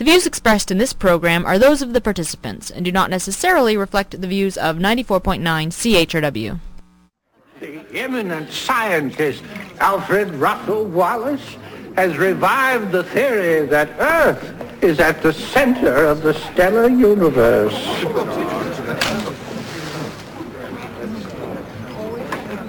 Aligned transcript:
The 0.00 0.04
views 0.04 0.26
expressed 0.26 0.70
in 0.70 0.78
this 0.78 0.94
program 0.94 1.44
are 1.44 1.58
those 1.58 1.82
of 1.82 1.92
the 1.92 2.00
participants 2.00 2.70
and 2.70 2.86
do 2.86 2.90
not 2.90 3.10
necessarily 3.10 3.76
reflect 3.76 4.18
the 4.18 4.26
views 4.26 4.56
of 4.56 4.78
94.9 4.78 5.42
CHRW. 5.42 6.58
The 7.60 7.84
eminent 7.92 8.50
scientist 8.50 9.42
Alfred 9.78 10.30
Russel 10.36 10.86
Wallace 10.86 11.58
has 11.96 12.16
revived 12.16 12.92
the 12.92 13.04
theory 13.04 13.66
that 13.66 13.90
Earth 13.98 14.82
is 14.82 15.00
at 15.00 15.20
the 15.20 15.34
center 15.34 16.06
of 16.06 16.22
the 16.22 16.32
stellar 16.32 16.88
universe. 16.88 17.74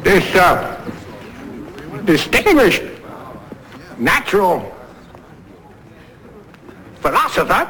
This 0.03 0.35
uh, 0.35 2.03
distinguished 2.03 2.83
natural 3.97 4.70
philosopher 7.01 7.67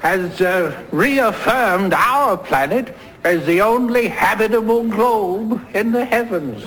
has 0.00 0.40
uh, 0.40 0.84
reaffirmed 0.92 1.94
our 1.94 2.36
planet 2.36 2.94
as 3.24 3.44
the 3.46 3.60
only 3.60 4.08
habitable 4.08 4.84
globe 4.84 5.60
in 5.74 5.92
the 5.92 6.04
heavens. 6.04 6.64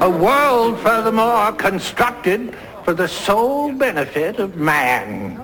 A 0.00 0.08
world, 0.08 0.78
furthermore, 0.80 1.52
constructed 1.52 2.56
for 2.84 2.94
the 2.94 3.08
sole 3.08 3.72
benefit 3.72 4.38
of 4.38 4.56
man. 4.56 5.36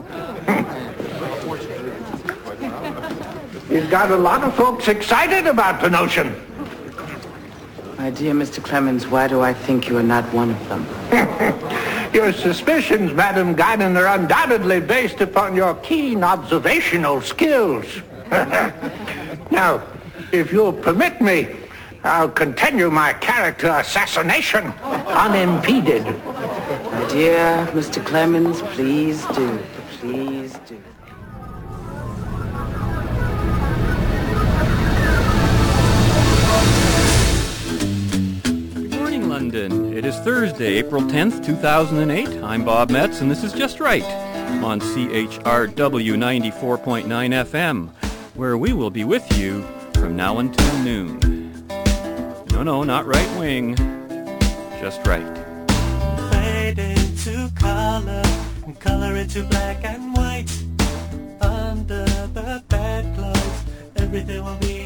He's 3.69 3.87
got 3.87 4.11
a 4.11 4.17
lot 4.17 4.45
of 4.45 4.55
folks 4.55 4.89
excited 4.89 5.47
about 5.47 5.83
the 5.83 5.91
notion. 5.91 6.35
My 7.99 8.11
dear 8.11 8.35
Mr. 8.35 8.63
Clemens, 8.63 9.07
why 9.07 9.27
do 9.27 9.41
I 9.41 9.53
think 9.53 9.89
you 9.89 9.97
are 9.99 10.03
not 10.03 10.25
one 10.33 10.51
of 10.51 10.69
them? 10.69 11.91
your 12.15 12.33
suspicions, 12.33 13.13
Madam 13.13 13.57
Guinan, 13.57 13.97
are 13.99 14.19
undoubtedly 14.19 14.81
based 14.81 15.21
upon 15.21 15.57
your 15.57 15.75
keen 15.77 16.23
observational 16.23 17.21
skills. 17.21 17.85
now, 19.51 19.83
if 20.31 20.53
you'll 20.53 20.73
permit 20.73 21.21
me, 21.21 21.49
I'll 22.05 22.31
continue 22.31 22.91
my 22.91 23.15
character 23.15 23.69
assassination 23.69 24.67
unimpeded. 24.83 26.05
My 26.05 27.07
dear 27.11 27.67
Mr. 27.73 28.05
Clemens, 28.05 28.63
please 28.63 29.25
do. 29.27 29.59
Please 29.99 30.59
do. 30.69 30.79
London. 39.45 39.93
It 39.95 40.07
is 40.07 40.17
Thursday, 40.21 40.79
April 40.79 41.03
10th, 41.03 41.45
2008. 41.45 42.43
I'm 42.43 42.65
Bob 42.65 42.89
Metz, 42.89 43.21
and 43.21 43.31
this 43.31 43.45
is 43.45 43.53
Just 43.53 43.79
Right 43.79 44.03
on 44.65 44.81
CHRW 44.81 45.75
94.9 45.75 47.05
FM, 47.05 47.91
where 48.37 48.57
we 48.57 48.73
will 48.73 48.89
be 48.89 49.05
with 49.05 49.37
you 49.37 49.63
from 49.93 50.17
now 50.17 50.39
until 50.39 50.79
noon. 50.79 51.63
No, 52.53 52.63
no, 52.63 52.85
not 52.85 53.05
right 53.05 53.39
wing, 53.39 53.77
just 54.81 55.07
right. 55.07 55.37
Fade 56.33 56.79
into 56.79 57.51
color, 57.55 58.23
and 58.65 58.81
color 58.81 59.15
into 59.15 59.43
black 59.43 59.85
and 59.85 60.17
white. 60.17 60.51
Under 61.43 62.07
the 62.33 62.65
bedclothes, 62.69 63.65
everything 63.97 64.43
will 64.43 64.57
be. 64.57 64.84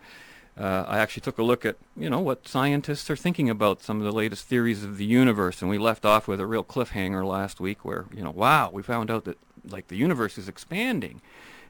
uh, 0.58 0.86
I 0.88 1.00
actually 1.00 1.20
took 1.20 1.36
a 1.36 1.42
look 1.42 1.66
at, 1.66 1.76
you 1.94 2.08
know, 2.08 2.20
what 2.20 2.48
scientists 2.48 3.10
are 3.10 3.16
thinking 3.16 3.50
about 3.50 3.82
some 3.82 3.98
of 3.98 4.04
the 4.04 4.12
latest 4.12 4.46
theories 4.46 4.82
of 4.82 4.96
the 4.96 5.04
universe. 5.04 5.60
And 5.60 5.70
we 5.70 5.76
left 5.76 6.06
off 6.06 6.26
with 6.26 6.40
a 6.40 6.46
real 6.46 6.64
cliffhanger 6.64 7.26
last 7.26 7.60
week 7.60 7.84
where, 7.84 8.06
you 8.14 8.24
know, 8.24 8.30
wow, 8.30 8.70
we 8.72 8.82
found 8.82 9.10
out 9.10 9.24
that, 9.24 9.38
like, 9.68 9.88
the 9.88 9.96
universe 9.96 10.38
is 10.38 10.48
expanding. 10.48 11.20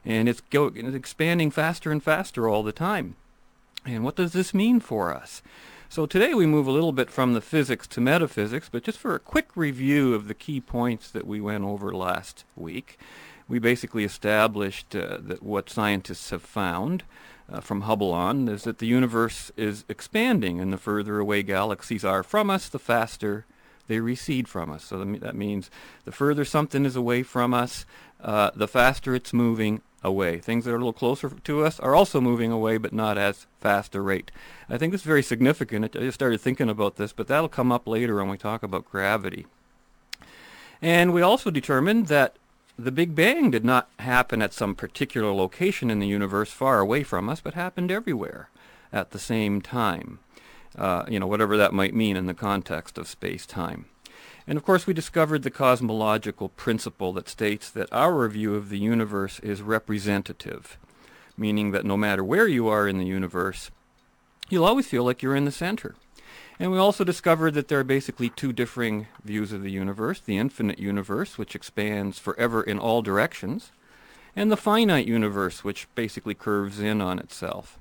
And 0.05 0.29
it's, 0.29 0.39
go- 0.39 0.71
it's 0.73 0.95
expanding 0.95 1.51
faster 1.51 1.91
and 1.91 2.01
faster 2.01 2.47
all 2.47 2.63
the 2.63 2.71
time. 2.71 3.17
And 3.85 4.03
what 4.03 4.15
does 4.15 4.33
this 4.33 4.53
mean 4.53 4.79
for 4.79 5.13
us? 5.13 5.41
So 5.89 6.05
today 6.05 6.33
we 6.33 6.45
move 6.45 6.67
a 6.67 6.71
little 6.71 6.91
bit 6.91 7.09
from 7.09 7.33
the 7.33 7.41
physics 7.41 7.87
to 7.87 8.01
metaphysics, 8.01 8.69
but 8.71 8.83
just 8.83 8.97
for 8.97 9.15
a 9.15 9.19
quick 9.19 9.49
review 9.55 10.13
of 10.13 10.27
the 10.27 10.33
key 10.33 10.61
points 10.61 11.09
that 11.11 11.27
we 11.27 11.41
went 11.41 11.63
over 11.63 11.93
last 11.93 12.45
week, 12.55 12.97
we 13.47 13.59
basically 13.59 14.05
established 14.05 14.95
uh, 14.95 15.17
that 15.19 15.43
what 15.43 15.69
scientists 15.69 16.29
have 16.29 16.43
found 16.43 17.03
uh, 17.51 17.59
from 17.59 17.81
Hubble 17.81 18.13
on 18.13 18.47
is 18.47 18.63
that 18.63 18.77
the 18.77 18.87
universe 18.87 19.51
is 19.57 19.83
expanding, 19.89 20.61
and 20.61 20.71
the 20.71 20.77
further 20.77 21.19
away 21.19 21.43
galaxies 21.43 22.05
are 22.05 22.23
from 22.23 22.49
us, 22.49 22.69
the 22.69 22.79
faster 22.79 23.45
they 23.87 23.99
recede 23.99 24.47
from 24.47 24.71
us. 24.71 24.85
So 24.85 25.03
that 25.03 25.35
means 25.35 25.69
the 26.05 26.13
further 26.13 26.45
something 26.45 26.85
is 26.85 26.95
away 26.95 27.23
from 27.23 27.53
us, 27.53 27.85
uh, 28.21 28.51
the 28.55 28.67
faster 28.67 29.13
it's 29.13 29.33
moving 29.33 29.81
away. 30.03 30.39
Things 30.39 30.65
that 30.65 30.71
are 30.71 30.75
a 30.75 30.79
little 30.79 30.93
closer 30.93 31.29
to 31.29 31.63
us 31.63 31.79
are 31.79 31.95
also 31.95 32.19
moving 32.19 32.51
away, 32.51 32.77
but 32.77 32.93
not 32.93 33.17
as 33.17 33.45
fast 33.59 33.95
a 33.95 34.01
rate. 34.01 34.31
I 34.69 34.77
think 34.77 34.91
this 34.91 35.01
is 35.01 35.07
very 35.07 35.23
significant. 35.23 35.95
I 35.95 35.99
just 35.99 36.15
started 36.15 36.41
thinking 36.41 36.69
about 36.69 36.95
this, 36.95 37.13
but 37.13 37.27
that'll 37.27 37.49
come 37.49 37.71
up 37.71 37.87
later 37.87 38.15
when 38.15 38.29
we 38.29 38.37
talk 38.37 38.63
about 38.63 38.89
gravity. 38.89 39.45
And 40.81 41.13
we 41.13 41.21
also 41.21 41.51
determined 41.51 42.07
that 42.07 42.35
the 42.79 42.91
Big 42.91 43.13
Bang 43.13 43.51
did 43.51 43.63
not 43.63 43.89
happen 43.99 44.41
at 44.41 44.53
some 44.53 44.73
particular 44.73 45.31
location 45.31 45.91
in 45.91 45.99
the 45.99 46.07
universe 46.07 46.51
far 46.51 46.79
away 46.79 47.03
from 47.03 47.29
us, 47.29 47.39
but 47.39 47.53
happened 47.53 47.91
everywhere 47.91 48.49
at 48.91 49.11
the 49.11 49.19
same 49.19 49.61
time. 49.61 50.19
Uh, 50.75 51.03
you 51.07 51.19
know, 51.19 51.27
whatever 51.27 51.57
that 51.57 51.73
might 51.73 51.93
mean 51.93 52.15
in 52.15 52.25
the 52.25 52.33
context 52.33 52.97
of 52.97 53.07
space-time. 53.07 53.85
And 54.51 54.57
of 54.57 54.65
course, 54.65 54.85
we 54.85 54.93
discovered 54.93 55.43
the 55.43 55.49
cosmological 55.49 56.49
principle 56.49 57.13
that 57.13 57.29
states 57.29 57.69
that 57.69 57.87
our 57.93 58.27
view 58.27 58.53
of 58.53 58.67
the 58.67 58.77
universe 58.77 59.39
is 59.39 59.61
representative, 59.61 60.77
meaning 61.37 61.71
that 61.71 61.85
no 61.85 61.95
matter 61.95 62.21
where 62.21 62.49
you 62.49 62.67
are 62.67 62.85
in 62.85 62.97
the 62.97 63.05
universe, 63.05 63.71
you'll 64.49 64.65
always 64.65 64.87
feel 64.87 65.05
like 65.05 65.21
you're 65.21 65.37
in 65.37 65.45
the 65.45 65.53
center. 65.53 65.95
And 66.59 66.69
we 66.69 66.77
also 66.77 67.05
discovered 67.05 67.53
that 67.53 67.69
there 67.69 67.79
are 67.79 67.85
basically 67.85 68.27
two 68.27 68.51
differing 68.51 69.07
views 69.23 69.53
of 69.53 69.63
the 69.63 69.71
universe, 69.71 70.19
the 70.19 70.37
infinite 70.37 70.79
universe, 70.79 71.37
which 71.37 71.55
expands 71.55 72.19
forever 72.19 72.61
in 72.61 72.77
all 72.77 73.01
directions, 73.01 73.71
and 74.35 74.51
the 74.51 74.57
finite 74.57 75.07
universe, 75.07 75.63
which 75.63 75.87
basically 75.95 76.33
curves 76.33 76.77
in 76.77 76.99
on 76.99 77.19
itself. 77.19 77.79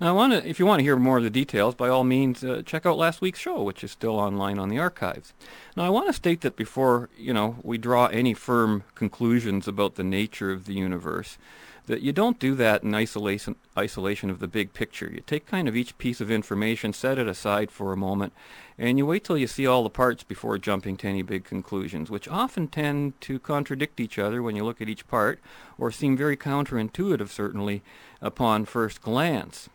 Now, 0.00 0.08
I 0.08 0.12
want 0.12 0.32
to, 0.32 0.48
if 0.48 0.58
you 0.58 0.66
want 0.66 0.80
to 0.80 0.84
hear 0.84 0.96
more 0.96 1.18
of 1.18 1.24
the 1.24 1.30
details, 1.30 1.76
by 1.76 1.88
all 1.88 2.02
means, 2.02 2.42
uh, 2.42 2.62
check 2.66 2.84
out 2.84 2.98
last 2.98 3.20
week's 3.20 3.38
show, 3.38 3.62
which 3.62 3.84
is 3.84 3.92
still 3.92 4.18
online 4.18 4.58
on 4.58 4.68
the 4.68 4.78
archives. 4.78 5.32
Now, 5.76 5.84
I 5.84 5.88
want 5.88 6.08
to 6.08 6.12
state 6.12 6.40
that 6.40 6.56
before, 6.56 7.10
you 7.16 7.32
know, 7.32 7.56
we 7.62 7.78
draw 7.78 8.06
any 8.06 8.34
firm 8.34 8.82
conclusions 8.96 9.68
about 9.68 9.94
the 9.94 10.02
nature 10.02 10.50
of 10.50 10.66
the 10.66 10.74
universe, 10.74 11.38
that 11.86 12.00
you 12.00 12.12
don't 12.12 12.40
do 12.40 12.54
that 12.56 12.82
in 12.82 12.94
isolation 12.94 13.54
isolation 13.76 14.30
of 14.30 14.38
the 14.40 14.48
big 14.48 14.72
picture. 14.72 15.10
You 15.12 15.20
take 15.20 15.46
kind 15.46 15.68
of 15.68 15.76
each 15.76 15.96
piece 15.98 16.20
of 16.20 16.30
information, 16.30 16.92
set 16.92 17.18
it 17.18 17.28
aside 17.28 17.70
for 17.70 17.92
a 17.92 17.96
moment, 17.96 18.32
and 18.78 18.98
you 18.98 19.06
wait 19.06 19.22
till 19.22 19.38
you 19.38 19.46
see 19.46 19.66
all 19.66 19.82
the 19.82 19.90
parts 19.90 20.24
before 20.24 20.58
jumping 20.58 20.96
to 20.98 21.08
any 21.08 21.22
big 21.22 21.44
conclusions, 21.44 22.10
which 22.10 22.26
often 22.26 22.68
tend 22.68 23.20
to 23.20 23.38
contradict 23.38 24.00
each 24.00 24.18
other 24.18 24.42
when 24.42 24.56
you 24.56 24.64
look 24.64 24.80
at 24.80 24.88
each 24.88 25.06
part, 25.06 25.38
or 25.78 25.90
seem 25.90 26.16
very 26.16 26.36
counterintuitive, 26.36 27.28
certainly, 27.28 27.82
upon 28.20 28.64
first 28.64 29.00
glance. 29.02 29.68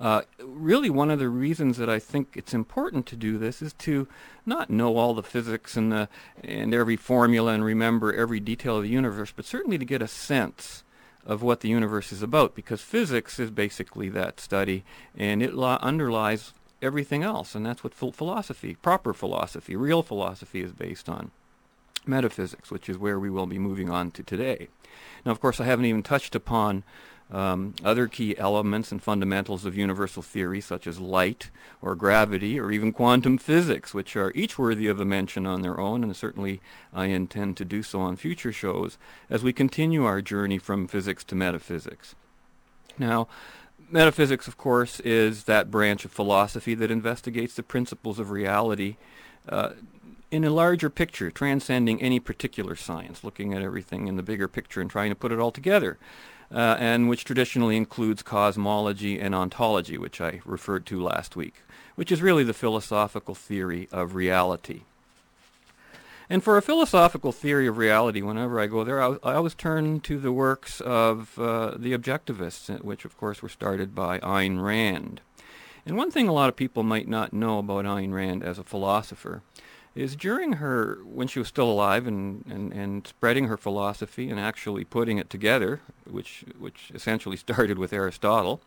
Uh, 0.00 0.22
really, 0.42 0.88
one 0.88 1.10
of 1.10 1.18
the 1.18 1.28
reasons 1.28 1.76
that 1.76 1.90
I 1.90 1.98
think 1.98 2.32
it's 2.34 2.54
important 2.54 3.04
to 3.06 3.16
do 3.16 3.36
this 3.36 3.60
is 3.60 3.74
to 3.74 4.08
not 4.46 4.70
know 4.70 4.96
all 4.96 5.12
the 5.12 5.22
physics 5.22 5.76
and 5.76 5.92
the 5.92 6.08
and 6.42 6.72
every 6.72 6.96
formula 6.96 7.52
and 7.52 7.62
remember 7.62 8.14
every 8.14 8.40
detail 8.40 8.78
of 8.78 8.84
the 8.84 8.88
universe, 8.88 9.30
but 9.34 9.44
certainly 9.44 9.76
to 9.76 9.84
get 9.84 10.00
a 10.00 10.08
sense 10.08 10.84
of 11.26 11.42
what 11.42 11.60
the 11.60 11.68
universe 11.68 12.12
is 12.12 12.22
about, 12.22 12.54
because 12.54 12.80
physics 12.80 13.38
is 13.38 13.50
basically 13.50 14.08
that 14.08 14.40
study, 14.40 14.84
and 15.14 15.42
it 15.42 15.52
lo- 15.52 15.78
underlies 15.82 16.54
everything 16.80 17.22
else, 17.22 17.54
and 17.54 17.66
that's 17.66 17.84
what 17.84 17.92
philosophy, 17.92 18.74
proper 18.80 19.12
philosophy, 19.12 19.76
real 19.76 20.02
philosophy, 20.02 20.62
is 20.62 20.72
based 20.72 21.10
on. 21.10 21.30
Metaphysics, 22.06 22.70
which 22.70 22.88
is 22.88 22.96
where 22.96 23.20
we 23.20 23.28
will 23.28 23.46
be 23.46 23.58
moving 23.58 23.90
on 23.90 24.10
to 24.12 24.22
today. 24.22 24.68
Now, 25.26 25.32
of 25.32 25.40
course, 25.40 25.60
I 25.60 25.66
haven't 25.66 25.84
even 25.84 26.02
touched 26.02 26.34
upon 26.34 26.82
um, 27.32 27.74
other 27.84 28.08
key 28.08 28.36
elements 28.38 28.90
and 28.90 29.02
fundamentals 29.02 29.64
of 29.64 29.76
universal 29.76 30.22
theory, 30.22 30.60
such 30.60 30.86
as 30.86 30.98
light 30.98 31.50
or 31.80 31.94
gravity 31.94 32.58
or 32.58 32.72
even 32.72 32.92
quantum 32.92 33.38
physics, 33.38 33.94
which 33.94 34.16
are 34.16 34.32
each 34.34 34.58
worthy 34.58 34.88
of 34.88 35.00
a 35.00 35.04
mention 35.04 35.46
on 35.46 35.62
their 35.62 35.78
own, 35.78 36.02
and 36.02 36.14
certainly 36.16 36.60
I 36.92 37.06
intend 37.06 37.56
to 37.58 37.64
do 37.64 37.82
so 37.82 38.00
on 38.00 38.16
future 38.16 38.52
shows 38.52 38.98
as 39.28 39.44
we 39.44 39.52
continue 39.52 40.04
our 40.04 40.20
journey 40.20 40.58
from 40.58 40.88
physics 40.88 41.22
to 41.24 41.36
metaphysics. 41.36 42.16
Now, 42.98 43.28
metaphysics, 43.88 44.48
of 44.48 44.58
course, 44.58 44.98
is 45.00 45.44
that 45.44 45.70
branch 45.70 46.04
of 46.04 46.10
philosophy 46.10 46.74
that 46.74 46.90
investigates 46.90 47.54
the 47.54 47.62
principles 47.62 48.18
of 48.18 48.30
reality 48.32 48.96
uh, 49.48 49.70
in 50.32 50.44
a 50.44 50.50
larger 50.50 50.90
picture, 50.90 51.30
transcending 51.30 52.02
any 52.02 52.18
particular 52.18 52.74
science, 52.74 53.22
looking 53.22 53.54
at 53.54 53.62
everything 53.62 54.08
in 54.08 54.16
the 54.16 54.22
bigger 54.22 54.48
picture 54.48 54.80
and 54.80 54.90
trying 54.90 55.10
to 55.10 55.16
put 55.16 55.32
it 55.32 55.38
all 55.38 55.52
together 55.52 55.96
uh, 56.52 56.76
and 56.78 57.08
which 57.08 57.24
traditionally 57.24 57.76
includes 57.76 58.22
cosmology 58.22 59.20
and 59.20 59.34
ontology, 59.34 59.96
which 59.96 60.20
I 60.20 60.40
referred 60.44 60.86
to 60.86 61.02
last 61.02 61.36
week, 61.36 61.62
which 61.94 62.10
is 62.10 62.22
really 62.22 62.44
the 62.44 62.54
philosophical 62.54 63.34
theory 63.34 63.88
of 63.92 64.14
reality. 64.14 64.82
And 66.28 66.44
for 66.44 66.56
a 66.56 66.62
philosophical 66.62 67.32
theory 67.32 67.66
of 67.66 67.76
reality, 67.76 68.22
whenever 68.22 68.60
I 68.60 68.68
go 68.68 68.84
there, 68.84 69.02
I, 69.02 69.16
I 69.24 69.34
always 69.34 69.54
turn 69.54 69.98
to 70.02 70.18
the 70.18 70.30
works 70.30 70.80
of 70.80 71.36
uh, 71.38 71.74
the 71.76 71.92
objectivists, 71.92 72.72
uh, 72.72 72.78
which 72.78 73.04
of 73.04 73.16
course 73.18 73.42
were 73.42 73.48
started 73.48 73.96
by 73.96 74.20
Ayn 74.20 74.62
Rand. 74.62 75.20
And 75.84 75.96
one 75.96 76.12
thing 76.12 76.28
a 76.28 76.32
lot 76.32 76.48
of 76.48 76.54
people 76.54 76.84
might 76.84 77.08
not 77.08 77.32
know 77.32 77.58
about 77.58 77.84
Ayn 77.84 78.12
Rand 78.12 78.44
as 78.44 78.58
a 78.58 78.64
philosopher 78.64 79.42
is 79.94 80.14
during 80.14 80.54
her, 80.54 80.98
when 81.04 81.26
she 81.26 81.38
was 81.38 81.48
still 81.48 81.70
alive 81.70 82.06
and, 82.06 82.44
and, 82.48 82.72
and 82.72 83.06
spreading 83.06 83.48
her 83.48 83.56
philosophy 83.56 84.30
and 84.30 84.38
actually 84.38 84.84
putting 84.84 85.18
it 85.18 85.28
together, 85.28 85.80
which, 86.08 86.44
which 86.58 86.90
essentially 86.94 87.36
started 87.48 87.78
with 87.78 87.92
Aristotle, 87.92 88.60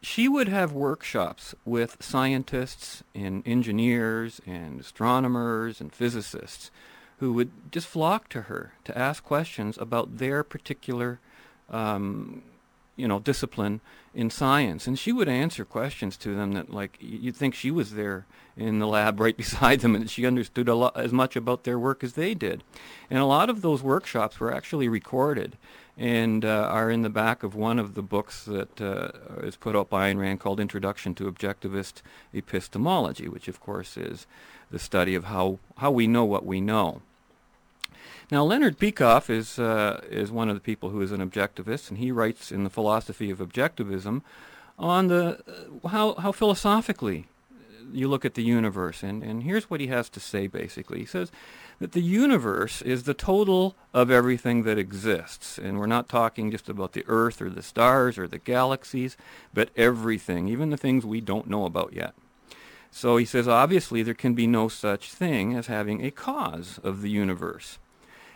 she 0.00 0.28
would 0.28 0.48
have 0.48 0.72
workshops 0.72 1.54
with 1.64 1.96
scientists 2.00 3.04
and 3.14 3.46
engineers 3.46 4.40
and 4.46 4.80
astronomers 4.80 5.80
and 5.80 5.92
physicists 5.92 6.70
who 7.18 7.32
would 7.32 7.52
just 7.70 7.86
flock 7.86 8.28
to 8.28 8.42
her 8.42 8.72
to 8.82 8.98
ask 8.98 9.22
questions 9.22 9.78
about 9.78 10.18
their 10.18 10.42
particular 10.42 11.20
um, 11.70 12.42
you 12.96 13.06
know 13.06 13.20
discipline 13.20 13.80
in 14.14 14.28
science 14.28 14.86
and 14.86 14.98
she 14.98 15.10
would 15.10 15.28
answer 15.28 15.64
questions 15.64 16.16
to 16.18 16.34
them 16.34 16.52
that 16.52 16.72
like 16.72 16.98
you'd 17.00 17.36
think 17.36 17.54
she 17.54 17.70
was 17.70 17.92
there 17.94 18.26
in 18.56 18.78
the 18.78 18.86
lab 18.86 19.18
right 19.20 19.36
beside 19.36 19.80
them 19.80 19.94
and 19.94 20.10
she 20.10 20.26
understood 20.26 20.68
a 20.68 20.74
lot 20.74 20.96
as 20.96 21.12
much 21.12 21.36
about 21.36 21.64
their 21.64 21.78
work 21.78 22.04
as 22.04 22.12
they 22.12 22.34
did. 22.34 22.62
And 23.08 23.18
a 23.18 23.24
lot 23.24 23.48
of 23.48 23.62
those 23.62 23.82
workshops 23.82 24.38
were 24.38 24.52
actually 24.52 24.88
recorded 24.88 25.56
and 25.96 26.44
uh, 26.44 26.68
are 26.70 26.90
in 26.90 27.02
the 27.02 27.10
back 27.10 27.42
of 27.42 27.54
one 27.54 27.78
of 27.78 27.94
the 27.94 28.02
books 28.02 28.44
that 28.44 28.80
uh, 28.80 29.10
is 29.42 29.56
put 29.56 29.76
out 29.76 29.90
by 29.90 30.12
Ayn 30.12 30.18
Rand 30.18 30.40
called 30.40 30.60
Introduction 30.60 31.14
to 31.16 31.30
Objectivist 31.30 32.02
Epistemology 32.34 33.28
which 33.28 33.48
of 33.48 33.60
course 33.60 33.96
is 33.96 34.26
the 34.70 34.78
study 34.78 35.14
of 35.14 35.24
how 35.24 35.58
how 35.78 35.90
we 35.90 36.06
know 36.06 36.24
what 36.24 36.46
we 36.46 36.60
know 36.60 37.02
now, 38.30 38.44
Leonard 38.44 38.78
Peikoff 38.78 39.28
is, 39.28 39.58
uh, 39.58 40.00
is 40.10 40.30
one 40.30 40.48
of 40.48 40.54
the 40.54 40.60
people 40.60 40.90
who 40.90 41.02
is 41.02 41.12
an 41.12 41.28
objectivist, 41.28 41.90
and 41.90 41.98
he 41.98 42.10
writes 42.10 42.50
in 42.50 42.64
the 42.64 42.70
philosophy 42.70 43.30
of 43.30 43.38
objectivism 43.38 44.22
on 44.78 45.08
the, 45.08 45.40
uh, 45.46 45.88
how, 45.88 46.14
how 46.14 46.32
philosophically 46.32 47.26
you 47.92 48.08
look 48.08 48.24
at 48.24 48.34
the 48.34 48.42
universe. 48.42 49.02
And, 49.02 49.22
and 49.22 49.42
here's 49.42 49.68
what 49.68 49.80
he 49.80 49.88
has 49.88 50.08
to 50.10 50.20
say, 50.20 50.46
basically. 50.46 51.00
He 51.00 51.06
says 51.06 51.30
that 51.78 51.92
the 51.92 52.00
universe 52.00 52.80
is 52.82 53.02
the 53.02 53.14
total 53.14 53.74
of 53.92 54.10
everything 54.10 54.62
that 54.62 54.78
exists. 54.78 55.58
And 55.58 55.78
we're 55.78 55.86
not 55.86 56.08
talking 56.08 56.50
just 56.50 56.68
about 56.68 56.92
the 56.92 57.04
Earth 57.06 57.42
or 57.42 57.50
the 57.50 57.62
stars 57.62 58.18
or 58.18 58.26
the 58.26 58.38
galaxies, 58.38 59.16
but 59.52 59.70
everything, 59.76 60.48
even 60.48 60.70
the 60.70 60.76
things 60.76 61.04
we 61.04 61.20
don't 61.20 61.50
know 61.50 61.66
about 61.66 61.92
yet. 61.92 62.14
So 62.90 63.16
he 63.16 63.24
says, 63.24 63.48
obviously, 63.48 64.02
there 64.02 64.14
can 64.14 64.34
be 64.34 64.46
no 64.46 64.68
such 64.68 65.12
thing 65.12 65.54
as 65.54 65.66
having 65.66 66.04
a 66.04 66.10
cause 66.10 66.78
of 66.84 67.02
the 67.02 67.10
universe. 67.10 67.78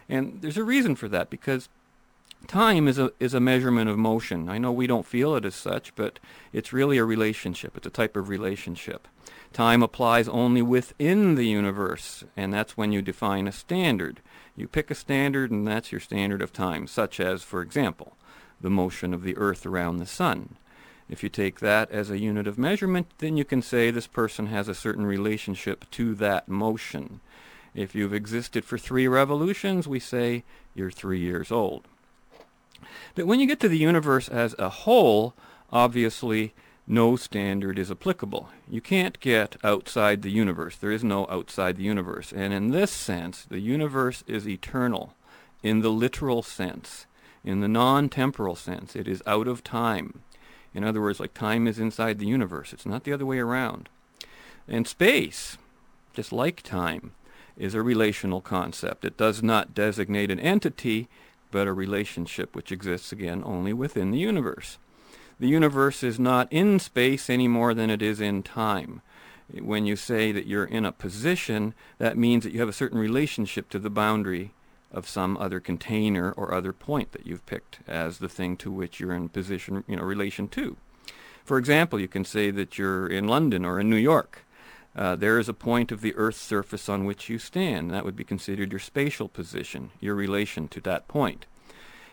And 0.09 0.41
there's 0.41 0.57
a 0.57 0.65
reason 0.65 0.95
for 0.97 1.09
that 1.09 1.31
because 1.31 1.69
time 2.47 2.87
is 2.87 2.99
a 2.99 3.13
is 3.19 3.35
a 3.35 3.41
measurement 3.41 3.91
of 3.91 3.99
motion. 3.99 4.49
I 4.49 4.59
know 4.59 4.73
we 4.73 4.87
don't 4.87 5.07
feel 5.07 5.35
it 5.35 5.45
as 5.45 5.55
such, 5.55 5.95
but 5.95 6.19
it's 6.53 6.73
really 6.73 6.99
a 6.99 7.05
relationship. 7.05 7.77
It's 7.77 7.87
a 7.87 7.91
type 7.91 8.17
of 8.17 8.29
relationship. 8.29 9.09
Time 9.53 9.83
applies 9.83 10.29
only 10.29 10.63
within 10.63 11.35
the 11.35 11.47
universe, 11.47 12.25
and 12.37 12.53
that's 12.53 12.77
when 12.77 12.93
you 12.93 13.03
define 13.03 13.49
a 13.49 13.53
standard. 13.53 14.21
You 14.55 14.69
pick 14.69 14.91
a 14.91 14.95
standard, 14.95 15.51
and 15.51 15.67
that's 15.67 15.93
your 15.93 16.01
standard 16.01 16.43
of 16.43 16.53
time, 16.53 16.87
such 16.87 17.21
as, 17.21 17.43
for 17.43 17.63
example, 17.63 18.17
the 18.61 18.71
motion 18.71 19.15
of 19.15 19.23
the 19.23 19.37
Earth 19.37 19.67
around 19.67 19.97
the 19.97 20.07
Sun. 20.07 20.57
If 21.09 21.23
you 21.23 21.29
take 21.29 21.61
that 21.61 21.91
as 21.91 22.11
a 22.11 22.19
unit 22.19 22.47
of 22.47 22.59
measurement, 22.59 23.07
then 23.19 23.37
you 23.37 23.45
can 23.45 23.63
say 23.63 23.91
this 23.91 24.07
person 24.07 24.47
has 24.47 24.69
a 24.69 24.75
certain 24.75 25.07
relationship 25.07 25.89
to 25.93 26.15
that 26.17 26.49
motion. 26.49 27.21
If 27.77 27.95
you've 27.95 28.15
existed 28.15 28.65
for 28.65 28.79
three 28.79 29.07
revolutions, 29.07 29.87
we 29.87 30.01
say 30.01 30.45
you're 30.75 30.91
three 30.91 31.21
years 31.21 31.53
old. 31.53 31.85
But 33.15 33.27
when 33.27 33.39
you 33.39 33.47
get 33.47 33.61
to 33.61 33.69
the 33.69 33.77
universe 33.77 34.29
as 34.31 34.55
a 34.59 34.71
whole, 34.71 35.35
obviously 35.71 36.55
no 36.87 37.17
standard 37.17 37.79
is 37.79 37.91
applicable. 37.91 38.49
You 38.67 38.81
can't 38.81 39.21
get 39.21 39.57
outside 39.63 40.23
the 40.23 40.31
universe. 40.31 40.77
There 40.77 40.91
is 40.91 41.05
no 41.05 41.27
outside 41.29 41.77
the 41.77 41.83
universe. 41.83 42.33
And 42.33 42.55
in 42.55 42.71
this 42.71 42.91
sense, 42.91 43.45
the 43.45 43.61
universe 43.61 44.25
is 44.27 44.49
eternal 44.49 45.13
in 45.63 45.81
the 45.81 45.91
literal 45.91 46.43
sense. 46.43 47.05
In 47.45 47.61
the 47.61 47.69
non-temporal 47.69 48.57
sense, 48.57 48.97
it 48.97 49.07
is 49.07 49.23
out 49.27 49.47
of 49.47 49.63
time. 49.63 50.23
In 50.73 50.83
other 50.83 51.03
words, 51.03 51.21
like 51.21 51.35
time 51.35 51.67
is 51.67 51.79
inside 51.79 52.19
the 52.19 52.27
universe. 52.27 52.73
It's 52.73 52.87
not 52.87 53.05
the 53.05 53.13
other 53.13 53.27
way 53.27 53.39
around. 53.39 53.91
And 54.67 54.89
space, 54.89 55.59
just 56.15 56.33
like 56.33 56.63
time, 56.63 57.13
is 57.57 57.75
a 57.75 57.83
relational 57.83 58.41
concept. 58.41 59.05
It 59.05 59.17
does 59.17 59.43
not 59.43 59.75
designate 59.75 60.31
an 60.31 60.41
entity, 60.41 61.09
but 61.51 61.67
a 61.67 61.73
relationship 61.73 62.55
which 62.55 62.73
exists 62.73 63.13
again 63.13 63.43
only 63.45 63.73
within 63.73 64.11
the 64.11 64.19
universe. 64.19 64.79
The 65.39 65.49
universe 65.49 66.03
is 66.03 66.19
not 66.19 66.53
in 66.53 66.79
space 66.79 67.29
any 67.29 67.49
more 67.49 67.75
than 67.75 67.91
it 67.91 68.03
is 68.03 68.21
in 68.21 68.43
time. 68.43 69.03
When 69.53 69.87
you 69.87 69.95
say 69.95 70.33
that 70.33 70.47
you're 70.47 70.65
in 70.65 70.85
a 70.85 70.93
position, 70.93 71.75
that 71.99 72.19
means 72.19 72.45
that 72.45 72.53
you 72.53 72.61
have 72.61 72.69
a 72.69 72.75
certain 72.75 72.99
relationship 72.99 73.69
to 73.71 73.79
the 73.79 73.91
boundary 73.91 74.53
of 74.91 75.09
some 75.09 75.37
other 75.37 75.61
container 75.61 76.33
or 76.33 76.55
other 76.55 76.73
point 76.73 77.13
that 77.13 77.27
you've 77.27 77.45
picked 77.47 77.81
as 77.87 78.19
the 78.19 78.29
thing 78.29 78.57
to 78.57 78.71
which 78.71 78.99
you're 78.99 79.13
in 79.13 79.29
position, 79.29 79.85
you 79.87 79.97
know, 79.97 80.03
relation 80.03 80.49
to. 80.49 80.77
For 81.45 81.59
example, 81.59 82.01
you 82.01 82.09
can 82.09 82.25
say 82.25 82.51
that 82.51 82.79
you're 82.79 83.07
in 83.07 83.29
London 83.29 83.65
or 83.65 83.79
in 83.79 83.89
New 83.89 83.97
York. 83.97 84.45
Uh, 84.97 85.15
there 85.15 85.39
is 85.39 85.49
a 85.49 85.55
point 85.55 85.93
of 85.93 86.01
the 86.01 86.15
Earth's 86.15 86.41
surface 86.41 86.89
on 86.89 87.05
which 87.05 87.29
you 87.29 87.39
stand. 87.39 87.91
That 87.91 88.05
would 88.05 88.17
be 88.17 88.25
considered 88.25 88.73
your 88.73 88.81
spatial 88.81 89.29
position, 89.29 89.91
your 90.01 90.15
relation 90.15 90.69
to 90.69 90.81
that 90.81 91.07
point. 91.07 91.45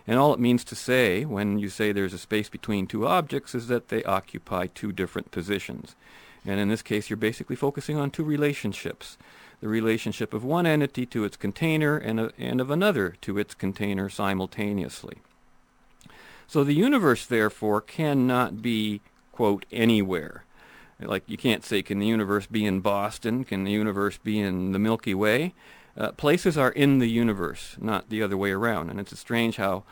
And 0.05 0.19
all 0.19 0.33
it 0.33 0.39
means 0.39 0.65
to 0.65 0.75
say 0.75 1.23
when 1.23 1.59
you 1.59 1.69
say 1.69 1.91
there's 1.93 2.13
a 2.13 2.17
space 2.17 2.49
between 2.49 2.87
two 2.87 3.07
objects 3.07 3.55
is 3.55 3.67
that 3.67 3.87
they 3.87 4.03
occupy 4.03 4.67
two 4.67 4.91
different 4.91 5.31
positions. 5.31 5.95
And 6.45 6.59
in 6.59 6.67
this 6.67 6.81
case, 6.81 7.09
you're 7.09 7.15
basically 7.15 7.55
focusing 7.55 7.97
on 7.97 8.11
two 8.11 8.25
relationships. 8.25 9.17
The 9.61 9.69
relationship 9.69 10.33
of 10.33 10.43
one 10.43 10.65
entity 10.65 11.05
to 11.05 11.23
its 11.23 11.37
container 11.37 11.95
and, 11.95 12.19
a, 12.19 12.31
and 12.37 12.59
of 12.59 12.69
another 12.69 13.15
to 13.21 13.37
its 13.37 13.53
container 13.53 14.09
simultaneously. 14.09 15.19
So 16.47 16.65
the 16.65 16.73
universe, 16.73 17.25
therefore, 17.25 17.79
cannot 17.79 18.61
be, 18.61 18.99
quote, 19.31 19.65
anywhere. 19.71 20.43
Like 20.99 21.23
you 21.27 21.37
can't 21.37 21.63
say, 21.63 21.81
can 21.81 21.99
the 21.99 22.07
universe 22.07 22.45
be 22.45 22.65
in 22.65 22.79
Boston? 22.79 23.43
Can 23.43 23.63
the 23.63 23.71
universe 23.71 24.17
be 24.17 24.39
in 24.39 24.71
the 24.71 24.79
Milky 24.79 25.13
Way? 25.13 25.53
Uh, 25.97 26.11
places 26.11 26.57
are 26.57 26.71
in 26.71 26.99
the 26.99 27.09
universe, 27.09 27.75
not 27.79 28.09
the 28.09 28.23
other 28.23 28.37
way 28.37 28.51
around. 28.51 28.89
And 28.89 28.99
it's 28.99 29.17
strange 29.19 29.57
how 29.57 29.83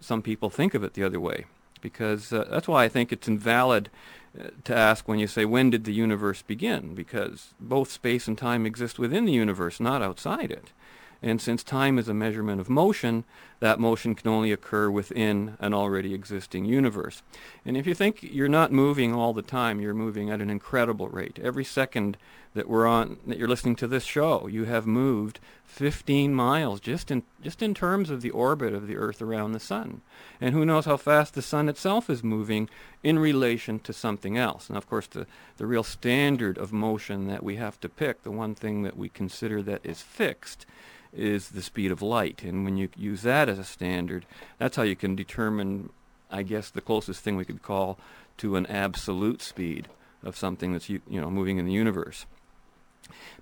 some 0.00 0.22
people 0.22 0.50
think 0.50 0.74
of 0.74 0.84
it 0.84 0.94
the 0.94 1.02
other 1.02 1.18
way, 1.18 1.46
because 1.80 2.32
uh, 2.32 2.46
that's 2.50 2.68
why 2.68 2.84
I 2.84 2.88
think 2.88 3.12
it's 3.12 3.26
invalid 3.26 3.90
uh, 4.38 4.48
to 4.64 4.76
ask 4.76 5.08
when 5.08 5.18
you 5.18 5.26
say, 5.26 5.44
when 5.44 5.70
did 5.70 5.84
the 5.84 5.92
universe 5.92 6.42
begin? 6.42 6.94
Because 6.94 7.54
both 7.58 7.90
space 7.90 8.28
and 8.28 8.38
time 8.38 8.66
exist 8.66 8.98
within 8.98 9.24
the 9.24 9.32
universe, 9.32 9.80
not 9.80 10.02
outside 10.02 10.50
it. 10.52 10.72
And 11.20 11.40
since 11.40 11.64
time 11.64 11.98
is 11.98 12.08
a 12.08 12.14
measurement 12.14 12.60
of 12.60 12.70
motion, 12.70 13.24
that 13.58 13.80
motion 13.80 14.14
can 14.14 14.28
only 14.28 14.52
occur 14.52 14.88
within 14.88 15.56
an 15.58 15.74
already 15.74 16.14
existing 16.14 16.64
universe. 16.64 17.22
And 17.64 17.76
if 17.76 17.88
you 17.88 17.94
think 17.94 18.22
you're 18.22 18.48
not 18.48 18.70
moving 18.70 19.12
all 19.12 19.32
the 19.32 19.42
time, 19.42 19.80
you're 19.80 19.94
moving 19.94 20.30
at 20.30 20.40
an 20.40 20.48
incredible 20.48 21.08
rate. 21.08 21.40
Every 21.42 21.64
second 21.64 22.16
that 22.54 22.68
we're 22.68 22.86
on, 22.86 23.18
that 23.26 23.36
you're 23.36 23.48
listening 23.48 23.74
to 23.76 23.88
this 23.88 24.04
show, 24.04 24.46
you 24.46 24.64
have 24.64 24.86
moved 24.86 25.40
15 25.64 26.32
miles 26.32 26.80
just 26.80 27.10
in, 27.10 27.24
just 27.42 27.62
in 27.62 27.74
terms 27.74 28.10
of 28.10 28.22
the 28.22 28.30
orbit 28.30 28.72
of 28.72 28.86
the 28.86 28.96
Earth 28.96 29.20
around 29.20 29.52
the 29.52 29.60
Sun. 29.60 30.02
And 30.40 30.54
who 30.54 30.64
knows 30.64 30.84
how 30.84 30.96
fast 30.96 31.34
the 31.34 31.42
Sun 31.42 31.68
itself 31.68 32.08
is 32.08 32.22
moving 32.22 32.68
in 33.02 33.18
relation 33.18 33.80
to 33.80 33.92
something 33.92 34.38
else. 34.38 34.68
And 34.68 34.76
of 34.76 34.88
course, 34.88 35.08
the, 35.08 35.26
the 35.56 35.66
real 35.66 35.84
standard 35.84 36.58
of 36.58 36.72
motion 36.72 37.26
that 37.26 37.42
we 37.42 37.56
have 37.56 37.80
to 37.80 37.88
pick, 37.88 38.22
the 38.22 38.30
one 38.30 38.54
thing 38.54 38.82
that 38.82 38.96
we 38.96 39.08
consider 39.08 39.62
that 39.62 39.84
is 39.84 40.00
fixed, 40.00 40.64
is 41.12 41.50
the 41.50 41.62
speed 41.62 41.90
of 41.90 42.02
light. 42.02 42.42
And 42.42 42.64
when 42.64 42.76
you 42.76 42.88
use 42.96 43.22
that 43.22 43.48
as 43.48 43.58
a 43.58 43.64
standard, 43.64 44.26
that's 44.58 44.76
how 44.76 44.82
you 44.82 44.96
can 44.96 45.16
determine, 45.16 45.90
I 46.30 46.42
guess, 46.42 46.70
the 46.70 46.80
closest 46.80 47.22
thing 47.22 47.36
we 47.36 47.44
could 47.44 47.62
call 47.62 47.98
to 48.38 48.56
an 48.56 48.66
absolute 48.66 49.42
speed 49.42 49.88
of 50.22 50.36
something 50.36 50.72
that's 50.72 50.88
you 50.88 51.00
know 51.08 51.30
moving 51.30 51.58
in 51.58 51.66
the 51.66 51.72
universe. 51.72 52.26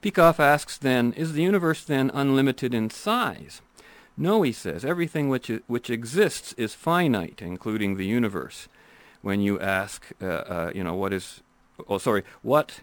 Peikoff 0.00 0.38
asks 0.38 0.78
then, 0.78 1.12
is 1.14 1.32
the 1.32 1.42
universe 1.42 1.84
then 1.84 2.10
unlimited 2.14 2.74
in 2.74 2.90
size? 2.90 3.60
No, 4.16 4.42
he 4.42 4.52
says, 4.52 4.84
everything 4.84 5.28
which, 5.28 5.50
which 5.66 5.90
exists 5.90 6.54
is 6.54 6.74
finite, 6.74 7.42
including 7.42 7.96
the 7.96 8.06
universe. 8.06 8.68
When 9.22 9.40
you 9.40 9.60
ask, 9.60 10.06
uh, 10.22 10.26
uh, 10.26 10.70
you 10.74 10.84
know, 10.84 10.94
what 10.94 11.12
is, 11.12 11.42
oh, 11.88 11.98
sorry, 11.98 12.22
what 12.42 12.80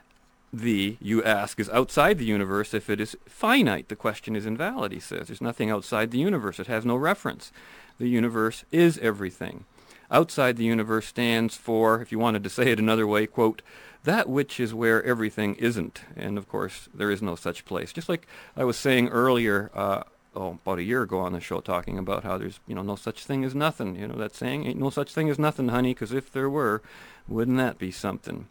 the, 0.53 0.97
you 1.01 1.23
ask, 1.23 1.59
is 1.59 1.69
outside 1.71 2.19
the 2.19 2.25
universe 2.25 2.75
if 2.75 2.87
it 2.87 3.01
is 3.01 3.17
finite. 3.25 3.89
The 3.89 3.95
question 3.95 4.35
is 4.35 4.45
invalid, 4.45 4.91
he 4.91 4.99
says. 4.99 5.27
There's 5.27 5.41
nothing 5.41 5.71
outside 5.71 6.11
the 6.11 6.19
universe. 6.19 6.59
It 6.59 6.67
has 6.67 6.85
no 6.85 6.95
reference. 6.95 7.51
The 7.97 8.07
universe 8.07 8.63
is 8.71 8.99
everything. 8.99 9.65
Outside 10.11 10.57
the 10.57 10.63
universe 10.63 11.07
stands 11.07 11.57
for, 11.57 12.01
if 12.01 12.11
you 12.11 12.19
wanted 12.19 12.43
to 12.43 12.49
say 12.51 12.71
it 12.71 12.79
another 12.79 13.07
way, 13.07 13.25
quote, 13.25 13.63
that 14.03 14.29
which 14.29 14.59
is 14.59 14.73
where 14.73 15.01
everything 15.03 15.55
isn't. 15.55 16.01
And 16.15 16.37
of 16.37 16.47
course, 16.47 16.87
there 16.93 17.09
is 17.09 17.21
no 17.21 17.35
such 17.35 17.65
place. 17.65 17.91
Just 17.91 18.09
like 18.09 18.27
I 18.55 18.63
was 18.63 18.77
saying 18.77 19.09
earlier, 19.09 19.71
uh, 19.73 20.03
oh, 20.35 20.59
about 20.63 20.77
a 20.77 20.83
year 20.83 21.01
ago 21.01 21.19
on 21.19 21.33
the 21.33 21.39
show, 21.39 21.61
talking 21.61 21.97
about 21.97 22.23
how 22.23 22.37
there's, 22.37 22.59
you 22.67 22.75
know, 22.75 22.83
no 22.83 22.95
such 22.95 23.25
thing 23.25 23.43
as 23.43 23.55
nothing. 23.55 23.95
You 23.95 24.07
know, 24.07 24.17
that 24.17 24.35
saying, 24.35 24.67
ain't 24.67 24.79
no 24.79 24.91
such 24.91 25.11
thing 25.13 25.29
as 25.29 25.39
nothing, 25.39 25.69
honey, 25.69 25.95
because 25.95 26.11
if 26.11 26.31
there 26.31 26.49
were, 26.49 26.83
wouldn't 27.27 27.57
that 27.57 27.79
be 27.79 27.89
something? 27.89 28.47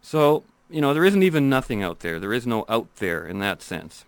So 0.00 0.42
you 0.74 0.80
know, 0.80 0.92
there 0.92 1.04
isn't 1.04 1.22
even 1.22 1.48
nothing 1.48 1.84
out 1.84 2.00
there. 2.00 2.18
There 2.18 2.32
is 2.32 2.48
no 2.48 2.64
out 2.68 2.88
there 2.96 3.24
in 3.24 3.38
that 3.38 3.62
sense. 3.62 4.04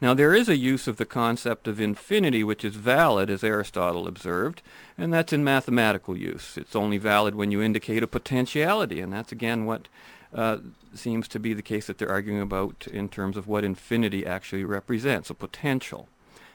Now, 0.00 0.12
there 0.12 0.34
is 0.34 0.48
a 0.48 0.56
use 0.56 0.88
of 0.88 0.96
the 0.96 1.04
concept 1.04 1.68
of 1.68 1.80
infinity 1.80 2.42
which 2.42 2.64
is 2.64 2.74
valid, 2.74 3.30
as 3.30 3.44
Aristotle 3.44 4.08
observed, 4.08 4.62
and 4.98 5.12
that's 5.12 5.32
in 5.32 5.44
mathematical 5.44 6.16
use. 6.16 6.58
It's 6.58 6.74
only 6.74 6.98
valid 6.98 7.36
when 7.36 7.52
you 7.52 7.62
indicate 7.62 8.02
a 8.02 8.08
potentiality, 8.08 9.00
and 9.00 9.12
that's 9.12 9.30
again 9.30 9.64
what 9.64 9.86
uh, 10.34 10.58
seems 10.92 11.28
to 11.28 11.38
be 11.38 11.54
the 11.54 11.62
case 11.62 11.86
that 11.86 11.98
they're 11.98 12.10
arguing 12.10 12.40
about 12.40 12.88
in 12.88 13.08
terms 13.08 13.36
of 13.36 13.46
what 13.46 13.62
infinity 13.62 14.26
actually 14.26 14.64
represents, 14.64 15.30
a 15.30 15.34
potential. 15.34 16.08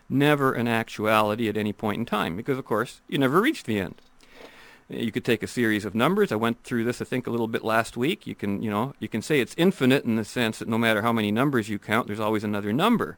Never 0.09 0.51
an 0.51 0.67
actuality 0.67 1.47
at 1.47 1.55
any 1.55 1.71
point 1.71 1.99
in 1.99 2.05
time, 2.05 2.35
because 2.35 2.57
of 2.57 2.65
course 2.65 2.99
you 3.07 3.17
never 3.17 3.39
reach 3.39 3.63
the 3.63 3.79
end. 3.79 4.01
You 4.89 5.11
could 5.11 5.23
take 5.23 5.43
a 5.43 5.47
series 5.47 5.85
of 5.85 5.93
numbers. 5.93 6.31
I 6.31 6.35
went 6.35 6.63
through 6.63 6.83
this, 6.83 6.99
I 6.99 7.05
think, 7.05 7.27
a 7.27 7.29
little 7.29 7.47
bit 7.47 7.63
last 7.63 7.95
week. 7.95 8.25
You 8.25 8.33
can, 8.33 8.63
you 8.63 8.71
know, 8.71 8.95
you 8.99 9.07
can 9.07 9.21
say 9.21 9.39
it's 9.39 9.53
infinite 9.55 10.03
in 10.03 10.15
the 10.15 10.25
sense 10.25 10.57
that 10.57 10.67
no 10.67 10.79
matter 10.79 11.03
how 11.03 11.13
many 11.13 11.31
numbers 11.31 11.69
you 11.69 11.77
count, 11.77 12.07
there's 12.07 12.19
always 12.19 12.43
another 12.43 12.73
number. 12.73 13.17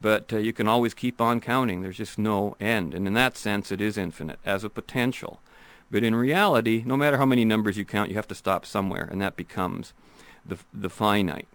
But 0.00 0.32
uh, 0.32 0.36
you 0.38 0.52
can 0.52 0.68
always 0.68 0.94
keep 0.94 1.20
on 1.20 1.40
counting. 1.40 1.82
There's 1.82 1.96
just 1.96 2.18
no 2.18 2.56
end. 2.60 2.94
And 2.94 3.04
in 3.04 3.14
that 3.14 3.36
sense, 3.36 3.72
it 3.72 3.80
is 3.80 3.98
infinite 3.98 4.38
as 4.44 4.62
a 4.62 4.70
potential. 4.70 5.40
But 5.90 6.04
in 6.04 6.14
reality, 6.14 6.84
no 6.86 6.96
matter 6.96 7.16
how 7.16 7.26
many 7.26 7.44
numbers 7.44 7.76
you 7.76 7.84
count, 7.84 8.10
you 8.10 8.16
have 8.16 8.28
to 8.28 8.34
stop 8.36 8.64
somewhere, 8.64 9.08
and 9.10 9.20
that 9.20 9.36
becomes 9.36 9.92
the, 10.46 10.58
the 10.72 10.90
finite. 10.90 11.48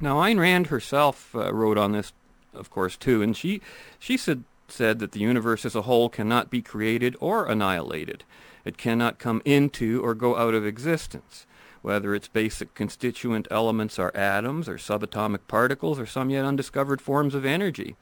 Now, 0.00 0.16
Ayn 0.16 0.38
Rand 0.38 0.68
herself 0.68 1.34
uh, 1.34 1.52
wrote 1.52 1.76
on 1.76 1.92
this, 1.92 2.12
of 2.54 2.70
course, 2.70 2.96
too, 2.96 3.20
and 3.20 3.36
she, 3.36 3.60
she 3.98 4.16
said, 4.16 4.44
said 4.68 5.00
that 5.00 5.12
the 5.12 5.20
universe 5.20 5.66
as 5.66 5.74
a 5.74 5.82
whole 5.82 6.08
cannot 6.08 6.48
be 6.48 6.62
created 6.62 7.16
or 7.20 7.44
annihilated. 7.46 8.24
It 8.64 8.76
cannot 8.76 9.18
come 9.18 9.42
into 9.44 10.02
or 10.04 10.14
go 10.14 10.36
out 10.36 10.54
of 10.54 10.66
existence, 10.66 11.46
whether 11.82 12.14
its 12.14 12.28
basic 12.28 12.74
constituent 12.74 13.48
elements 13.50 13.98
are 13.98 14.14
atoms 14.14 14.68
or 14.68 14.76
subatomic 14.76 15.40
particles 15.48 15.98
or 15.98 16.06
some 16.06 16.30
yet 16.30 16.44
undiscovered 16.44 17.00
forms 17.00 17.34
of 17.34 17.44
energy 17.44 17.96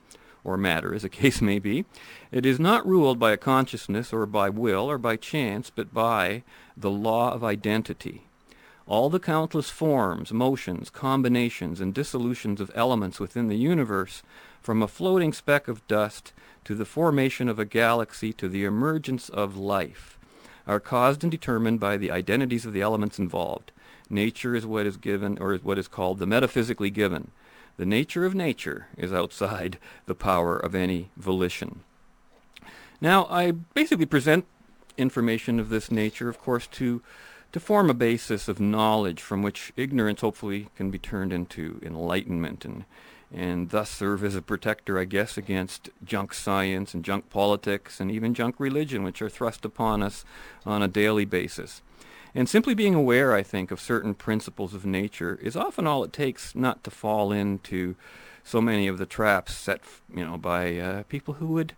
or 0.45 0.57
matter, 0.57 0.95
as 0.95 1.03
the 1.03 1.09
case 1.21 1.41
may 1.41 1.59
be. 1.59 1.85
It 2.31 2.47
is 2.47 2.59
not 2.59 2.87
ruled 2.87 3.19
by 3.19 3.33
a 3.33 3.37
consciousness 3.37 4.13
or 4.13 4.27
by 4.27 4.49
will 4.51 4.91
or 4.91 4.99
by 4.99 5.17
chance, 5.17 5.71
but 5.71 5.93
by 5.93 6.43
the 6.77 6.91
law 6.91 7.33
of 7.33 7.45
identity. 7.45 8.25
All 8.87 9.11
the 9.11 9.21
countless 9.21 9.69
forms, 9.69 10.33
motions, 10.33 10.89
combinations, 10.89 11.79
and 11.79 11.93
dissolutions 11.93 12.59
of 12.59 12.71
elements 12.75 13.21
within 13.21 13.49
the 13.49 13.57
universe, 13.57 14.23
from 14.63 14.83
a 14.83 14.89
floating 14.89 15.33
speck 15.33 15.69
of 15.69 15.87
dust 15.87 16.33
to 16.65 16.75
the 16.75 16.87
formation 16.87 17.49
of 17.49 17.59
a 17.59 17.67
galaxy 17.67 18.33
to 18.33 18.49
the 18.49 18.65
emergence 18.65 19.29
of 19.29 19.59
life, 19.59 20.18
are 20.69 20.79
caused 20.79 21.25
and 21.25 21.31
determined 21.31 21.81
by 21.81 21.97
the 21.97 22.11
identities 22.11 22.65
of 22.65 22.73
the 22.73 22.83
elements 22.83 23.19
involved. 23.19 23.73
Nature 24.11 24.55
is 24.55 24.67
what 24.67 24.87
is 24.87 24.97
given, 24.97 25.39
or 25.39 25.55
is 25.55 25.65
what 25.65 25.79
is 25.79 25.89
called 25.89 26.19
the 26.19 26.27
metaphysically 26.27 26.91
given. 26.91 27.31
The 27.79 27.87
nature 27.87 28.25
of 28.25 28.35
nature 28.35 28.89
is 28.97 29.13
outside 29.13 29.79
the 30.07 30.15
power 30.15 30.57
of 30.57 30.75
any 30.75 31.11
volition. 31.17 31.81
Now, 33.01 33.27
I 33.31 33.53
basically 33.53 34.07
present 34.07 34.45
information 34.97 35.59
of 35.59 35.71
this 35.71 35.91
nature, 35.91 36.29
of 36.29 36.39
course, 36.41 36.67
to 36.69 37.03
to 37.53 37.61
form 37.61 37.89
a 37.89 37.95
basis 37.95 38.47
of 38.47 38.61
knowledge 38.61 39.23
from 39.23 39.41
which 39.41 39.73
ignorance 39.75 40.21
hopefully 40.21 40.69
can 40.77 40.91
be 40.91 40.99
turned 40.99 41.33
into 41.33 41.81
enlightenment 41.83 42.65
and 42.65 42.85
and 43.33 43.71
thus 43.71 43.91
serve 43.91 44.25
as 44.25 44.35
a 44.35 44.43
protector, 44.43 44.99
I 44.99 45.05
guess, 45.05 45.37
against 45.37 45.91
junk 46.05 46.33
science 46.33 46.95
and 46.95 47.05
junk 47.05 47.29
politics 47.29 48.01
and 48.01 48.11
even 48.11 48.35
junk 48.35 48.57
religion, 48.59 49.03
which 49.03 49.21
are 49.21 49.29
thrust 49.29 49.65
upon 49.65 50.03
us 50.03 50.25
on 50.65 50.83
a 50.83 50.89
daily 50.89 51.25
basis. 51.25 51.83
And 52.35 52.49
simply 52.49 52.75
being 52.75 52.95
aware, 52.95 53.35
I 53.35 53.43
think, 53.43 53.71
of 53.71 53.81
certain 53.81 54.15
principles 54.15 54.75
of 54.75 54.87
nature 54.87 55.39
is 55.43 55.57
often 55.57 55.87
all 55.87 56.05
it 56.05 56.13
takes 56.13 56.55
not 56.55 56.85
to 56.85 56.91
fall 56.91 57.33
into 57.33 57.97
so 58.45 58.61
many 58.61 58.87
of 58.87 58.99
the 58.99 59.07
traps 59.07 59.55
set, 59.55 59.81
you 60.15 60.25
know, 60.25 60.39
by 60.39 60.79
uh, 60.79 61.03
people 61.05 61.35
who 61.35 61.49
would 61.49 61.75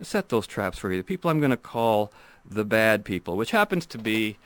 set 0.00 0.28
those 0.28 0.46
traps 0.46 0.78
for 0.78 0.90
you. 0.90 0.98
The 0.98 1.04
people 1.04 1.30
I'm 1.30 1.40
going 1.40 1.50
to 1.50 1.56
call 1.56 2.12
the 2.48 2.64
bad 2.64 3.04
people, 3.04 3.36
which 3.36 3.50
happens 3.50 3.86
to 3.86 3.98
be 3.98 4.38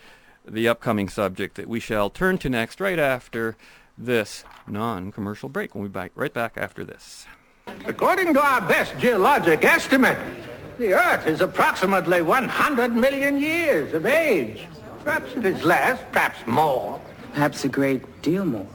the 0.47 0.69
upcoming 0.69 1.09
subject 1.09 1.57
that 1.57 1.69
we 1.69 1.81
shall 1.81 2.09
turn 2.09 2.39
to 2.39 2.49
next 2.49 2.81
right 2.81 2.99
after 2.99 3.57
this 3.99 4.45
non-commercial 4.67 5.49
break. 5.49 5.75
We'll 5.75 5.85
be 5.85 5.91
back 5.91 6.13
right 6.15 6.33
back 6.33 6.55
after 6.57 6.85
this. 6.85 7.27
According 7.87 8.35
to 8.35 8.45
our 8.45 8.61
best 8.61 8.99
geologic 8.99 9.65
estimate, 9.65 10.19
the 10.79 10.93
Earth 10.93 11.27
is 11.27 11.41
approximately 11.41 12.23
100 12.23 12.95
million 12.95 13.39
years 13.39 13.95
of 13.95 14.07
age. 14.07 14.67
Perhaps 15.03 15.35
it 15.37 15.47
is 15.47 15.65
less, 15.65 16.01
perhaps 16.13 16.47
more. 16.47 17.01
Perhaps 17.33 17.65
a 17.65 17.69
great 17.69 18.23
deal 18.23 18.45
more. 18.45 18.69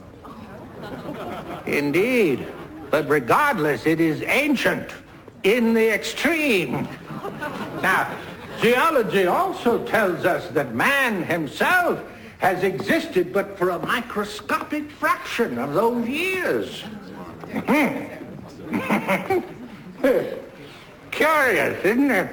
Indeed. 1.66 2.46
But 2.90 3.08
regardless, 3.08 3.86
it 3.86 4.00
is 4.00 4.22
ancient 4.22 4.90
in 5.44 5.74
the 5.74 5.92
extreme. 5.92 6.88
Now, 7.82 8.14
geology 8.60 9.26
also 9.26 9.84
tells 9.86 10.24
us 10.24 10.48
that 10.48 10.74
man 10.74 11.22
himself 11.22 12.00
has 12.42 12.62
existed 12.64 13.32
but 13.32 13.56
for 13.56 13.70
a 13.70 13.78
microscopic 13.86 14.90
fraction 14.90 15.58
of 15.58 15.74
those 15.74 16.08
years. 16.08 16.82
Curious, 21.12 21.84
isn't 21.84 22.10
it? 22.10 22.28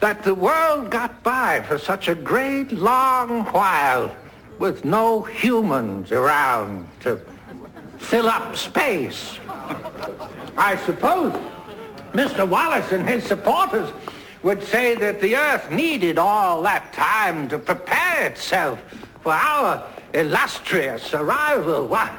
That 0.00 0.24
the 0.24 0.34
world 0.34 0.90
got 0.90 1.22
by 1.22 1.62
for 1.62 1.78
such 1.78 2.08
a 2.08 2.16
great 2.16 2.72
long 2.72 3.44
while 3.52 4.12
with 4.58 4.84
no 4.84 5.22
humans 5.22 6.10
around 6.10 6.88
to 7.00 7.20
fill 7.98 8.26
up 8.26 8.56
space. 8.56 9.38
I 10.58 10.74
suppose 10.84 11.32
Mr. 12.12 12.48
Wallace 12.48 12.90
and 12.90 13.08
his 13.08 13.22
supporters 13.22 13.92
would 14.42 14.62
say 14.62 14.94
that 14.96 15.20
the 15.20 15.36
earth 15.36 15.70
needed 15.70 16.18
all 16.18 16.62
that 16.62 16.92
time 16.92 17.48
to 17.48 17.58
prepare 17.58 18.26
itself 18.26 18.80
for 19.20 19.32
our 19.32 19.86
illustrious 20.14 21.14
arrival. 21.14 21.86
What? 21.86 22.12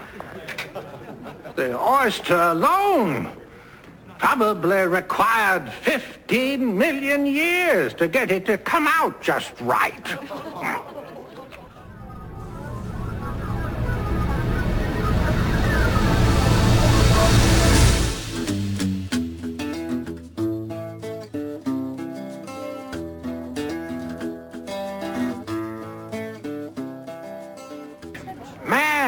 The 1.55 1.79
oyster 1.79 2.35
alone 2.35 3.29
probably 4.17 4.87
required 4.87 5.71
15 5.71 6.77
million 6.77 7.25
years 7.25 7.93
to 7.95 8.07
get 8.07 8.31
it 8.31 8.45
to 8.45 8.57
come 8.57 8.87
out 8.87 9.21
just 9.21 9.51
right. 9.61 10.07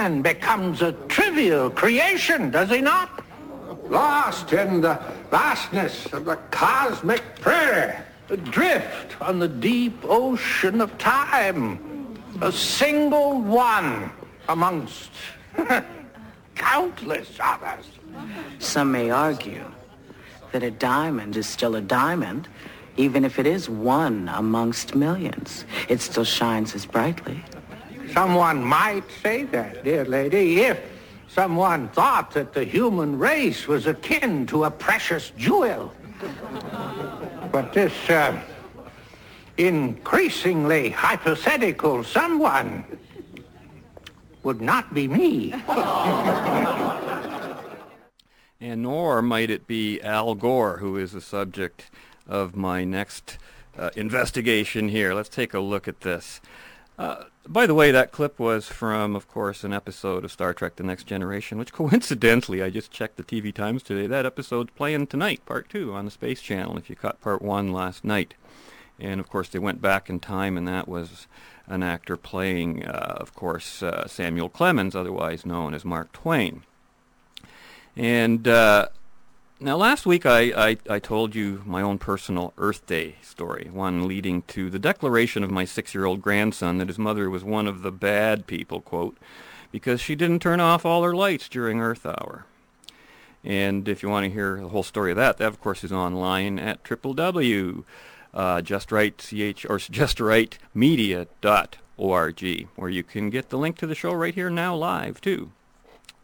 Man 0.06 0.22
becomes 0.22 0.84
a 0.84 0.92
trivial 1.10 1.72
creation, 1.72 2.52
does 2.52 2.70
he 2.70 2.80
not? 2.80 3.26
Lost 3.90 4.54
in 4.54 4.80
the 4.80 5.02
vastness 5.32 6.06
of 6.14 6.26
the 6.26 6.36
cosmic 6.52 7.24
prairie, 7.42 7.98
adrift 8.30 9.20
on 9.20 9.40
the 9.40 9.48
deep 9.48 9.98
ocean 10.04 10.80
of 10.80 10.96
time, 11.00 12.20
a 12.40 12.52
single 12.52 13.42
one 13.42 14.12
amongst 14.48 15.10
countless 16.56 17.40
others. 17.40 17.88
Some 18.60 18.92
may 18.92 19.10
argue 19.10 19.66
that 20.52 20.62
a 20.62 20.70
diamond 20.70 21.36
is 21.36 21.48
still 21.48 21.76
a 21.76 21.82
diamond, 21.82 22.48
even 22.96 23.26
if 23.26 23.40
it 23.40 23.48
is 23.48 23.68
one 23.68 24.30
amongst 24.32 24.94
millions. 24.94 25.66
It 25.90 26.00
still 26.00 26.26
shines 26.26 26.76
as 26.76 26.86
brightly. 26.86 27.44
Someone 28.16 28.64
might 28.64 29.04
say 29.22 29.44
that, 29.44 29.84
dear 29.84 30.06
lady, 30.06 30.62
if 30.62 30.80
someone 31.28 31.90
thought 31.90 32.32
that 32.32 32.54
the 32.54 32.64
human 32.64 33.20
race 33.20 33.68
was 33.68 33.88
akin 33.88 34.48
to 34.48 34.64
a 34.64 34.72
precious 34.72 35.32
jewel. 35.32 35.94
But 37.52 37.74
this 37.74 37.92
uh, 38.10 38.40
increasingly 39.58 40.92
hypothetical 40.92 42.06
someone 42.06 42.86
would 44.44 44.62
not 44.62 44.94
be 44.94 45.10
me. 45.10 45.54
And 48.62 48.84
nor 48.84 49.22
might 49.22 49.50
it 49.50 49.68
be 49.68 50.02
Al 50.02 50.34
Gore, 50.34 50.78
who 50.78 50.98
is 50.98 51.12
the 51.12 51.22
subject 51.22 51.92
of 52.26 52.56
my 52.56 52.86
next 52.86 53.38
uh, 53.78 53.90
investigation 53.96 54.88
here. 54.88 55.14
Let's 55.14 55.30
take 55.30 55.54
a 55.54 55.60
look 55.60 55.88
at 55.90 56.02
this. 56.02 56.40
Uh, 56.98 57.26
by 57.48 57.68
the 57.68 57.76
way, 57.76 57.92
that 57.92 58.12
clip 58.12 58.40
was 58.40 58.68
from, 58.68 59.16
of 59.16 59.28
course, 59.28 59.64
an 59.64 59.74
episode 59.74 60.24
of 60.24 60.32
Star 60.32 60.54
Trek 60.54 60.78
The 60.78 60.84
Next 60.84 61.06
Generation, 61.06 61.58
which 61.58 61.74
coincidentally, 61.74 62.64
I 62.64 62.70
just 62.70 62.92
checked 62.92 63.18
the 63.18 63.24
TV 63.24 63.54
Times 63.54 63.84
today, 63.84 64.08
that 64.08 64.26
episode's 64.26 64.72
playing 64.76 65.08
tonight, 65.08 65.46
part 65.46 65.70
two, 65.70 65.94
on 65.94 66.06
the 66.06 66.12
Space 66.12 66.42
Channel, 66.42 66.78
if 66.78 66.90
you 66.90 66.96
caught 66.96 67.22
part 67.22 67.42
one 67.42 67.72
last 67.72 68.04
night. 68.04 68.34
And, 69.00 69.20
of 69.20 69.30
course, 69.30 69.50
they 69.50 69.60
went 69.60 69.82
back 69.82 70.10
in 70.10 70.20
time, 70.20 70.58
and 70.58 70.68
that 70.68 70.88
was 70.88 71.28
an 71.68 71.84
actor 71.84 72.16
playing, 72.16 72.86
uh, 72.86 73.18
of 73.20 73.34
course, 73.34 73.84
uh, 73.84 74.08
Samuel 74.08 74.50
Clemens, 74.50 74.96
otherwise 74.96 75.46
known 75.46 75.74
as 75.74 75.84
Mark 75.84 76.14
Twain. 76.14 76.64
And 77.98 78.48
uh, 78.48 78.88
now, 79.60 79.78
last 79.78 80.06
week 80.06 80.26
I, 80.26 80.70
I, 80.70 80.78
I, 80.90 81.00
told 81.00 81.34
you 81.34 81.64
my 81.66 81.82
own 81.82 81.98
personal 81.98 82.54
Earth 82.58 82.86
Day 82.86 83.16
story, 83.22 83.70
one 83.72 84.06
leading 84.06 84.42
to 84.44 84.70
the 84.70 84.80
declaration 84.80 85.46
of 85.46 85.52
my 85.52 85.64
six-year-old 85.64 86.22
grandson 86.22 86.78
that 86.80 86.90
his 86.90 87.00
mother 87.00 87.30
was 87.30 87.44
one 87.44 87.66
of 87.66 87.82
the 87.82 87.92
bad 87.92 88.48
people, 88.48 88.82
quote, 88.82 89.18
because 89.72 90.02
she 90.02 90.14
didn't 90.14 90.42
turn 90.42 90.60
off 90.60 90.86
all 90.86 91.04
her 91.04 91.16
lights 91.16 91.48
during 91.48 91.80
Earth 91.80 92.06
Hour. 92.06 92.46
And 93.46 93.88
if 93.88 94.04
you 94.04 94.10
want 94.10 94.26
to 94.26 94.30
hear 94.30 94.60
the 94.60 94.68
whole 94.70 94.84
story 94.84 95.12
of 95.12 95.18
that, 95.18 95.38
that 95.38 95.48
of 95.48 95.62
course 95.62 95.86
is 95.86 95.92
online 95.94 96.60
at 96.60 96.84
www. 96.84 97.84
Uh, 98.34 98.60
justrightch 98.60 99.70
or 99.70 99.78
justrightmedia.org, 100.76 102.68
where 102.76 102.90
you 102.90 103.04
can 103.04 103.30
get 103.30 103.50
the 103.50 103.58
link 103.58 103.78
to 103.78 103.88
the 103.88 103.96
show 103.96 104.12
right 104.12 104.36
here 104.36 104.50
now 104.50 104.76
live 104.76 105.22
too. 105.22 105.52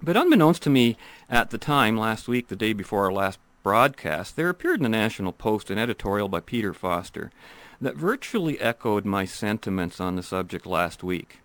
But 0.04 0.18
unbeknownst 0.18 0.64
to 0.64 0.72
me 0.72 0.98
at 1.30 1.52
the 1.52 1.60
time, 1.60 1.96
last 1.96 2.28
week, 2.28 2.48
the 2.48 2.56
day 2.56 2.74
before 2.74 3.06
our 3.06 3.12
last 3.12 3.38
broadcast, 3.62 4.36
there 4.36 4.50
appeared 4.50 4.78
in 4.78 4.84
the 4.84 4.90
National 4.90 5.32
Post 5.32 5.70
an 5.70 5.78
editorial 5.78 6.28
by 6.28 6.40
Peter 6.40 6.74
Foster 6.74 7.32
that 7.80 7.96
virtually 7.96 8.60
echoed 8.60 9.06
my 9.06 9.26
sentiments 9.26 10.00
on 10.00 10.16
the 10.16 10.24
subject 10.24 10.66
last 10.66 11.04
week. 11.04 11.40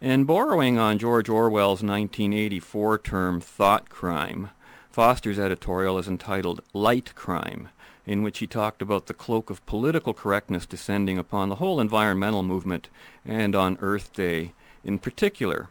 And 0.00 0.26
borrowing 0.26 0.78
on 0.78 0.98
George 0.98 1.28
Orwell's 1.28 1.82
1984 1.82 2.98
term 2.98 3.40
thought 3.40 3.88
crime, 3.88 4.50
Foster's 4.90 5.38
editorial 5.38 5.96
is 5.96 6.08
entitled 6.08 6.62
Light 6.72 7.14
Crime, 7.14 7.68
in 8.04 8.24
which 8.24 8.40
he 8.40 8.48
talked 8.48 8.82
about 8.82 9.06
the 9.06 9.14
cloak 9.14 9.48
of 9.48 9.64
political 9.64 10.12
correctness 10.12 10.66
descending 10.66 11.18
upon 11.18 11.48
the 11.48 11.56
whole 11.56 11.80
environmental 11.80 12.42
movement 12.42 12.88
and 13.24 13.54
on 13.54 13.78
Earth 13.80 14.12
Day 14.12 14.54
in 14.82 14.98
particular. 14.98 15.68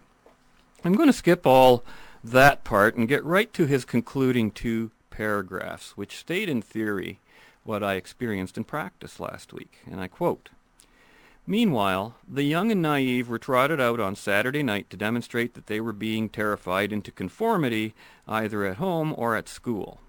I'm 0.86 0.94
going 0.94 1.10
to 1.10 1.14
skip 1.14 1.46
all 1.46 1.84
that 2.32 2.64
part 2.64 2.96
and 2.96 3.08
get 3.08 3.24
right 3.24 3.54
to 3.54 3.66
his 3.66 3.86
concluding 3.86 4.52
two 4.52 4.92
paragraphs, 5.10 5.92
which 5.92 6.18
state 6.18 6.50
in 6.50 6.62
theory 6.62 7.20
what 7.64 7.84
I 7.84 7.96
experienced 7.96 8.58
in 8.58 8.64
practice 8.64 9.20
last 9.20 9.54
week. 9.54 9.80
And 9.90 10.00
I 10.00 10.08
quote, 10.08 10.50
Meanwhile, 11.48 12.16
the 12.28 12.44
young 12.44 12.72
and 12.72 12.82
naive 12.82 13.30
were 13.30 13.38
trotted 13.38 13.80
out 13.80 14.00
on 14.00 14.16
Saturday 14.16 14.64
night 14.64 14.90
to 14.90 14.98
demonstrate 14.98 15.54
that 15.54 15.68
they 15.68 15.80
were 15.80 15.94
being 15.94 16.28
terrified 16.28 16.92
into 16.92 17.12
conformity 17.12 17.94
either 18.28 18.66
at 18.66 18.78
home 18.78 19.14
or 19.16 19.36
at 19.36 19.48
school. 19.48 20.00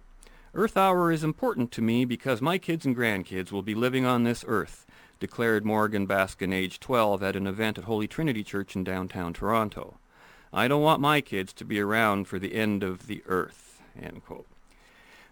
Earth 0.55 0.79
Hour 0.79 1.13
is 1.13 1.23
important 1.23 1.71
to 1.73 1.83
me 1.83 2.07
because 2.07 2.41
my 2.41 2.57
kids 2.57 2.87
and 2.87 2.97
grandkids 2.97 3.53
will 3.53 3.61
be 3.61 3.75
living 3.75 4.07
on 4.07 4.25
this 4.25 4.43
earth, 4.49 4.87
declared 5.21 5.67
Morgan 5.67 6.07
Baskin, 6.07 6.55
age 6.55 6.81
12, 6.81 7.23
at 7.23 7.37
an 7.37 7.47
event 7.47 7.77
at 7.77 7.85
Holy 7.85 8.09
Trinity 8.09 8.43
Church 8.43 8.75
in 8.75 8.83
downtown 8.83 9.35
Toronto. 9.35 9.99
I 10.53 10.69
don't 10.69 10.83
want 10.83 11.01
my 11.01 11.21
kids 11.21 11.53
to 11.55 11.65
be 11.65 11.81
around 11.81 12.29
for 12.29 12.39
the 12.39 12.55
end 12.55 12.83
of 12.83 13.07
the 13.07 13.23
earth. 13.27 13.83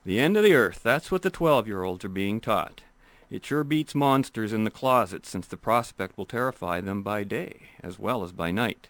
The 0.05 0.21
end 0.21 0.37
of 0.37 0.45
the 0.45 0.55
earth, 0.55 0.81
that's 0.83 1.11
what 1.11 1.23
the 1.23 1.31
12-year-olds 1.31 2.05
are 2.05 2.11
being 2.11 2.41
taught. 2.41 2.83
It 3.31 3.45
sure 3.45 3.65
beats 3.65 3.95
monsters 3.95 4.53
in 4.53 4.65
the 4.65 4.71
closet 4.71 5.27
since 5.27 5.47
the 5.47 5.57
prospect 5.57 6.17
will 6.17 6.27
terrify 6.27 6.81
them 6.81 7.03
by 7.03 7.25
day 7.25 7.63
as 7.83 7.99
well 7.99 8.23
as 8.23 8.33
by 8.33 8.51
night. 8.51 8.89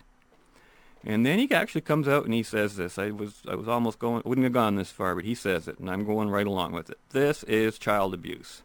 And 1.07 1.25
then 1.25 1.39
he 1.39 1.51
actually 1.53 1.83
comes 1.83 2.09
out 2.09 2.25
and 2.25 2.35
he 2.35 2.43
says 2.43 2.77
this. 2.77 2.99
I 2.99 3.11
was 3.11 3.43
I 3.49 3.55
was 3.55 3.69
almost 3.69 3.99
going 3.99 4.23
wouldn't 4.25 4.45
have 4.45 4.53
gone 4.53 4.77
this 4.77 4.91
far, 4.91 5.15
but 5.15 5.25
he 5.25 5.35
says 5.35 5.69
it 5.69 5.79
and 5.79 5.91
I'm 5.91 6.05
going 6.05 6.31
right 6.31 6.47
along 6.47 6.73
with 6.73 6.91
it. 6.91 6.99
This 7.11 7.43
is 7.45 7.79
child 7.79 8.15
abuse. 8.15 8.63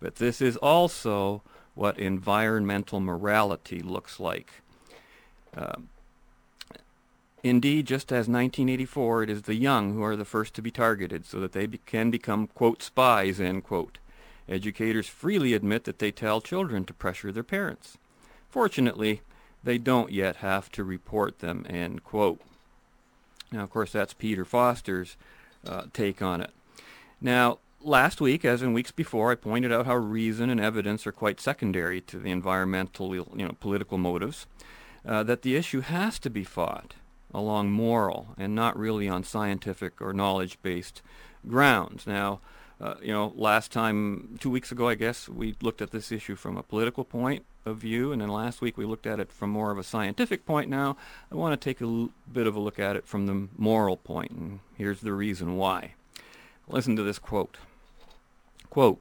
But 0.00 0.16
this 0.16 0.40
is 0.40 0.56
also 0.56 1.42
what 1.74 1.98
environmental 1.98 3.00
morality 3.00 3.80
looks 3.80 4.18
like. 4.18 4.50
Um, 5.56 5.88
Indeed, 7.42 7.86
just 7.86 8.12
as 8.12 8.28
1984, 8.28 9.22
it 9.22 9.30
is 9.30 9.42
the 9.42 9.54
young 9.54 9.94
who 9.94 10.02
are 10.02 10.16
the 10.16 10.26
first 10.26 10.52
to 10.54 10.62
be 10.62 10.70
targeted 10.70 11.24
so 11.24 11.40
that 11.40 11.52
they 11.52 11.66
be 11.66 11.78
can 11.78 12.10
become, 12.10 12.48
quote, 12.48 12.82
spies, 12.82 13.40
end 13.40 13.64
quote. 13.64 13.98
Educators 14.46 15.08
freely 15.08 15.54
admit 15.54 15.84
that 15.84 16.00
they 16.00 16.10
tell 16.10 16.40
children 16.40 16.84
to 16.84 16.92
pressure 16.92 17.32
their 17.32 17.42
parents. 17.42 17.96
Fortunately, 18.50 19.22
they 19.64 19.78
don't 19.78 20.12
yet 20.12 20.36
have 20.36 20.70
to 20.72 20.84
report 20.84 21.38
them, 21.38 21.64
end 21.68 22.04
quote. 22.04 22.40
Now, 23.52 23.62
of 23.62 23.70
course, 23.70 23.92
that's 23.92 24.12
Peter 24.12 24.44
Foster's 24.44 25.16
uh, 25.66 25.84
take 25.94 26.20
on 26.20 26.42
it. 26.42 26.50
Now, 27.22 27.58
last 27.80 28.20
week, 28.20 28.44
as 28.44 28.60
in 28.60 28.74
weeks 28.74 28.92
before, 28.92 29.30
I 29.30 29.34
pointed 29.34 29.72
out 29.72 29.86
how 29.86 29.96
reason 29.96 30.50
and 30.50 30.60
evidence 30.60 31.06
are 31.06 31.12
quite 31.12 31.40
secondary 31.40 32.02
to 32.02 32.18
the 32.18 32.30
environmental, 32.30 33.14
you 33.14 33.46
know, 33.46 33.56
political 33.60 33.96
motives, 33.96 34.46
uh, 35.06 35.22
that 35.22 35.42
the 35.42 35.56
issue 35.56 35.80
has 35.80 36.18
to 36.18 36.28
be 36.28 36.44
fought 36.44 36.94
along 37.32 37.70
moral 37.70 38.34
and 38.38 38.54
not 38.54 38.78
really 38.78 39.08
on 39.08 39.24
scientific 39.24 40.00
or 40.00 40.12
knowledge-based 40.12 41.02
grounds. 41.46 42.06
Now, 42.06 42.40
uh, 42.80 42.94
you 43.02 43.12
know, 43.12 43.32
last 43.36 43.70
time, 43.70 44.38
two 44.40 44.50
weeks 44.50 44.72
ago, 44.72 44.88
I 44.88 44.94
guess, 44.94 45.28
we 45.28 45.54
looked 45.60 45.82
at 45.82 45.90
this 45.90 46.10
issue 46.10 46.34
from 46.34 46.56
a 46.56 46.62
political 46.62 47.04
point 47.04 47.44
of 47.66 47.76
view, 47.76 48.10
and 48.10 48.22
then 48.22 48.30
last 48.30 48.62
week 48.62 48.78
we 48.78 48.86
looked 48.86 49.06
at 49.06 49.20
it 49.20 49.30
from 49.30 49.50
more 49.50 49.70
of 49.70 49.78
a 49.78 49.82
scientific 49.82 50.46
point. 50.46 50.70
Now, 50.70 50.96
I 51.30 51.34
want 51.34 51.58
to 51.58 51.62
take 51.62 51.80
a 51.82 51.84
l- 51.84 52.10
bit 52.32 52.46
of 52.46 52.56
a 52.56 52.60
look 52.60 52.78
at 52.78 52.96
it 52.96 53.06
from 53.06 53.26
the 53.26 53.48
moral 53.58 53.98
point, 53.98 54.30
and 54.30 54.60
here's 54.78 55.02
the 55.02 55.12
reason 55.12 55.56
why. 55.56 55.94
Listen 56.68 56.96
to 56.96 57.02
this 57.02 57.18
quote. 57.18 57.58
Quote, 58.70 59.00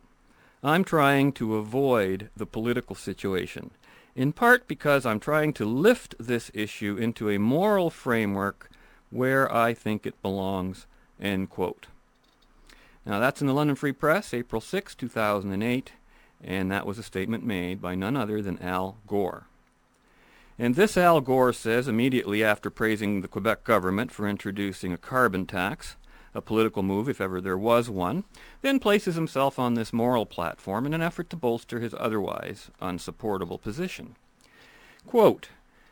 I'm 0.62 0.84
trying 0.84 1.32
to 1.34 1.56
avoid 1.56 2.30
the 2.36 2.46
political 2.46 2.96
situation 2.96 3.72
in 4.16 4.34
part 4.34 4.68
because 4.68 5.06
I'm 5.06 5.20
trying 5.20 5.54
to 5.54 5.66
lift 5.66 6.16
this 6.20 6.52
issue 6.54 6.98
into 6.98 7.30
a 7.30 7.40
moral 7.40 7.90
framework 7.90 8.70
where 9.10 9.52
I 9.54 9.74
think 9.74 10.06
it 10.06 10.22
belongs, 10.22 10.86
end 11.20 11.50
quote. 11.50 11.88
Now 13.06 13.20
that's 13.20 13.42
in 13.42 13.48
the 13.48 13.54
London 13.54 13.76
Free 13.76 13.92
Press, 13.92 14.34
April 14.34 14.62
6, 14.62 14.96
2008, 14.96 15.94
and 16.44 16.72
that 16.72 16.86
was 16.86 16.98
a 16.98 17.04
statement 17.04 17.46
made 17.46 17.82
by 17.82 17.96
none 17.96 18.16
other 18.16 18.42
than 18.42 18.60
Al 18.60 18.98
Gore. 19.08 19.46
And 20.58 20.76
this 20.76 20.98
Al 20.98 21.22
Gore 21.22 21.54
says 21.54 21.88
immediately 21.88 22.44
after 22.44 22.70
praising 22.70 23.22
the 23.22 23.28
Quebec 23.30 23.64
government 23.64 24.12
for 24.12 24.28
introducing 24.28 24.92
a 24.92 24.98
carbon 24.98 25.46
tax, 25.46 25.96
a 26.34 26.42
political 26.42 26.84
move 26.84 27.10
if 27.10 27.20
ever 27.22 27.42
there 27.42 27.58
was 27.58 27.90
one, 27.90 28.24
then 28.62 28.80
places 28.80 29.16
himself 29.16 29.58
on 29.58 29.74
this 29.74 29.94
moral 29.94 30.26
platform 30.26 30.86
in 30.86 30.94
an 30.94 31.02
effort 31.02 31.30
to 31.30 31.36
bolster 31.36 31.80
his 31.80 31.96
otherwise 31.98 32.70
unsupportable 32.82 33.58
position. 33.58 34.16
Quote, 35.08 35.50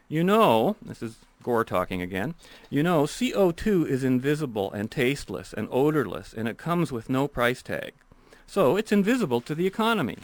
you 0.08 0.24
know, 0.24 0.76
this 0.82 1.02
is 1.02 1.18
Gore 1.44 1.64
talking 1.64 2.02
again, 2.02 2.36
you 2.70 2.84
know, 2.84 3.04
CO2 3.04 3.88
is 3.88 4.04
invisible 4.04 4.72
and 4.72 4.92
tasteless 4.92 5.54
and 5.54 5.68
odorless, 5.72 6.34
and 6.34 6.48
it 6.48 6.58
comes 6.58 6.92
with 6.92 7.10
no 7.10 7.28
price 7.28 7.62
tag. 7.62 7.94
So 8.46 8.78
it's 8.78 8.92
invisible 8.92 9.42
to 9.42 9.56
the 9.56 9.68
economy. 9.68 10.18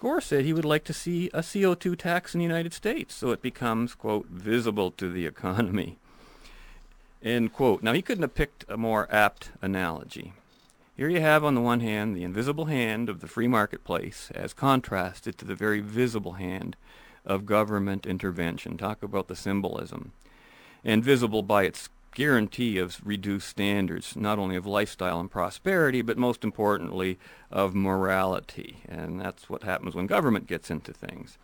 Gore 0.00 0.20
said 0.20 0.44
he 0.44 0.52
would 0.52 0.64
like 0.64 0.84
to 0.84 0.92
see 0.92 1.30
a 1.32 1.40
CO2 1.40 1.96
tax 1.96 2.34
in 2.34 2.38
the 2.38 2.44
United 2.44 2.74
States 2.74 3.14
so 3.14 3.30
it 3.30 3.40
becomes, 3.40 3.94
quote, 3.94 4.26
visible 4.26 4.90
to 4.92 5.10
the 5.10 5.24
economy. 5.24 5.98
End 7.24 7.54
quote. 7.54 7.82
Now, 7.82 7.94
he 7.94 8.02
couldn't 8.02 8.22
have 8.22 8.34
picked 8.34 8.66
a 8.68 8.76
more 8.76 9.08
apt 9.10 9.50
analogy. 9.62 10.34
Here 10.94 11.08
you 11.08 11.22
have, 11.22 11.42
on 11.42 11.54
the 11.54 11.62
one 11.62 11.80
hand, 11.80 12.14
the 12.14 12.22
invisible 12.22 12.66
hand 12.66 13.08
of 13.08 13.20
the 13.20 13.26
free 13.26 13.48
marketplace 13.48 14.30
as 14.34 14.52
contrasted 14.52 15.38
to 15.38 15.46
the 15.46 15.54
very 15.54 15.80
visible 15.80 16.34
hand 16.34 16.76
of 17.24 17.46
government 17.46 18.04
intervention. 18.04 18.76
Talk 18.76 19.02
about 19.02 19.28
the 19.28 19.34
symbolism. 19.34 20.12
And 20.84 21.02
visible 21.02 21.42
by 21.42 21.64
its 21.64 21.88
guarantee 22.14 22.78
of 22.78 23.00
reduced 23.02 23.48
standards, 23.48 24.14
not 24.14 24.38
only 24.38 24.54
of 24.54 24.66
lifestyle 24.66 25.18
and 25.18 25.30
prosperity, 25.30 26.02
but 26.02 26.18
most 26.18 26.44
importantly, 26.44 27.18
of 27.50 27.74
morality. 27.74 28.82
And 28.86 29.18
that's 29.18 29.48
what 29.48 29.62
happens 29.62 29.94
when 29.94 30.06
government 30.06 30.46
gets 30.46 30.70
into 30.70 30.92
things. 30.92 31.38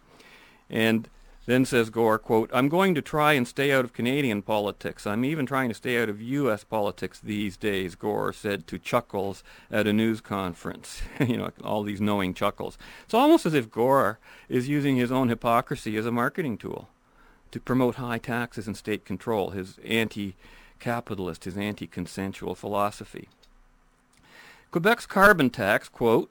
And 0.69 1.09
then 1.47 1.65
says 1.65 1.91
Gore, 1.91 2.19
quote, 2.19 2.51
I'm 2.53 2.69
going 2.69 2.95
to 2.95 3.03
try 3.03 3.33
and 3.33 3.49
stay 3.49 3.73
out 3.73 3.85
of 3.85 3.93
Canadian 3.93 4.43
politics. 4.43 5.07
I'm 5.07 5.25
even 5.25 5.47
trying 5.47 5.69
to 5.71 5.75
stay 5.75 6.01
out 6.01 6.09
of 6.09 6.21
U.S. 6.21 6.65
politics 6.65 7.19
these 7.19 7.57
days, 7.57 7.95
Gore 7.95 8.33
said 8.33 8.67
to 8.67 8.79
Chuckles 8.79 9.43
at 9.71 9.87
a 9.87 9.93
news 9.93 10.21
conference. 10.21 11.03
you 11.21 11.39
know, 11.39 11.51
all 11.65 11.83
these 11.83 12.01
knowing 12.01 12.35
chuckles. 12.35 12.77
It's 13.05 13.15
almost 13.15 13.47
as 13.47 13.55
if 13.55 13.71
Gore 13.71 14.19
is 14.49 14.69
using 14.69 14.97
his 14.97 15.11
own 15.11 15.29
hypocrisy 15.29 15.97
as 15.97 16.07
a 16.07 16.13
marketing 16.13 16.59
tool 16.59 16.89
to 17.53 17.61
promote 17.61 17.97
high 17.97 18.19
taxes 18.19 18.67
and 18.67 18.77
state 18.77 19.05
control, 19.05 19.51
his 19.51 19.79
anti-capitalist, 19.85 21.45
his 21.45 21.57
anti-consensual 21.57 22.55
philosophy. 22.55 23.29
Quebec's 24.71 25.07
carbon 25.07 25.51
tax, 25.51 25.89
quote, 25.89 26.31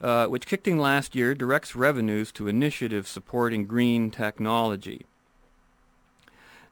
uh, 0.00 0.26
which 0.26 0.46
kicked 0.46 0.68
in 0.68 0.78
last 0.78 1.14
year, 1.14 1.34
directs 1.34 1.76
revenues 1.76 2.32
to 2.32 2.48
initiatives 2.48 3.08
supporting 3.08 3.66
green 3.66 4.10
technology. 4.10 5.06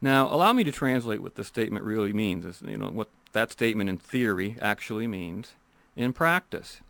Now, 0.00 0.32
allow 0.32 0.52
me 0.52 0.64
to 0.64 0.72
translate 0.72 1.22
what 1.22 1.36
the 1.36 1.44
statement 1.44 1.84
really 1.84 2.12
means, 2.12 2.62
you 2.66 2.76
know, 2.76 2.88
what 2.88 3.08
that 3.32 3.52
statement 3.52 3.88
in 3.88 3.98
theory 3.98 4.56
actually 4.60 5.06
means 5.06 5.52
in 5.94 6.12
practice. 6.12 6.80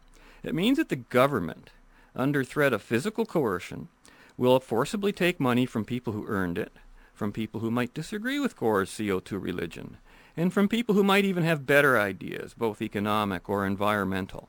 It 0.43 0.55
means 0.55 0.79
that 0.79 0.89
the 0.89 0.97
government, 0.97 1.71
under 2.17 2.43
threat 2.43 2.73
of 2.73 2.83
physical 2.83 3.27
coercion, 3.27 3.89
will 4.39 4.59
forcibly 4.61 5.13
take 5.13 5.39
money 5.39 5.67
from 5.67 5.85
people 5.85 6.15
who 6.15 6.27
earned 6.27 6.57
it, 6.57 6.73
from 7.13 7.33
people 7.33 7.61
who 7.61 7.71
might 7.71 7.95
disagree 7.95 8.41
with 8.41 8.57
Gore's 8.57 8.91
CO2 8.91 9.41
religion, 9.41 9.99
and 10.35 10.51
from 10.51 10.67
people 10.67 10.95
who 10.95 11.05
might 11.05 11.27
even 11.27 11.45
have 11.45 11.67
better 11.67 12.01
ideas, 12.01 12.55
both 12.55 12.81
economic 12.81 13.49
or 13.49 13.67
environmental 13.67 14.49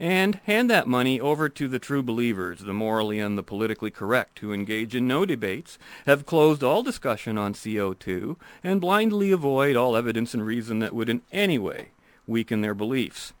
and 0.00 0.40
hand 0.44 0.70
that 0.70 0.86
money 0.86 1.20
over 1.20 1.48
to 1.48 1.68
the 1.68 1.78
true 1.78 2.02
believers, 2.02 2.60
the 2.60 2.72
morally 2.72 3.18
and 3.18 3.38
the 3.38 3.42
politically 3.42 3.90
correct, 3.90 4.40
who 4.40 4.52
engage 4.52 4.94
in 4.94 5.06
no 5.06 5.24
debates, 5.24 5.78
have 6.06 6.26
closed 6.26 6.62
all 6.62 6.82
discussion 6.82 7.38
on 7.38 7.54
CO2, 7.54 8.36
and 8.64 8.80
blindly 8.80 9.30
avoid 9.30 9.76
all 9.76 9.96
evidence 9.96 10.34
and 10.34 10.44
reason 10.44 10.78
that 10.80 10.94
would 10.94 11.08
in 11.08 11.22
any 11.32 11.58
way 11.58 11.88
weaken 12.26 12.60
their 12.60 12.74
beliefs. 12.74 13.32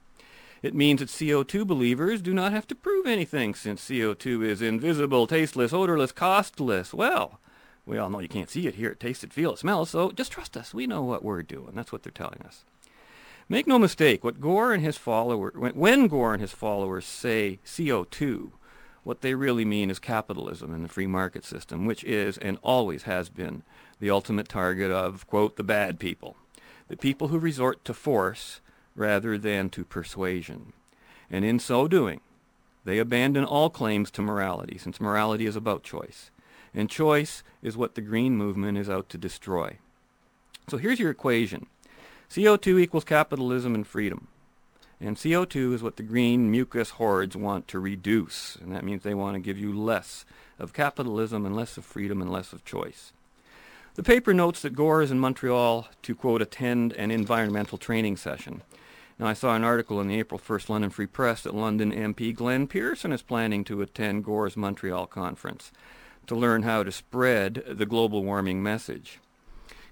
It 0.62 0.74
means 0.74 1.00
that 1.00 1.08
CO2 1.08 1.66
believers 1.66 2.22
do 2.22 2.32
not 2.32 2.52
have 2.52 2.68
to 2.68 2.74
prove 2.76 3.06
anything 3.06 3.54
since 3.54 3.88
CO2 3.88 4.44
is 4.44 4.62
invisible, 4.62 5.26
tasteless, 5.26 5.72
odorless, 5.72 6.12
costless. 6.12 6.94
Well, 6.94 7.40
we 7.84 7.98
all 7.98 8.08
know 8.08 8.20
you 8.20 8.28
can't 8.28 8.50
see 8.50 8.68
it, 8.68 8.76
hear 8.76 8.90
it, 8.90 9.00
taste 9.00 9.24
it, 9.24 9.32
feel 9.32 9.54
it, 9.54 9.58
smell 9.58 9.84
so 9.86 10.12
just 10.12 10.30
trust 10.30 10.56
us. 10.56 10.72
We 10.72 10.86
know 10.86 11.02
what 11.02 11.24
we're 11.24 11.42
doing. 11.42 11.72
That's 11.74 11.90
what 11.90 12.04
they're 12.04 12.12
telling 12.12 12.42
us. 12.46 12.64
Make 13.52 13.66
no 13.66 13.78
mistake, 13.78 14.24
what 14.24 14.40
Gore 14.40 14.72
and 14.72 14.82
his 14.82 14.96
followers, 14.96 15.52
when 15.54 16.06
Gore 16.06 16.32
and 16.32 16.40
his 16.40 16.52
followers 16.52 17.04
say 17.04 17.58
CO2, 17.66 18.52
what 19.04 19.20
they 19.20 19.34
really 19.34 19.66
mean 19.66 19.90
is 19.90 19.98
capitalism 19.98 20.72
and 20.72 20.82
the 20.82 20.88
free 20.88 21.06
market 21.06 21.44
system, 21.44 21.84
which 21.84 22.02
is 22.02 22.38
and 22.38 22.56
always 22.62 23.02
has 23.02 23.28
been 23.28 23.62
the 24.00 24.08
ultimate 24.08 24.48
target 24.48 24.90
of, 24.90 25.26
quote, 25.26 25.56
the 25.56 25.62
bad 25.62 26.00
people, 26.00 26.34
the 26.88 26.96
people 26.96 27.28
who 27.28 27.38
resort 27.38 27.84
to 27.84 27.92
force 27.92 28.62
rather 28.96 29.36
than 29.36 29.68
to 29.68 29.84
persuasion. 29.84 30.72
And 31.30 31.44
in 31.44 31.58
so 31.58 31.86
doing, 31.86 32.22
they 32.86 32.98
abandon 32.98 33.44
all 33.44 33.68
claims 33.68 34.10
to 34.12 34.22
morality, 34.22 34.78
since 34.78 34.98
morality 34.98 35.44
is 35.44 35.56
about 35.56 35.82
choice. 35.82 36.30
And 36.72 36.88
choice 36.88 37.42
is 37.62 37.76
what 37.76 37.96
the 37.96 38.00
green 38.00 38.34
movement 38.34 38.78
is 38.78 38.88
out 38.88 39.10
to 39.10 39.18
destroy. 39.18 39.76
So 40.70 40.78
here's 40.78 40.98
your 40.98 41.10
equation. 41.10 41.66
CO2 42.32 42.80
equals 42.80 43.04
capitalism 43.04 43.74
and 43.74 43.86
freedom. 43.86 44.28
And 44.98 45.18
CO2 45.18 45.74
is 45.74 45.82
what 45.82 45.96
the 45.96 46.02
green 46.02 46.50
mucus 46.50 46.90
hordes 46.90 47.36
want 47.36 47.68
to 47.68 47.78
reduce. 47.78 48.56
And 48.56 48.74
that 48.74 48.84
means 48.84 49.02
they 49.02 49.12
want 49.12 49.34
to 49.34 49.40
give 49.40 49.58
you 49.58 49.78
less 49.78 50.24
of 50.58 50.72
capitalism 50.72 51.44
and 51.44 51.54
less 51.54 51.76
of 51.76 51.84
freedom 51.84 52.22
and 52.22 52.32
less 52.32 52.54
of 52.54 52.64
choice. 52.64 53.12
The 53.96 54.02
paper 54.02 54.32
notes 54.32 54.62
that 54.62 54.74
Gore 54.74 55.02
is 55.02 55.10
in 55.10 55.20
Montreal 55.20 55.88
to, 56.00 56.14
quote, 56.14 56.40
attend 56.40 56.94
an 56.94 57.10
environmental 57.10 57.76
training 57.76 58.16
session. 58.16 58.62
Now, 59.18 59.26
I 59.26 59.34
saw 59.34 59.54
an 59.54 59.64
article 59.64 60.00
in 60.00 60.08
the 60.08 60.18
April 60.18 60.40
1st 60.40 60.70
London 60.70 60.88
Free 60.88 61.06
Press 61.06 61.42
that 61.42 61.54
London 61.54 61.92
MP 61.92 62.34
Glen 62.34 62.66
Pearson 62.66 63.12
is 63.12 63.20
planning 63.20 63.62
to 63.64 63.82
attend 63.82 64.24
Gore's 64.24 64.56
Montreal 64.56 65.06
conference 65.06 65.70
to 66.28 66.34
learn 66.34 66.62
how 66.62 66.82
to 66.82 66.90
spread 66.92 67.62
the 67.68 67.84
global 67.84 68.24
warming 68.24 68.62
message. 68.62 69.18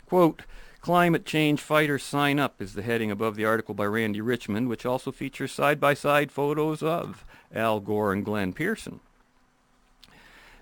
Quote, 0.06 0.44
Climate 0.80 1.26
Change 1.26 1.60
Fighters 1.60 2.02
Sign 2.02 2.38
Up 2.38 2.62
is 2.62 2.72
the 2.72 2.80
heading 2.80 3.10
above 3.10 3.36
the 3.36 3.44
article 3.44 3.74
by 3.74 3.84
Randy 3.84 4.22
Richmond, 4.22 4.66
which 4.66 4.86
also 4.86 5.12
features 5.12 5.52
side-by-side 5.52 6.32
photos 6.32 6.82
of 6.82 7.26
Al 7.54 7.80
Gore 7.80 8.14
and 8.14 8.24
Glen 8.24 8.54
Pearson. 8.54 9.00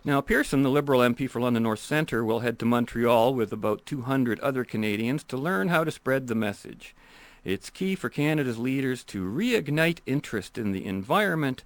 Now, 0.04 0.20
Pearson, 0.20 0.64
the 0.64 0.70
Liberal 0.70 1.02
MP 1.02 1.30
for 1.30 1.40
London 1.40 1.62
North 1.62 1.78
Centre, 1.78 2.24
will 2.24 2.40
head 2.40 2.58
to 2.58 2.66
Montreal 2.66 3.32
with 3.32 3.52
about 3.52 3.86
200 3.86 4.40
other 4.40 4.64
Canadians 4.64 5.22
to 5.24 5.36
learn 5.36 5.68
how 5.68 5.84
to 5.84 5.92
spread 5.92 6.26
the 6.26 6.34
message. 6.34 6.96
It's 7.44 7.70
key 7.70 7.94
for 7.94 8.08
Canada's 8.08 8.58
leaders 8.58 9.04
to 9.04 9.22
reignite 9.22 10.00
interest 10.04 10.58
in 10.58 10.72
the 10.72 10.84
environment 10.84 11.62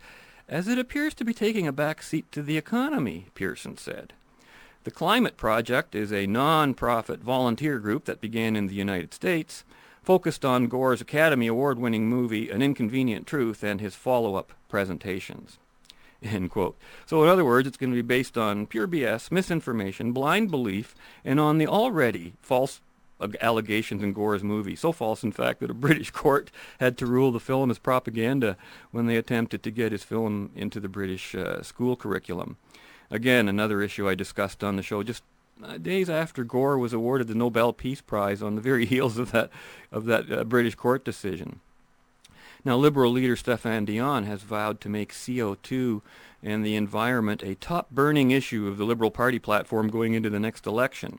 as 0.47 0.69
it 0.69 0.79
appears 0.79 1.15
to 1.15 1.25
be 1.25 1.33
taking 1.33 1.67
a 1.67 1.73
back 1.73 2.03
seat 2.03 2.31
to 2.33 2.43
the 2.43 2.59
economy, 2.59 3.29
Pearson 3.35 3.79
said. 3.79 4.13
The 4.85 4.91
Climate 4.91 5.37
Project 5.37 5.95
is 5.95 6.13
a 6.13 6.27
non-profit 6.27 7.21
volunteer 7.21 7.79
group 7.79 8.05
that 8.07 8.21
began 8.21 8.57
in 8.57 8.67
the 8.67 8.75
United 8.75 9.15
States, 9.15 9.63
focused 10.03 10.45
on 10.45 10.67
Gore's 10.67 11.01
Academy 11.01 11.47
Award-winning 11.47 12.09
movie 12.09 12.51
An 12.51 12.63
Inconvenient 12.63 13.25
Truth 13.25 13.63
and 13.63 13.81
his 13.81 13.95
follow-up 13.95 14.53
presentations. 14.69 15.59
End 16.25 16.51
quote. 16.51 16.77
So 17.07 17.23
in 17.23 17.29
other 17.29 17.45
words, 17.45 17.69
it's 17.69 17.77
going 17.77 17.93
to 17.93 17.97
be 17.97 18.03
based 18.03 18.37
on 18.37 18.67
pure 18.67 18.89
BS, 18.89 19.31
misinformation, 19.31 20.11
blind 20.11 20.51
belief, 20.51 20.97
and 21.25 21.39
on 21.39 21.59
the 21.59 21.69
already 21.69 22.33
false 22.41 22.81
allegations 23.41 24.03
in 24.03 24.13
Gore's 24.13 24.43
movie. 24.43 24.75
So 24.75 24.91
false, 24.91 25.23
in 25.23 25.31
fact, 25.31 25.61
that 25.61 25.71
a 25.71 25.75
British 25.87 26.11
court 26.11 26.51
had 26.81 26.99
to 26.99 27.07
rule 27.07 27.31
the 27.31 27.39
film 27.39 27.71
as 27.71 27.79
propaganda 27.79 28.57
when 28.91 29.07
they 29.07 29.17
attempted 29.17 29.63
to 29.63 29.71
get 29.71 29.93
his 29.93 30.03
film 30.03 30.51
into 30.57 30.81
the 30.81 30.89
British 30.89 31.37
uh, 31.37 31.63
school 31.63 31.95
curriculum. 31.95 32.57
Again, 33.13 33.47
another 33.47 33.83
issue 33.83 34.09
I 34.09 34.15
discussed 34.15 34.65
on 34.65 34.77
the 34.77 34.83
show 34.83 35.03
just 35.03 35.23
uh, 35.63 35.77
days 35.77 36.09
after 36.09 36.45
Gore 36.45 36.79
was 36.79 36.95
awarded 36.95 37.29
the 37.29 37.35
Nobel 37.35 37.75
Peace 37.75 38.01
Prize 38.01 38.43
on 38.43 38.55
the 38.55 38.63
very 38.63 38.87
heels 38.93 39.19
of 39.19 39.33
that 39.33 39.51
of 39.93 40.07
that 40.07 40.33
uh, 40.33 40.45
British 40.45 40.75
court 40.75 41.05
decision. 41.05 41.61
Now, 42.65 42.77
Liberal 42.77 43.13
leader 43.13 43.37
Stéphane 43.37 43.85
Dion 43.85 44.25
has 44.25 44.43
vowed 44.43 44.81
to 44.81 44.89
make 44.89 45.13
CO2 45.13 46.01
and 46.43 46.65
the 46.65 46.75
environment 46.75 47.43
a 47.43 47.55
top 47.57 47.91
burning 47.91 48.31
issue 48.31 48.67
of 48.67 48.79
the 48.79 48.85
Liberal 48.85 49.11
Party 49.11 49.39
platform 49.39 49.91
going 49.91 50.15
into 50.15 50.31
the 50.31 50.41
next 50.41 50.67
election. 50.67 51.19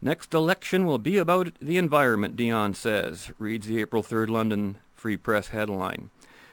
Next 0.00 0.32
election 0.32 0.86
will 0.86 0.98
be 0.98 1.18
about 1.18 1.52
the 1.60 1.76
environment, 1.76 2.34
Dion 2.34 2.72
says, 2.72 3.30
reads 3.38 3.66
the 3.66 3.80
April 3.80 4.02
3rd 4.02 4.30
London 4.30 4.76
Free 4.94 5.18
Press 5.18 5.48
headline. 5.48 6.08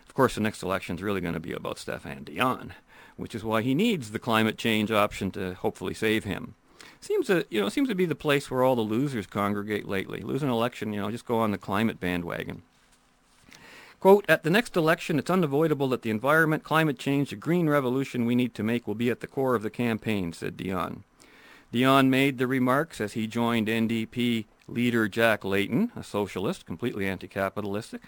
Of 0.05 0.13
course, 0.13 0.35
the 0.35 0.41
next 0.41 0.61
election 0.61 0.97
is 0.97 1.03
really 1.03 1.21
going 1.21 1.35
to 1.35 1.39
be 1.39 1.53
about 1.53 1.77
Stéphane 1.77 2.25
Dion 2.25 2.73
which 3.21 3.35
is 3.35 3.43
why 3.43 3.61
he 3.61 3.73
needs 3.73 4.11
the 4.11 4.19
climate 4.19 4.57
change 4.57 4.91
option 4.91 5.31
to 5.31 5.53
hopefully 5.53 5.93
save 5.93 6.23
him. 6.23 6.55
Seems 6.99 7.27
to, 7.27 7.45
you 7.49 7.61
know, 7.61 7.69
seems 7.69 7.87
to 7.89 7.95
be 7.95 8.05
the 8.05 8.15
place 8.15 8.51
where 8.51 8.63
all 8.63 8.75
the 8.75 8.81
losers 8.81 9.25
congregate 9.25 9.87
lately. 9.87 10.21
Lose 10.21 10.43
an 10.43 10.49
election, 10.49 10.93
you 10.93 11.01
know, 11.01 11.09
just 11.09 11.25
go 11.25 11.39
on 11.39 11.51
the 11.51 11.57
climate 11.57 11.99
bandwagon. 11.99 12.61
Quote, 13.99 14.25
at 14.27 14.43
the 14.43 14.49
next 14.49 14.75
election, 14.75 15.19
it's 15.19 15.29
unavoidable 15.29 15.87
that 15.89 16.01
the 16.01 16.09
environment, 16.09 16.63
climate 16.63 16.97
change, 16.97 17.29
the 17.29 17.35
green 17.35 17.69
revolution 17.69 18.25
we 18.25 18.35
need 18.35 18.55
to 18.55 18.63
make 18.63 18.87
will 18.87 18.95
be 18.95 19.11
at 19.11 19.19
the 19.19 19.27
core 19.27 19.53
of 19.53 19.61
the 19.61 19.69
campaign, 19.69 20.33
said 20.33 20.57
Dion. 20.57 21.03
Dion 21.71 22.09
made 22.09 22.37
the 22.37 22.47
remarks 22.47 22.99
as 22.99 23.13
he 23.13 23.27
joined 23.27 23.67
NDP 23.67 24.45
leader 24.67 25.07
Jack 25.07 25.43
Layton, 25.43 25.91
a 25.95 26.03
socialist, 26.03 26.65
completely 26.65 27.07
anti-capitalistic, 27.07 28.01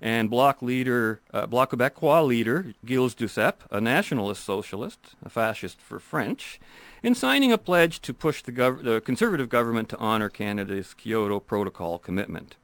and 0.00 0.30
Bloc 0.30 0.62
leader, 0.62 1.20
uh, 1.32 1.46
Bloc 1.46 1.70
Québécois 1.70 2.26
leader 2.26 2.74
Gilles 2.84 3.14
Duceppe, 3.14 3.62
a 3.70 3.80
nationalist 3.80 4.44
socialist, 4.44 5.14
a 5.22 5.28
fascist 5.28 5.80
for 5.80 5.98
French, 5.98 6.60
in 7.02 7.14
signing 7.14 7.52
a 7.52 7.58
pledge 7.58 8.00
to 8.00 8.14
push 8.14 8.42
the, 8.42 8.52
gov- 8.52 8.82
the 8.82 9.00
conservative 9.00 9.48
government 9.48 9.88
to 9.90 9.98
honor 9.98 10.28
Canada's 10.28 10.94
Kyoto 10.94 11.40
Protocol 11.40 11.98
commitment. 11.98 12.56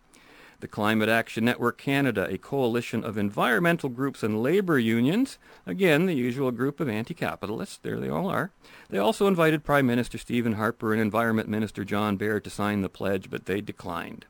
The 0.61 0.69
Climate 0.69 1.09
Action 1.11 1.45
Network 1.45 1.77
Canada, 1.77 2.27
a 2.31 2.39
coalition 2.39 3.05
of 3.05 3.19
environmental 3.19 3.91
groups 3.91 4.23
and 4.23 4.43
labor 4.43 4.79
unions, 4.79 5.39
again 5.67 6.07
the 6.07 6.15
usual 6.15 6.51
group 6.51 6.81
of 6.81 6.89
anti-capitalists, 6.89 7.77
there 7.77 8.01
they 8.01 8.09
all 8.09 8.29
are. 8.29 8.53
They 8.89 8.99
also 8.99 9.27
invited 9.27 9.65
Prime 9.65 9.87
Minister 9.87 10.17
Stephen 10.17 10.55
Harper 10.55 10.93
and 10.93 11.03
Environment 11.03 11.49
Minister 11.49 11.85
John 11.85 12.17
Baird 12.17 12.45
to 12.45 12.51
sign 12.51 12.81
the 12.81 12.89
pledge, 12.89 13.29
but 13.29 13.45
they 13.45 13.61
declined. 13.61 14.25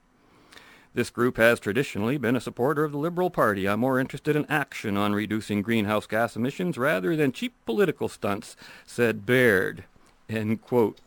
This 0.94 1.10
group 1.10 1.36
has 1.36 1.60
traditionally 1.60 2.16
been 2.16 2.36
a 2.36 2.40
supporter 2.40 2.82
of 2.82 2.90
the 2.90 2.98
Liberal 2.98 3.28
Party. 3.28 3.68
I'm 3.68 3.80
more 3.80 4.00
interested 4.00 4.34
in 4.34 4.46
action 4.46 4.96
on 4.96 5.14
reducing 5.14 5.60
greenhouse 5.60 6.06
gas 6.06 6.36
emissions 6.36 6.78
rather 6.78 7.14
than 7.14 7.32
cheap 7.32 7.54
political 7.66 8.08
stunts, 8.08 8.56
said 8.86 9.26
Baird. 9.26 9.84
End 10.28 10.62
quote. 10.62 10.98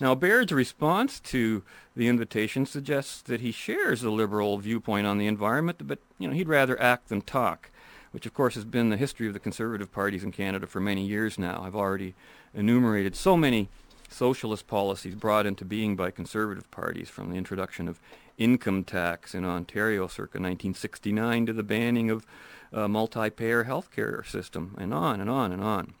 Now, 0.00 0.14
Baird's 0.14 0.52
response 0.52 1.20
to 1.20 1.62
the 1.94 2.08
invitation 2.08 2.66
suggests 2.66 3.22
that 3.22 3.40
he 3.40 3.52
shares 3.52 4.00
the 4.00 4.10
liberal 4.10 4.58
viewpoint 4.58 5.06
on 5.06 5.18
the 5.18 5.26
environment, 5.26 5.86
but 5.86 6.00
you 6.18 6.28
know 6.28 6.34
he'd 6.34 6.48
rather 6.48 6.80
act 6.80 7.08
than 7.08 7.22
talk, 7.22 7.70
which 8.10 8.26
of 8.26 8.34
course 8.34 8.54
has 8.56 8.64
been 8.64 8.90
the 8.90 8.96
history 8.96 9.28
of 9.28 9.32
the 9.32 9.38
conservative 9.38 9.92
parties 9.92 10.24
in 10.24 10.32
Canada 10.32 10.66
for 10.66 10.80
many 10.80 11.06
years 11.06 11.38
now. 11.38 11.62
I've 11.64 11.76
already 11.76 12.14
enumerated 12.52 13.14
so 13.14 13.36
many 13.36 13.68
socialist 14.08 14.66
policies 14.66 15.14
brought 15.14 15.46
into 15.46 15.64
being 15.64 15.96
by 15.96 16.10
conservative 16.10 16.70
parties, 16.70 17.08
from 17.08 17.30
the 17.30 17.36
introduction 17.36 17.88
of 17.88 18.00
income 18.36 18.82
tax 18.82 19.34
in 19.34 19.44
Ontario 19.44 20.06
circa 20.06 20.38
1969 20.38 21.46
to 21.46 21.52
the 21.52 21.62
banning 21.62 22.10
of 22.10 22.26
uh, 22.72 22.88
multi-payer 22.88 23.64
health 23.64 23.90
care 23.92 24.24
system, 24.24 24.74
and 24.78 24.92
on 24.92 25.20
and 25.20 25.30
on 25.30 25.52
and 25.52 25.62
on. 25.62 25.94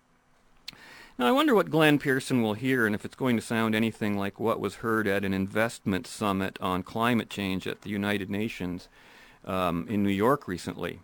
Now, 1.16 1.28
I 1.28 1.32
wonder 1.32 1.54
what 1.54 1.70
Glen 1.70 2.00
Pearson 2.00 2.42
will 2.42 2.54
hear 2.54 2.86
and 2.86 2.94
if 2.94 3.04
it's 3.04 3.14
going 3.14 3.36
to 3.36 3.42
sound 3.42 3.76
anything 3.76 4.18
like 4.18 4.40
what 4.40 4.58
was 4.58 4.76
heard 4.76 5.06
at 5.06 5.24
an 5.24 5.32
investment 5.32 6.08
summit 6.08 6.58
on 6.60 6.82
climate 6.82 7.30
change 7.30 7.68
at 7.68 7.82
the 7.82 7.90
United 7.90 8.28
Nations 8.28 8.88
um, 9.44 9.86
in 9.88 10.02
New 10.02 10.10
York 10.10 10.48
recently. 10.48 10.98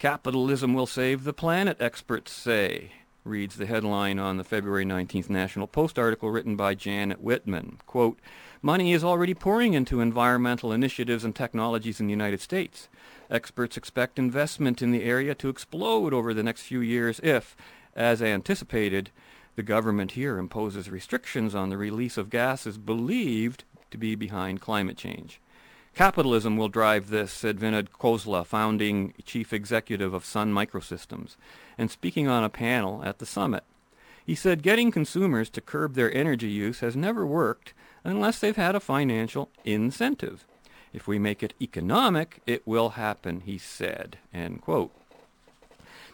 Capitalism 0.00 0.74
will 0.74 0.86
save 0.86 1.22
the 1.22 1.32
planet, 1.32 1.76
experts 1.78 2.32
say, 2.32 2.90
reads 3.22 3.54
the 3.54 3.66
headline 3.66 4.18
on 4.18 4.38
the 4.38 4.44
February 4.44 4.84
19th 4.84 5.30
National 5.30 5.68
Post 5.68 6.00
article 6.00 6.30
written 6.30 6.56
by 6.56 6.74
Janet 6.74 7.20
Whitman. 7.20 7.78
Quote, 7.86 8.18
Money 8.60 8.92
is 8.92 9.04
already 9.04 9.34
pouring 9.34 9.72
into 9.72 10.00
environmental 10.00 10.72
initiatives 10.72 11.24
and 11.24 11.36
technologies 11.36 12.00
in 12.00 12.06
the 12.06 12.12
United 12.12 12.40
States. 12.40 12.88
Experts 13.30 13.76
expect 13.76 14.18
investment 14.18 14.82
in 14.82 14.90
the 14.90 15.04
area 15.04 15.32
to 15.36 15.48
explode 15.48 16.12
over 16.12 16.34
the 16.34 16.42
next 16.42 16.62
few 16.62 16.80
years 16.80 17.20
if, 17.22 17.56
as 17.94 18.20
anticipated, 18.20 19.10
the 19.58 19.62
government 19.64 20.12
here 20.12 20.38
imposes 20.38 20.88
restrictions 20.88 21.52
on 21.52 21.68
the 21.68 21.76
release 21.76 22.16
of 22.16 22.30
gases 22.30 22.78
believed 22.78 23.64
to 23.90 23.98
be 23.98 24.14
behind 24.14 24.60
climate 24.60 24.96
change. 24.96 25.40
Capitalism 25.96 26.56
will 26.56 26.68
drive 26.68 27.10
this, 27.10 27.32
said 27.32 27.58
Vinod 27.58 27.88
Khosla, 27.88 28.46
founding 28.46 29.14
chief 29.24 29.52
executive 29.52 30.14
of 30.14 30.24
Sun 30.24 30.54
Microsystems, 30.54 31.34
and 31.76 31.90
speaking 31.90 32.28
on 32.28 32.44
a 32.44 32.48
panel 32.48 33.02
at 33.04 33.18
the 33.18 33.26
summit. 33.26 33.64
He 34.24 34.36
said 34.36 34.62
getting 34.62 34.92
consumers 34.92 35.50
to 35.50 35.60
curb 35.60 35.94
their 35.94 36.14
energy 36.14 36.50
use 36.50 36.78
has 36.78 36.94
never 36.94 37.26
worked 37.26 37.74
unless 38.04 38.38
they've 38.38 38.54
had 38.54 38.76
a 38.76 38.80
financial 38.80 39.48
incentive. 39.64 40.46
If 40.92 41.08
we 41.08 41.18
make 41.18 41.42
it 41.42 41.54
economic, 41.60 42.42
it 42.46 42.64
will 42.64 42.90
happen, 42.90 43.40
he 43.40 43.58
said. 43.58 44.18
End 44.32 44.60
quote. 44.60 44.92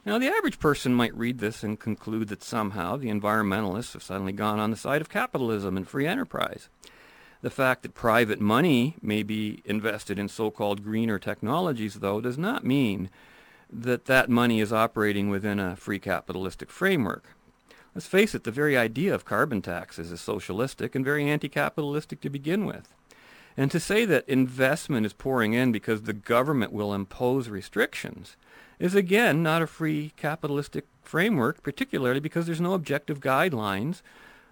Now, 0.07 0.19
the 0.19 0.29
average 0.29 0.59
person 0.59 0.95
might 0.95 1.17
read 1.17 1.39
this 1.39 1.63
and 1.63 1.81
conclude 1.81 2.29
that 2.29 2.43
somehow 2.43 2.97
the 2.97 3.09
environmentalists 3.09 3.95
have 3.95 4.03
suddenly 4.03 4.33
gone 4.33 4.59
on 4.59 4.71
the 4.71 4.77
side 4.77 5.01
of 5.01 5.09
capitalism 5.09 5.79
and 5.79 5.89
free 5.89 6.07
enterprise. 6.07 6.69
The 7.41 7.49
fact 7.49 7.83
that 7.83 7.95
private 7.95 8.41
money 8.41 8.97
may 9.01 9.23
be 9.23 9.63
invested 9.65 10.19
in 10.19 10.29
so-called 10.29 10.85
greener 10.85 11.19
technologies, 11.19 11.95
though, 11.95 12.21
does 12.21 12.37
not 12.37 12.65
mean 12.65 13.09
that 13.73 14.05
that 14.05 14.29
money 14.29 14.61
is 14.61 14.75
operating 14.75 15.31
within 15.31 15.59
a 15.59 15.75
free 15.75 15.99
capitalistic 15.99 16.71
framework. 16.71 17.25
Let's 17.95 18.07
face 18.07 18.35
it, 18.35 18.45
the 18.45 18.51
very 18.51 18.77
idea 18.77 19.15
of 19.15 19.25
carbon 19.25 19.63
taxes 19.63 20.13
is 20.13 20.21
socialistic 20.21 20.95
and 20.95 21.05
very 21.05 21.29
anti-capitalistic 21.31 22.21
to 22.21 22.31
begin 22.31 22.67
with. 22.67 22.93
And 23.57 23.71
to 23.71 23.81
say 23.81 24.05
that 24.05 24.29
investment 24.29 25.07
is 25.07 25.13
pouring 25.13 25.55
in 25.55 25.73
because 25.73 26.03
the 26.03 26.13
government 26.13 26.73
will 26.73 26.93
impose 26.93 27.49
restrictions 27.49 28.37
is 28.79 28.95
again 28.95 29.43
not 29.43 29.63
a 29.63 29.67
free 29.67 30.13
capitalistic 30.17 30.87
framework, 31.03 31.63
particularly 31.63 32.21
because 32.21 32.47
there's 32.47 32.61
no 32.61 32.75
objective 32.75 33.21
guidelines 33.21 34.03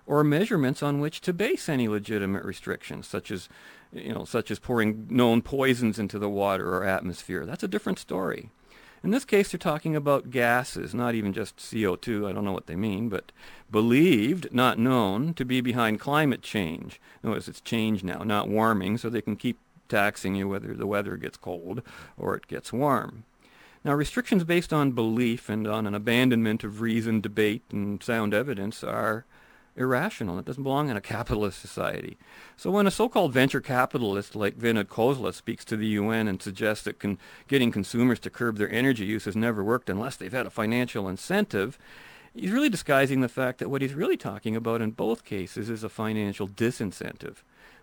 or 0.07 0.25
measurements 0.25 0.83
on 0.83 1.01
which 1.01 1.21
to 1.21 1.33
base 1.33 1.69
any 1.69 1.89
legitimate 1.89 2.45
restrictions, 2.45 3.07
such 3.07 3.31
as 3.31 3.49
you 3.93 4.13
know, 4.13 4.25
such 4.25 4.51
as 4.51 4.59
pouring 4.59 5.07
known 5.11 5.43
poisons 5.43 5.99
into 5.99 6.19
the 6.19 6.29
water 6.29 6.75
or 6.75 6.85
atmosphere. 6.85 7.45
That's 7.45 7.63
a 7.63 7.69
different 7.69 7.99
story. 7.99 8.51
In 9.05 9.11
this 9.11 9.25
case, 9.25 9.51
they're 9.51 9.59
talking 9.59 9.97
about 9.97 10.31
gases, 10.31 10.95
not 10.95 11.15
even 11.15 11.33
just 11.33 11.57
CO2. 11.57 12.29
I 12.29 12.33
don't 12.33 12.45
know 12.45 12.53
what 12.53 12.69
they 12.69 12.77
mean, 12.77 13.09
but 13.09 13.33
believed, 13.71 14.55
not 14.55 14.79
known, 14.79 15.35
to 15.35 15.45
be 15.45 15.61
behind 15.61 15.99
climate 15.99 16.41
change. 16.41 17.01
Notice 17.23 17.49
it's 17.49 17.61
change 17.61 18.05
now, 18.05 18.23
not 18.23 18.49
warming, 18.49 18.99
so 18.99 19.11
they 19.11 19.21
can 19.21 19.35
keep 19.35 19.59
taxing 19.89 20.37
you 20.37 20.49
whether 20.49 20.73
the 20.73 20.87
weather 20.87 21.17
gets 21.17 21.37
cold 21.37 21.83
or 22.17 22.37
it 22.37 22.47
gets 22.47 22.73
warm. 22.73 23.25
Now, 23.85 23.95
restrictions 23.95 24.45
based 24.45 24.73
on 24.73 24.93
belief 24.93 25.49
and 25.49 25.67
on 25.67 25.87
an 25.87 25.95
abandonment 25.95 26.63
of 26.63 26.81
reason, 26.81 27.21
debate, 27.21 27.65
and 27.73 28.01
sound 28.03 28.33
evidence 28.33 28.85
are 28.85 29.25
irrational. 29.75 30.39
It 30.39 30.45
doesn't 30.45 30.63
belong 30.63 30.89
in 30.89 30.97
a 30.97 31.01
capitalist 31.01 31.61
society. 31.61 32.17
So 32.57 32.71
when 32.71 32.87
a 32.87 32.93
so-called 32.93 33.33
venture 33.33 33.61
capitalist 33.61 34.37
like 34.37 34.59
Vinod 34.59 34.85
Khosla 34.85 35.35
speaks 35.35 35.65
to 35.65 35.77
the 35.77 35.87
UN 35.89 36.29
and 36.29 36.41
suggests 36.41 36.85
that 36.85 37.01
con- 37.01 37.19
getting 37.49 37.73
consumers 37.73 38.21
to 38.21 38.31
curb 38.31 38.57
their 38.57 38.71
energy 38.71 39.05
use 39.05 39.25
has 39.25 39.35
never 39.35 39.65
worked 39.65 39.91
unless 39.91 40.17
they've 40.17 40.31
had 40.31 40.47
a 40.47 40.51
financial 40.51 41.09
incentive, 41.09 41.77
he's 42.35 42.53
really 42.53 42.69
disguising 42.69 43.21
the 43.21 43.29
fact 43.29 43.59
that 43.59 43.69
what 43.71 43.83
he's 43.83 43.95
really 43.95 44.17
talking 44.17 44.55
about 44.55 44.83
in 44.83 44.91
both 44.93 45.25
cases 45.25 45.69
is 45.69 45.83
a 45.83 45.89
financial 45.89 46.47
disincentive. 46.47 47.37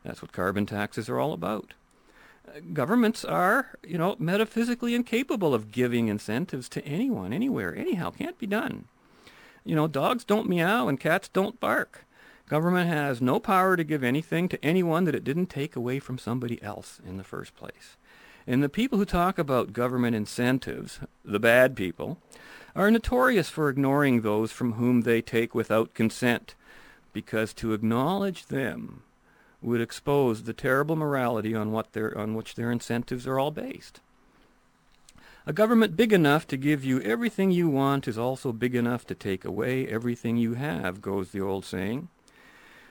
That's 0.03 0.21
what 0.21 0.31
carbon 0.31 0.65
taxes 0.65 1.09
are 1.09 1.19
all 1.19 1.33
about 1.33 1.73
governments 2.73 3.25
are, 3.25 3.77
you 3.83 3.97
know, 3.97 4.15
metaphysically 4.19 4.95
incapable 4.95 5.53
of 5.53 5.71
giving 5.71 6.07
incentives 6.07 6.69
to 6.69 6.85
anyone, 6.85 7.33
anywhere, 7.33 7.75
anyhow. 7.75 8.12
Can't 8.12 8.38
be 8.38 8.47
done. 8.47 8.85
You 9.63 9.75
know, 9.75 9.88
dogs 9.88 10.23
don't 10.23 10.49
meow 10.49 10.88
and 10.88 10.99
cats 10.99 11.27
don't 11.27 11.59
bark. 11.59 12.05
Government 12.47 12.89
has 12.89 13.21
no 13.21 13.39
power 13.39 13.77
to 13.77 13.83
give 13.83 14.03
anything 14.03 14.49
to 14.49 14.65
anyone 14.65 15.03
that 15.03 15.13
it 15.13 15.23
didn't 15.23 15.47
take 15.47 15.75
away 15.75 15.99
from 15.99 16.17
somebody 16.17 16.62
else 16.63 16.99
in 17.07 17.17
the 17.17 17.23
first 17.23 17.55
place. 17.55 17.95
And 18.47 18.63
the 18.63 18.69
people 18.69 18.97
who 18.97 19.05
talk 19.05 19.38
about 19.38 19.73
government 19.73 20.15
incentives, 20.15 20.99
the 21.23 21.39
bad 21.39 21.75
people, 21.75 22.17
are 22.75 22.89
notorious 22.89 23.49
for 23.49 23.69
ignoring 23.69 24.21
those 24.21 24.51
from 24.51 24.73
whom 24.73 25.01
they 25.01 25.21
take 25.21 25.53
without 25.53 25.93
consent, 25.93 26.55
because 27.13 27.53
to 27.55 27.73
acknowledge 27.73 28.47
them 28.47 29.03
would 29.62 29.82
expose 29.82 30.43
the 30.43 30.54
terrible 30.54 30.95
morality 30.95 31.54
on, 31.54 31.72
what 31.72 31.93
their, 31.93 32.17
on 32.17 32.34
which 32.36 32.56
their 32.56 32.72
incentives 32.72 33.28
are 33.28 33.39
all 33.39 33.52
based. 33.52 34.00
A 35.45 35.54
government 35.54 35.98
big 35.98 36.13
enough 36.13 36.45
to 36.48 36.58
give 36.58 36.84
you 36.84 37.02
everything 37.02 37.52
you 37.52 37.69
want 37.69 38.08
is 38.08 38.17
also 38.17 38.52
big 38.52 38.76
enough 38.76 39.06
to 39.08 39.15
take 39.15 39.43
away 39.43 39.88
everything 39.88 40.38
you 40.38 40.54
have, 40.54 41.02
goes 41.02 41.32
the 41.32 41.41
old 41.41 41.65
saying. 41.65 42.10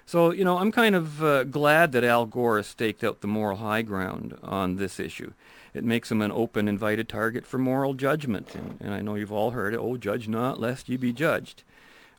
So, 0.05 0.33
you 0.33 0.45
know, 0.45 0.59
I'm 0.59 0.73
kind 0.73 0.95
of 0.95 1.23
uh, 1.23 1.45
glad 1.45 1.93
that 1.93 2.03
Al 2.03 2.27
Gore 2.27 2.63
staked 2.63 3.05
out 3.05 3.21
the 3.21 3.27
moral 3.27 3.59
high 3.59 3.83
ground 3.83 4.39
on 4.43 4.77
this 4.77 4.99
issue. 4.99 5.33
It 5.75 5.85
makes 5.85 6.11
him 6.11 6.23
an 6.23 6.33
open, 6.33 6.67
invited 6.67 7.09
target 7.09 7.47
for 7.47 7.59
moral 7.59 7.95
judgment. 7.95 8.55
And, 8.55 8.79
and 8.81 8.95
I 8.95 9.03
know 9.03 9.15
you've 9.15 9.31
all 9.31 9.51
heard 9.51 9.75
it, 9.75 9.81
oh, 9.81 9.99
judge 9.99 10.27
not, 10.27 10.59
lest 10.59 10.89
ye 10.89 10.97
be 10.97 11.13
judged. 11.13 11.63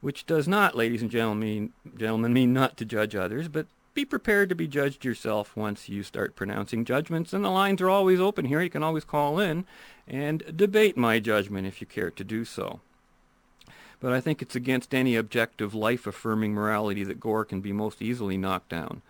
Which 0.01 0.25
does 0.25 0.47
not, 0.47 0.77
ladies 0.77 1.01
and 1.01 1.11
gentlemen, 1.11 1.73
gentlemen, 1.97 2.31
mean 2.31 2.53
not 2.53 2.77
to 2.77 2.85
judge 2.85 3.15
others, 3.15 3.47
but 3.47 3.65
be 3.99 4.05
prepared 4.05 4.47
to 4.47 4.55
be 4.55 4.65
judged 4.65 5.03
yourself 5.03 5.57
once 5.57 5.89
you 5.89 6.03
start 6.03 6.33
pronouncing 6.33 6.85
judgments. 6.85 7.33
And 7.33 7.43
the 7.43 7.49
lines 7.49 7.81
are 7.81 7.89
always 7.89 8.21
open 8.21 8.45
here. 8.45 8.61
You 8.61 8.69
can 8.69 8.81
always 8.81 9.03
call 9.03 9.39
in 9.39 9.65
and 10.07 10.41
debate 10.55 10.95
my 10.95 11.19
judgment 11.19 11.67
if 11.67 11.81
you 11.81 11.87
care 11.87 12.09
to 12.09 12.23
do 12.23 12.45
so. 12.45 12.79
But 13.99 14.13
I 14.13 14.21
think 14.21 14.41
it's 14.41 14.55
against 14.55 14.95
any 14.95 15.17
objective 15.17 15.75
life-affirming 15.75 16.53
morality 16.53 17.03
that 17.03 17.19
Gore 17.19 17.43
can 17.43 17.59
be 17.59 17.73
most 17.73 18.01
easily 18.01 18.37
knocked 18.37 18.69
down. 18.69 19.01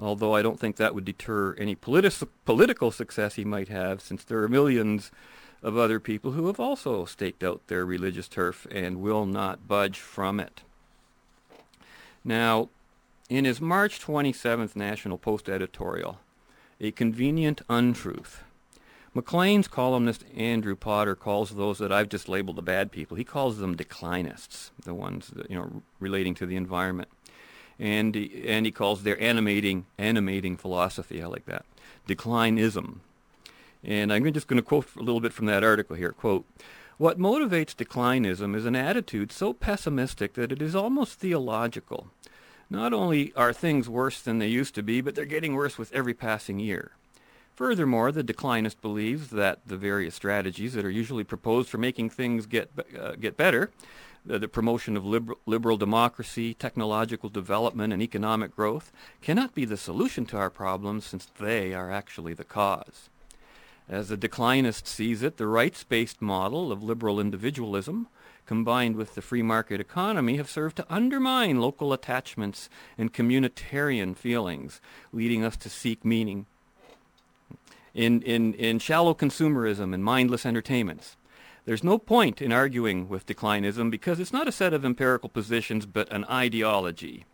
Although 0.00 0.34
I 0.34 0.40
don't 0.40 0.58
think 0.58 0.76
that 0.76 0.94
would 0.94 1.04
deter 1.04 1.52
any 1.58 1.76
politi- 1.76 2.26
political 2.46 2.90
success 2.90 3.34
he 3.34 3.44
might 3.44 3.68
have, 3.68 4.00
since 4.00 4.24
there 4.24 4.42
are 4.42 4.48
millions 4.48 5.10
of 5.62 5.76
other 5.76 6.00
people 6.00 6.32
who 6.32 6.46
have 6.46 6.58
also 6.58 7.04
staked 7.04 7.44
out 7.44 7.60
their 7.66 7.84
religious 7.84 8.26
turf 8.26 8.66
and 8.70 9.02
will 9.02 9.26
not 9.26 9.68
budge 9.68 9.98
from 9.98 10.40
it. 10.40 10.62
Now, 12.24 12.70
In 13.30 13.44
his 13.44 13.60
March 13.60 14.00
27th 14.00 14.74
National 14.74 15.16
Post 15.16 15.48
editorial, 15.48 16.18
A 16.80 16.90
Convenient 16.90 17.62
Untruth, 17.70 18.42
Maclean's 19.14 19.68
columnist 19.68 20.24
Andrew 20.36 20.74
Potter 20.74 21.14
calls 21.14 21.50
those 21.50 21.78
that 21.78 21.92
I've 21.92 22.08
just 22.08 22.28
labeled 22.28 22.56
the 22.56 22.62
bad 22.62 22.90
people, 22.90 23.16
he 23.16 23.22
calls 23.22 23.58
them 23.58 23.76
declinists, 23.76 24.72
the 24.82 24.94
ones 24.94 25.28
that, 25.28 25.48
you 25.48 25.56
know, 25.56 25.82
relating 26.00 26.34
to 26.34 26.44
the 26.44 26.56
environment. 26.56 27.08
And 27.78 28.16
he, 28.16 28.48
and 28.48 28.66
he 28.66 28.72
calls 28.72 29.04
their 29.04 29.22
animating, 29.22 29.86
animating 29.96 30.56
philosophy, 30.56 31.22
I 31.22 31.26
like 31.26 31.46
that, 31.46 31.64
declinism. 32.08 32.96
And 33.84 34.12
I'm 34.12 34.32
just 34.32 34.48
going 34.48 34.60
to 34.60 34.68
quote 34.68 34.88
a 34.96 35.04
little 35.04 35.20
bit 35.20 35.32
from 35.32 35.46
that 35.46 35.62
article 35.62 35.94
here. 35.94 36.10
Quote, 36.10 36.46
what 36.98 37.16
motivates 37.16 37.76
declinism 37.76 38.56
is 38.56 38.66
an 38.66 38.74
attitude 38.74 39.30
so 39.30 39.52
pessimistic 39.52 40.34
that 40.34 40.50
it 40.50 40.60
is 40.60 40.74
almost 40.74 41.20
theological. 41.20 42.08
Not 42.70 42.92
only 42.92 43.32
are 43.34 43.52
things 43.52 43.88
worse 43.88 44.22
than 44.22 44.38
they 44.38 44.46
used 44.46 44.76
to 44.76 44.82
be, 44.82 45.00
but 45.00 45.16
they're 45.16 45.24
getting 45.24 45.54
worse 45.54 45.76
with 45.76 45.92
every 45.92 46.14
passing 46.14 46.60
year. 46.60 46.92
Furthermore, 47.56 48.12
the 48.12 48.24
declinist 48.24 48.80
believes 48.80 49.30
that 49.30 49.58
the 49.66 49.76
various 49.76 50.14
strategies 50.14 50.72
that 50.74 50.84
are 50.84 50.90
usually 50.90 51.24
proposed 51.24 51.68
for 51.68 51.78
making 51.78 52.08
things 52.08 52.46
get, 52.46 52.70
uh, 52.98 53.12
get 53.20 53.36
better, 53.36 53.70
the, 54.24 54.38
the 54.38 54.48
promotion 54.48 54.96
of 54.96 55.04
liberal, 55.04 55.38
liberal 55.46 55.76
democracy, 55.76 56.54
technological 56.54 57.28
development, 57.28 57.92
and 57.92 58.00
economic 58.00 58.54
growth, 58.54 58.92
cannot 59.20 59.54
be 59.54 59.64
the 59.64 59.76
solution 59.76 60.24
to 60.26 60.36
our 60.38 60.48
problems 60.48 61.04
since 61.04 61.26
they 61.38 61.74
are 61.74 61.90
actually 61.90 62.34
the 62.34 62.44
cause. 62.44 63.10
As 63.88 64.08
the 64.08 64.16
declinist 64.16 64.86
sees 64.86 65.22
it, 65.22 65.36
the 65.36 65.48
rights-based 65.48 66.22
model 66.22 66.70
of 66.70 66.82
liberal 66.82 67.18
individualism, 67.18 68.06
combined 68.50 68.96
with 68.96 69.14
the 69.14 69.22
free 69.22 69.44
market 69.44 69.80
economy, 69.80 70.36
have 70.36 70.50
served 70.50 70.74
to 70.74 70.84
undermine 70.92 71.60
local 71.60 71.92
attachments 71.92 72.68
and 72.98 73.14
communitarian 73.14 74.16
feelings, 74.16 74.80
leading 75.12 75.44
us 75.44 75.56
to 75.56 75.70
seek 75.70 76.04
meaning 76.04 76.46
in, 77.94 78.20
in, 78.22 78.52
in 78.54 78.80
shallow 78.80 79.14
consumerism 79.14 79.94
and 79.94 80.02
mindless 80.02 80.44
entertainments. 80.44 81.16
There's 81.64 81.84
no 81.84 81.96
point 81.96 82.42
in 82.42 82.50
arguing 82.50 83.08
with 83.08 83.24
declinism 83.24 83.88
because 83.88 84.18
it's 84.18 84.32
not 84.32 84.48
a 84.48 84.52
set 84.60 84.74
of 84.74 84.84
empirical 84.84 85.28
positions 85.28 85.86
but 85.86 86.12
an 86.12 86.24
ideology. 86.24 87.26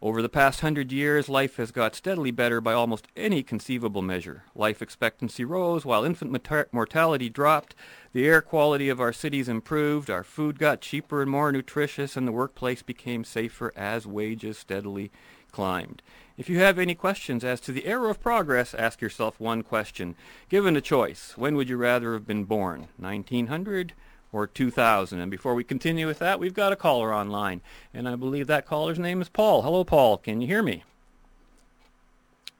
Over 0.00 0.22
the 0.22 0.28
past 0.28 0.60
hundred 0.60 0.92
years, 0.92 1.28
life 1.28 1.56
has 1.56 1.72
got 1.72 1.96
steadily 1.96 2.30
better 2.30 2.60
by 2.60 2.72
almost 2.72 3.08
any 3.16 3.42
conceivable 3.42 4.00
measure. 4.00 4.44
Life 4.54 4.80
expectancy 4.80 5.44
rose 5.44 5.84
while 5.84 6.04
infant 6.04 6.30
mortality 6.72 7.28
dropped, 7.28 7.74
the 8.12 8.24
air 8.24 8.40
quality 8.40 8.88
of 8.88 9.00
our 9.00 9.12
cities 9.12 9.48
improved, 9.48 10.08
our 10.08 10.22
food 10.22 10.56
got 10.60 10.80
cheaper 10.80 11.20
and 11.20 11.28
more 11.28 11.50
nutritious, 11.50 12.16
and 12.16 12.28
the 12.28 12.32
workplace 12.32 12.80
became 12.80 13.24
safer 13.24 13.72
as 13.74 14.06
wages 14.06 14.56
steadily 14.56 15.10
climbed. 15.50 16.00
If 16.36 16.48
you 16.48 16.60
have 16.60 16.78
any 16.78 16.94
questions 16.94 17.42
as 17.42 17.60
to 17.62 17.72
the 17.72 17.86
era 17.86 18.08
of 18.08 18.20
progress, 18.20 18.74
ask 18.74 19.00
yourself 19.00 19.40
one 19.40 19.62
question. 19.62 20.14
Given 20.48 20.76
a 20.76 20.80
choice, 20.80 21.32
when 21.36 21.56
would 21.56 21.68
you 21.68 21.76
rather 21.76 22.12
have 22.12 22.24
been 22.24 22.44
born? 22.44 22.86
1900 22.98 23.94
or 24.32 24.46
2000. 24.46 25.20
And 25.20 25.30
before 25.30 25.54
we 25.54 25.64
continue 25.64 26.06
with 26.06 26.18
that, 26.18 26.38
we've 26.38 26.54
got 26.54 26.72
a 26.72 26.76
caller 26.76 27.14
online. 27.14 27.60
And 27.94 28.08
I 28.08 28.14
believe 28.16 28.46
that 28.46 28.66
caller's 28.66 28.98
name 28.98 29.20
is 29.22 29.28
Paul. 29.28 29.62
Hello, 29.62 29.84
Paul. 29.84 30.18
Can 30.18 30.40
you 30.40 30.46
hear 30.46 30.62
me? 30.62 30.84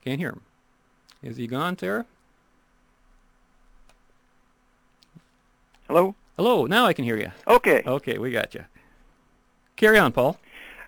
Can't 0.04 0.18
hear 0.20 0.31
him. 0.31 0.40
Is 1.22 1.37
he 1.37 1.46
gone, 1.46 1.76
Sarah? 1.76 2.07
Hello? 5.87 6.14
Hello. 6.37 6.66
Now 6.66 6.87
I 6.87 6.92
can 6.92 7.04
hear 7.04 7.16
you. 7.16 7.33
Okay. 7.46 7.83
Okay, 7.87 8.18
we 8.18 8.31
got 8.31 8.54
you. 8.54 8.64
Carry 9.76 9.98
on, 9.98 10.12
Paul. 10.12 10.38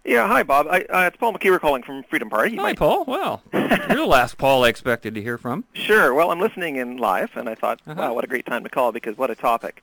Yeah, 0.05 0.27
hi, 0.29 0.43
Bob. 0.43 0.67
I, 0.69 0.81
uh, 0.85 1.07
it's 1.09 1.17
Paul 1.19 1.35
McKeever 1.35 1.61
calling 1.61 1.83
from 1.83 2.03
Freedom 2.05 2.31
Party. 2.31 2.53
You 2.53 2.57
Hi, 2.59 2.63
might- 2.69 2.79
Paul. 2.79 3.05
Well, 3.07 3.43
you're 3.53 3.69
the 3.97 4.07
last 4.07 4.39
Paul 4.39 4.65
I 4.65 4.69
expected 4.69 5.15
to 5.15 5.23
hear 5.23 5.37
from. 5.37 5.65
Sure. 5.75 6.15
Well, 6.15 6.31
I'm 6.31 6.41
listening 6.41 6.77
in 6.77 6.97
live, 6.97 7.31
and 7.35 7.49
I 7.49 7.55
thought, 7.55 7.81
Uh-huh. 7.87 8.01
wow, 8.01 8.15
what 8.15 8.25
a 8.25 8.27
great 8.27 8.47
time 8.47 8.63
to 8.65 8.71
call 8.71 8.93
because 8.93 9.19
what 9.19 9.31
a 9.31 9.35
topic. 9.35 9.83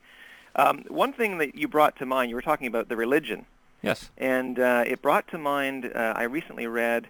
Um, 0.58 0.84
one 0.88 1.12
thing 1.12 1.38
that 1.38 1.54
you 1.54 1.68
brought 1.68 1.96
to 1.98 2.06
mind, 2.06 2.30
you 2.30 2.34
were 2.36 2.42
talking 2.42 2.66
about 2.66 2.88
the 2.88 2.96
religion, 2.96 3.46
Yes. 3.80 4.10
and 4.18 4.58
uh, 4.58 4.82
it 4.86 5.00
brought 5.00 5.28
to 5.28 5.38
mind, 5.38 5.84
uh, 5.94 6.14
I 6.16 6.24
recently 6.24 6.66
read 6.66 7.06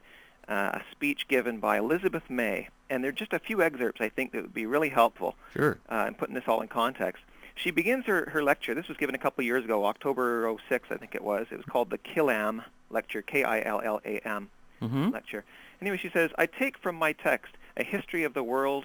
uh, 0.46 0.72
a 0.74 0.82
speech 0.92 1.26
given 1.28 1.58
by 1.58 1.78
Elizabeth 1.78 2.28
May, 2.28 2.68
and 2.90 3.02
there 3.02 3.08
are 3.08 3.12
just 3.12 3.32
a 3.32 3.38
few 3.38 3.62
excerpts 3.62 4.02
I 4.02 4.10
think 4.10 4.32
that 4.32 4.42
would 4.42 4.52
be 4.54 4.66
really 4.66 4.90
helpful 4.90 5.34
Sure. 5.54 5.78
uh, 5.90 6.04
in 6.08 6.14
putting 6.14 6.34
this 6.34 6.44
all 6.46 6.60
in 6.60 6.68
context. 6.68 7.22
She 7.54 7.70
begins 7.70 8.04
her, 8.04 8.28
her 8.30 8.42
lecture, 8.42 8.74
this 8.74 8.86
was 8.86 8.98
given 8.98 9.14
a 9.14 9.18
couple 9.18 9.40
of 9.40 9.46
years 9.46 9.64
ago, 9.64 9.86
October 9.86 10.54
06, 10.68 10.88
I 10.90 10.96
think 10.98 11.14
it 11.14 11.24
was. 11.24 11.46
It 11.50 11.56
was 11.56 11.64
called 11.66 11.88
the 11.88 11.98
Killam 11.98 12.62
lecture, 12.90 13.22
K-I-L-L-A-M 13.22 14.50
Mm-hmm. 14.80 15.08
lecture. 15.10 15.42
Anyway, 15.80 15.96
she 15.96 16.08
says, 16.08 16.30
I 16.38 16.46
take 16.46 16.78
from 16.78 16.94
my 16.94 17.12
text 17.12 17.54
a 17.76 17.82
history 17.82 18.22
of 18.22 18.32
the 18.32 18.44
world 18.44 18.84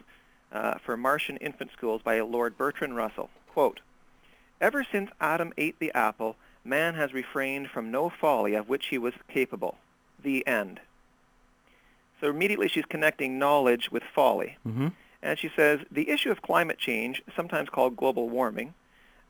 uh, 0.51 0.79
for 0.83 0.97
Martian 0.97 1.37
infant 1.37 1.69
schools 1.77 2.01
by 2.01 2.19
Lord 2.21 2.57
Bertrand 2.57 2.95
Russell. 2.95 3.29
Quote, 3.47 3.79
Ever 4.61 4.85
since 4.89 5.11
Adam 5.19 5.53
ate 5.57 5.79
the 5.79 5.91
apple, 5.93 6.35
man 6.63 6.95
has 6.95 7.13
refrained 7.13 7.69
from 7.69 7.91
no 7.91 8.09
folly 8.09 8.53
of 8.53 8.69
which 8.69 8.87
he 8.87 8.97
was 8.97 9.13
capable. 9.27 9.77
The 10.21 10.45
end. 10.47 10.79
So 12.21 12.29
immediately 12.29 12.69
she's 12.69 12.85
connecting 12.85 13.37
knowledge 13.37 13.91
with 13.91 14.03
folly. 14.15 14.57
Mm-hmm. 14.65 14.87
And 15.21 15.39
she 15.39 15.49
says, 15.55 15.81
the 15.91 16.09
issue 16.09 16.31
of 16.31 16.41
climate 16.41 16.77
change, 16.77 17.21
sometimes 17.35 17.69
called 17.69 17.95
global 17.95 18.29
warming, 18.29 18.73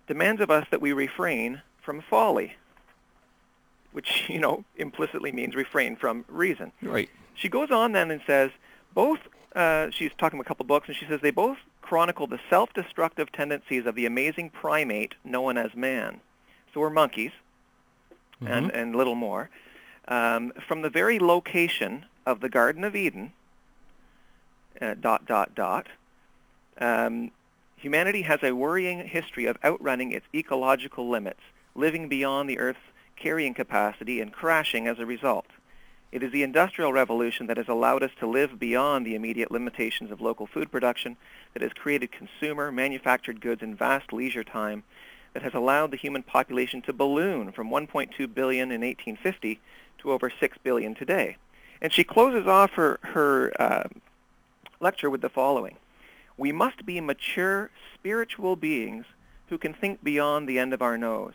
demands 0.07 0.41
of 0.41 0.51
us 0.51 0.67
that 0.71 0.81
we 0.81 0.91
refrain 0.91 1.61
from 1.81 2.01
folly, 2.01 2.55
which, 3.91 4.25
you 4.29 4.39
know, 4.39 4.65
implicitly 4.75 5.31
means 5.31 5.55
refrain 5.55 5.95
from 5.95 6.25
reason. 6.27 6.71
Right. 6.81 7.09
She 7.33 7.49
goes 7.49 7.71
on 7.71 7.93
then 7.93 8.11
and 8.11 8.21
says, 8.27 8.51
both, 8.93 9.19
uh, 9.55 9.89
she's 9.89 10.11
talking 10.17 10.37
about 10.37 10.45
a 10.45 10.49
couple 10.49 10.65
books, 10.65 10.87
and 10.87 10.95
she 10.95 11.05
says 11.05 11.21
they 11.21 11.31
both 11.31 11.57
chronicle 11.83 12.27
the 12.27 12.39
self-destructive 12.49 13.31
tendencies 13.31 13.85
of 13.85 13.93
the 13.93 14.05
amazing 14.05 14.49
primate 14.49 15.13
known 15.23 15.57
as 15.57 15.75
man. 15.75 16.21
So 16.73 16.79
we're 16.79 16.89
monkeys, 16.89 17.33
and, 18.41 18.71
and 18.71 18.95
little 18.95 19.15
more. 19.15 19.49
Um, 20.07 20.51
from 20.67 20.81
the 20.81 20.89
very 20.89 21.19
location 21.19 22.05
of 22.25 22.39
the 22.39 22.49
Garden 22.49 22.83
of 22.83 22.95
Eden, 22.95 23.33
uh, 24.81 24.95
dot, 24.99 25.25
dot, 25.25 25.53
dot, 25.53 25.87
um, 26.79 27.31
humanity 27.77 28.23
has 28.23 28.39
a 28.43 28.53
worrying 28.53 29.07
history 29.07 29.45
of 29.45 29.57
outrunning 29.63 30.11
its 30.11 30.25
ecological 30.33 31.09
limits, 31.09 31.41
living 31.75 32.09
beyond 32.09 32.49
the 32.49 32.59
Earth's 32.59 32.79
carrying 33.15 33.53
capacity 33.53 34.19
and 34.19 34.33
crashing 34.33 34.87
as 34.87 34.99
a 34.99 35.05
result. 35.05 35.45
It 36.11 36.21
is 36.21 36.31
the 36.31 36.43
Industrial 36.43 36.93
Revolution 36.93 37.47
that 37.47 37.57
has 37.57 37.67
allowed 37.67 38.03
us 38.03 38.11
to 38.19 38.27
live 38.27 38.59
beyond 38.59 39.05
the 39.05 39.15
immediate 39.15 39.51
limitations 39.51 40.11
of 40.11 40.21
local 40.21 40.47
food 40.47 40.71
production, 40.71 41.17
that 41.53 41.61
has 41.61 41.73
created 41.73 42.11
consumer 42.11 42.71
manufactured 42.71 43.41
goods 43.41 43.61
in 43.61 43.75
vast 43.75 44.11
leisure 44.11 44.43
time, 44.43 44.83
that 45.33 45.43
has 45.43 45.53
allowed 45.53 45.91
the 45.91 45.97
human 45.97 46.23
population 46.23 46.81
to 46.83 46.93
balloon 46.93 47.51
from 47.51 47.69
1.2 47.69 48.33
billion 48.33 48.71
in 48.71 48.81
1850 48.81 49.59
to 49.99 50.11
over 50.11 50.29
6 50.29 50.57
billion 50.63 50.93
today. 50.93 51.37
And 51.81 51.91
she 51.91 52.03
closes 52.03 52.47
off 52.47 52.71
her, 52.71 52.99
her 53.01 53.51
uh, 53.59 53.83
lecture 54.79 55.09
with 55.09 55.21
the 55.21 55.29
following. 55.29 55.77
We 56.37 56.51
must 56.51 56.85
be 56.85 57.01
mature 57.01 57.71
spiritual 57.93 58.55
beings 58.55 59.05
who 59.47 59.57
can 59.57 59.73
think 59.73 60.03
beyond 60.03 60.47
the 60.47 60.59
end 60.59 60.73
of 60.73 60.81
our 60.81 60.97
nose. 60.97 61.33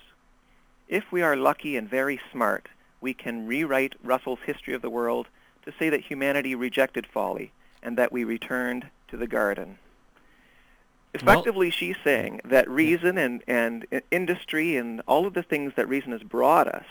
If 0.88 1.12
we 1.12 1.22
are 1.22 1.36
lucky 1.36 1.76
and 1.76 1.88
very 1.88 2.20
smart, 2.32 2.68
we 3.00 3.14
can 3.14 3.46
rewrite 3.46 3.94
Russell's 4.02 4.40
history 4.44 4.74
of 4.74 4.82
the 4.82 4.90
world 4.90 5.28
to 5.64 5.72
say 5.78 5.90
that 5.90 6.00
humanity 6.00 6.54
rejected 6.54 7.06
folly 7.06 7.52
and 7.82 7.96
that 7.98 8.10
we 8.10 8.24
returned 8.24 8.86
to 9.08 9.16
the 9.16 9.26
garden. 9.26 9.78
Well- 11.14 11.34
Effectively, 11.34 11.70
she's 11.70 11.96
saying 12.04 12.40
that 12.44 12.68
reason 12.68 13.18
and, 13.18 13.42
and 13.46 13.86
industry 14.10 14.76
and 14.76 15.00
all 15.08 15.26
of 15.26 15.34
the 15.34 15.42
things 15.42 15.72
that 15.76 15.88
reason 15.88 16.12
has 16.12 16.22
brought 16.22 16.68
us 16.68 16.84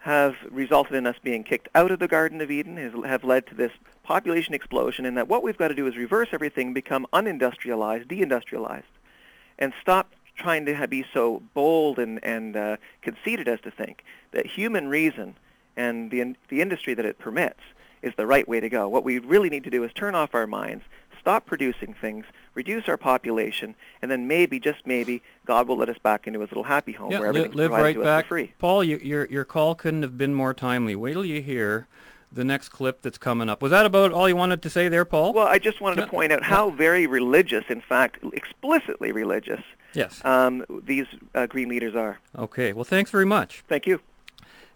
have 0.00 0.34
resulted 0.50 0.96
in 0.96 1.06
us 1.06 1.16
being 1.22 1.44
kicked 1.44 1.68
out 1.74 1.90
of 1.90 1.98
the 1.98 2.08
Garden 2.08 2.40
of 2.40 2.50
Eden, 2.50 2.78
has, 2.78 2.92
have 3.04 3.22
led 3.22 3.46
to 3.46 3.54
this 3.54 3.72
population 4.02 4.54
explosion, 4.54 5.04
and 5.04 5.16
that 5.16 5.28
what 5.28 5.42
we've 5.42 5.58
got 5.58 5.68
to 5.68 5.74
do 5.74 5.86
is 5.86 5.96
reverse 5.96 6.28
everything, 6.32 6.72
become 6.72 7.06
unindustrialized, 7.12 8.06
deindustrialized, 8.06 8.82
and 9.58 9.74
stop 9.80 10.14
trying 10.36 10.64
to 10.64 10.88
be 10.88 11.04
so 11.12 11.42
bold 11.52 11.98
and, 11.98 12.22
and 12.24 12.56
uh, 12.56 12.76
conceited 13.02 13.46
as 13.46 13.60
to 13.60 13.70
think 13.70 14.02
that 14.32 14.46
human 14.46 14.88
reason 14.88 15.36
and 15.76 16.10
the, 16.10 16.34
the 16.48 16.62
industry 16.62 16.94
that 16.94 17.04
it 17.04 17.18
permits 17.18 17.60
is 18.00 18.14
the 18.16 18.26
right 18.26 18.48
way 18.48 18.58
to 18.58 18.70
go. 18.70 18.88
What 18.88 19.04
we 19.04 19.18
really 19.18 19.50
need 19.50 19.64
to 19.64 19.70
do 19.70 19.84
is 19.84 19.92
turn 19.92 20.14
off 20.14 20.34
our 20.34 20.46
minds, 20.46 20.84
stop 21.20 21.46
producing 21.46 21.94
things, 21.94 22.24
reduce 22.54 22.88
our 22.88 22.96
population, 22.96 23.74
and 24.02 24.10
then 24.10 24.26
maybe, 24.26 24.58
just 24.58 24.86
maybe, 24.86 25.22
God 25.46 25.68
will 25.68 25.76
let 25.76 25.88
us 25.88 25.98
back 25.98 26.26
into 26.26 26.40
his 26.40 26.50
little 26.50 26.64
happy 26.64 26.92
home 26.92 27.12
Yeah, 27.12 27.20
where 27.20 27.28
everything's 27.28 27.54
live 27.54 27.70
provided 27.70 27.84
right 27.84 27.94
to 27.94 28.00
us 28.00 28.06
back. 28.06 28.24
for 28.24 28.28
free. 28.28 28.52
Paul, 28.58 28.84
you, 28.84 28.98
your 28.98 29.26
your 29.26 29.44
call 29.44 29.74
couldn't 29.74 30.02
have 30.02 30.18
been 30.18 30.34
more 30.34 30.54
timely. 30.54 30.96
Wait 30.96 31.12
till 31.12 31.24
you 31.24 31.42
hear 31.42 31.86
the 32.32 32.44
next 32.44 32.68
clip 32.68 33.02
that's 33.02 33.18
coming 33.18 33.48
up. 33.48 33.60
Was 33.60 33.70
that 33.70 33.86
about 33.86 34.12
all 34.12 34.28
you 34.28 34.36
wanted 34.36 34.62
to 34.62 34.70
say 34.70 34.88
there, 34.88 35.04
Paul? 35.04 35.32
Well, 35.32 35.48
I 35.48 35.58
just 35.58 35.80
wanted 35.80 36.00
to 36.02 36.06
point 36.06 36.32
out 36.32 36.42
how 36.42 36.70
very 36.70 37.06
religious, 37.06 37.64
in 37.68 37.80
fact, 37.80 38.18
explicitly 38.32 39.10
religious, 39.12 39.60
yes. 39.94 40.24
um, 40.24 40.64
these 40.84 41.06
uh, 41.34 41.46
green 41.46 41.68
leaders 41.68 41.96
are. 41.96 42.20
Okay. 42.38 42.72
Well, 42.72 42.84
thanks 42.84 43.10
very 43.10 43.26
much. 43.26 43.64
Thank 43.68 43.86
you. 43.86 44.00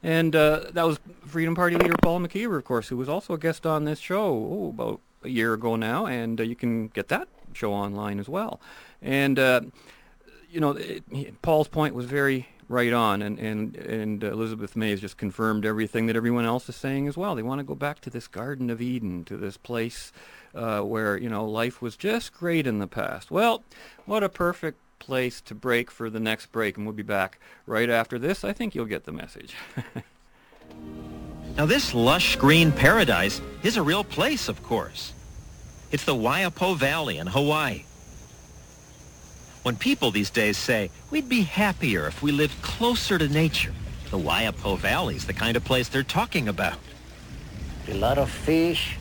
And 0.02 0.36
uh, 0.36 0.64
that 0.72 0.82
was 0.82 0.98
Freedom 1.24 1.54
Party 1.54 1.76
leader 1.76 1.94
Paul 2.02 2.20
McKeever, 2.20 2.58
of 2.58 2.64
course, 2.64 2.88
who 2.88 2.96
was 2.96 3.08
also 3.08 3.34
a 3.34 3.38
guest 3.38 3.64
on 3.64 3.84
this 3.84 4.00
show 4.00 4.26
oh, 4.26 4.68
about 4.68 5.00
a 5.24 5.28
year 5.28 5.54
ago 5.54 5.76
now, 5.76 6.06
and 6.06 6.40
uh, 6.40 6.44
you 6.44 6.56
can 6.56 6.88
get 6.88 7.08
that 7.08 7.28
show 7.52 7.72
online 7.72 8.18
as 8.20 8.28
well. 8.28 8.60
And 9.02 9.38
uh, 9.38 9.62
you 10.50 10.60
know, 10.60 10.72
it, 10.72 11.42
Paul's 11.42 11.68
point 11.68 11.94
was 11.94 12.06
very 12.06 12.48
right 12.68 12.92
on, 12.92 13.22
and 13.22 13.38
and 13.38 13.76
and 13.76 14.22
Elizabeth 14.22 14.76
May 14.76 14.90
has 14.90 15.00
just 15.00 15.16
confirmed 15.16 15.66
everything 15.66 16.06
that 16.06 16.16
everyone 16.16 16.44
else 16.44 16.68
is 16.68 16.76
saying 16.76 17.08
as 17.08 17.16
well. 17.16 17.34
They 17.34 17.42
want 17.42 17.58
to 17.58 17.64
go 17.64 17.74
back 17.74 18.00
to 18.00 18.10
this 18.10 18.28
Garden 18.28 18.70
of 18.70 18.80
Eden, 18.80 19.24
to 19.24 19.36
this 19.36 19.56
place 19.56 20.12
uh, 20.54 20.80
where 20.80 21.16
you 21.16 21.28
know 21.28 21.44
life 21.44 21.82
was 21.82 21.96
just 21.96 22.32
great 22.32 22.66
in 22.66 22.78
the 22.78 22.86
past. 22.86 23.30
Well, 23.30 23.62
what 24.06 24.22
a 24.22 24.28
perfect 24.28 24.78
place 24.98 25.40
to 25.42 25.54
break 25.54 25.90
for 25.90 26.08
the 26.08 26.20
next 26.20 26.52
break, 26.52 26.76
and 26.76 26.86
we'll 26.86 26.94
be 26.94 27.02
back 27.02 27.38
right 27.66 27.90
after 27.90 28.18
this. 28.18 28.44
I 28.44 28.52
think 28.52 28.74
you'll 28.74 28.86
get 28.86 29.04
the 29.04 29.12
message. 29.12 29.54
now, 31.56 31.66
this 31.66 31.94
lush 31.94 32.36
green 32.36 32.72
paradise 32.72 33.40
is 33.62 33.76
a 33.76 33.82
real 33.82 34.02
place, 34.02 34.48
of 34.48 34.62
course. 34.62 35.12
It's 35.92 36.04
the 36.04 36.14
Waipio 36.14 36.76
Valley 36.76 37.18
in 37.18 37.28
Hawaii. 37.28 37.84
When 39.62 39.76
people 39.76 40.10
these 40.10 40.30
days 40.30 40.58
say, 40.58 40.90
we'd 41.10 41.28
be 41.28 41.42
happier 41.42 42.06
if 42.06 42.22
we 42.22 42.32
lived 42.32 42.60
closer 42.62 43.18
to 43.18 43.28
nature, 43.28 43.72
the 44.10 44.18
Waipio 44.18 44.76
Valley 44.78 45.16
is 45.16 45.26
the 45.26 45.32
kind 45.32 45.56
of 45.56 45.64
place 45.64 45.88
they're 45.88 46.02
talking 46.02 46.48
about. 46.48 46.78
A 47.88 47.94
lot 47.94 48.18
of 48.18 48.28
fish, 48.28 48.96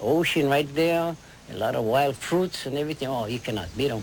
ocean 0.00 0.48
right 0.48 0.72
there, 0.74 1.16
a 1.50 1.56
lot 1.56 1.74
of 1.74 1.84
wild 1.84 2.16
fruits 2.16 2.66
and 2.66 2.76
everything. 2.76 3.08
Oh, 3.08 3.26
you 3.26 3.38
cannot 3.38 3.74
beat 3.76 3.88
them. 3.88 4.02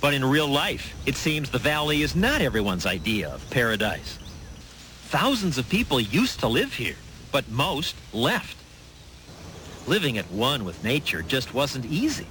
But 0.00 0.14
in 0.14 0.24
real 0.24 0.48
life, 0.48 0.94
it 1.06 1.16
seems 1.16 1.50
the 1.50 1.58
valley 1.58 2.02
is 2.02 2.14
not 2.14 2.40
everyone's 2.40 2.86
idea 2.86 3.28
of 3.28 3.48
paradise. 3.50 4.18
Thousands 5.10 5.58
of 5.58 5.68
people 5.68 5.98
used 5.98 6.38
to 6.38 6.46
live 6.46 6.72
here, 6.74 6.94
but 7.32 7.48
most 7.50 7.96
left. 8.12 8.56
Living 9.88 10.18
at 10.18 10.30
one 10.30 10.64
with 10.64 10.84
nature 10.84 11.22
just 11.22 11.52
wasn't 11.52 11.84
easy. 11.86 12.28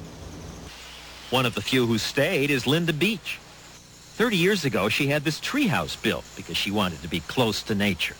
One 1.29 1.45
of 1.45 1.55
the 1.55 1.61
few 1.61 1.85
who 1.85 1.97
stayed 1.97 2.49
is 2.49 2.65
Linda 2.65 2.93
Beach. 2.93 3.37
Thirty 4.15 4.37
years 4.37 4.63
ago, 4.63 4.87
she 4.87 5.07
had 5.07 5.25
this 5.25 5.41
treehouse 5.41 6.01
built 6.01 6.23
because 6.37 6.55
she 6.55 6.71
wanted 6.71 7.01
to 7.01 7.09
be 7.09 7.19
close 7.19 7.61
to 7.63 7.75
nature. 7.75 8.15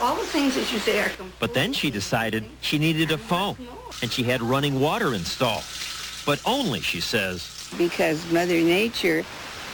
All 0.00 0.16
the 0.16 0.24
things 0.24 0.54
that 0.54 0.72
you 0.72 0.78
say 0.78 1.00
are 1.00 1.10
But 1.38 1.52
then 1.52 1.74
she 1.74 1.90
decided 1.90 2.48
she 2.62 2.78
needed 2.78 3.10
a 3.10 3.18
phone, 3.18 3.58
and 4.00 4.10
she 4.10 4.22
had 4.22 4.40
running 4.40 4.80
water 4.80 5.12
installed. 5.12 5.64
But 6.24 6.40
only, 6.46 6.80
she 6.80 7.00
says, 7.00 7.70
because 7.76 8.32
Mother 8.32 8.62
Nature 8.62 9.26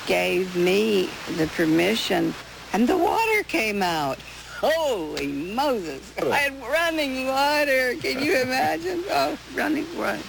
gave 0.09 0.57
me 0.57 1.11
the 1.37 1.47
permission 1.47 2.35
and 2.73 2.89
the 2.89 2.97
water 2.97 3.43
came 3.45 3.83
out. 3.83 4.19
Holy 4.61 5.27
Moses. 5.27 6.13
I 6.19 6.37
had 6.37 6.63
running 6.63 7.27
water. 7.27 7.95
Can 8.01 8.23
you 8.23 8.41
imagine? 8.41 9.05
Oh, 9.11 9.37
running 9.55 9.87
water. 9.99 10.21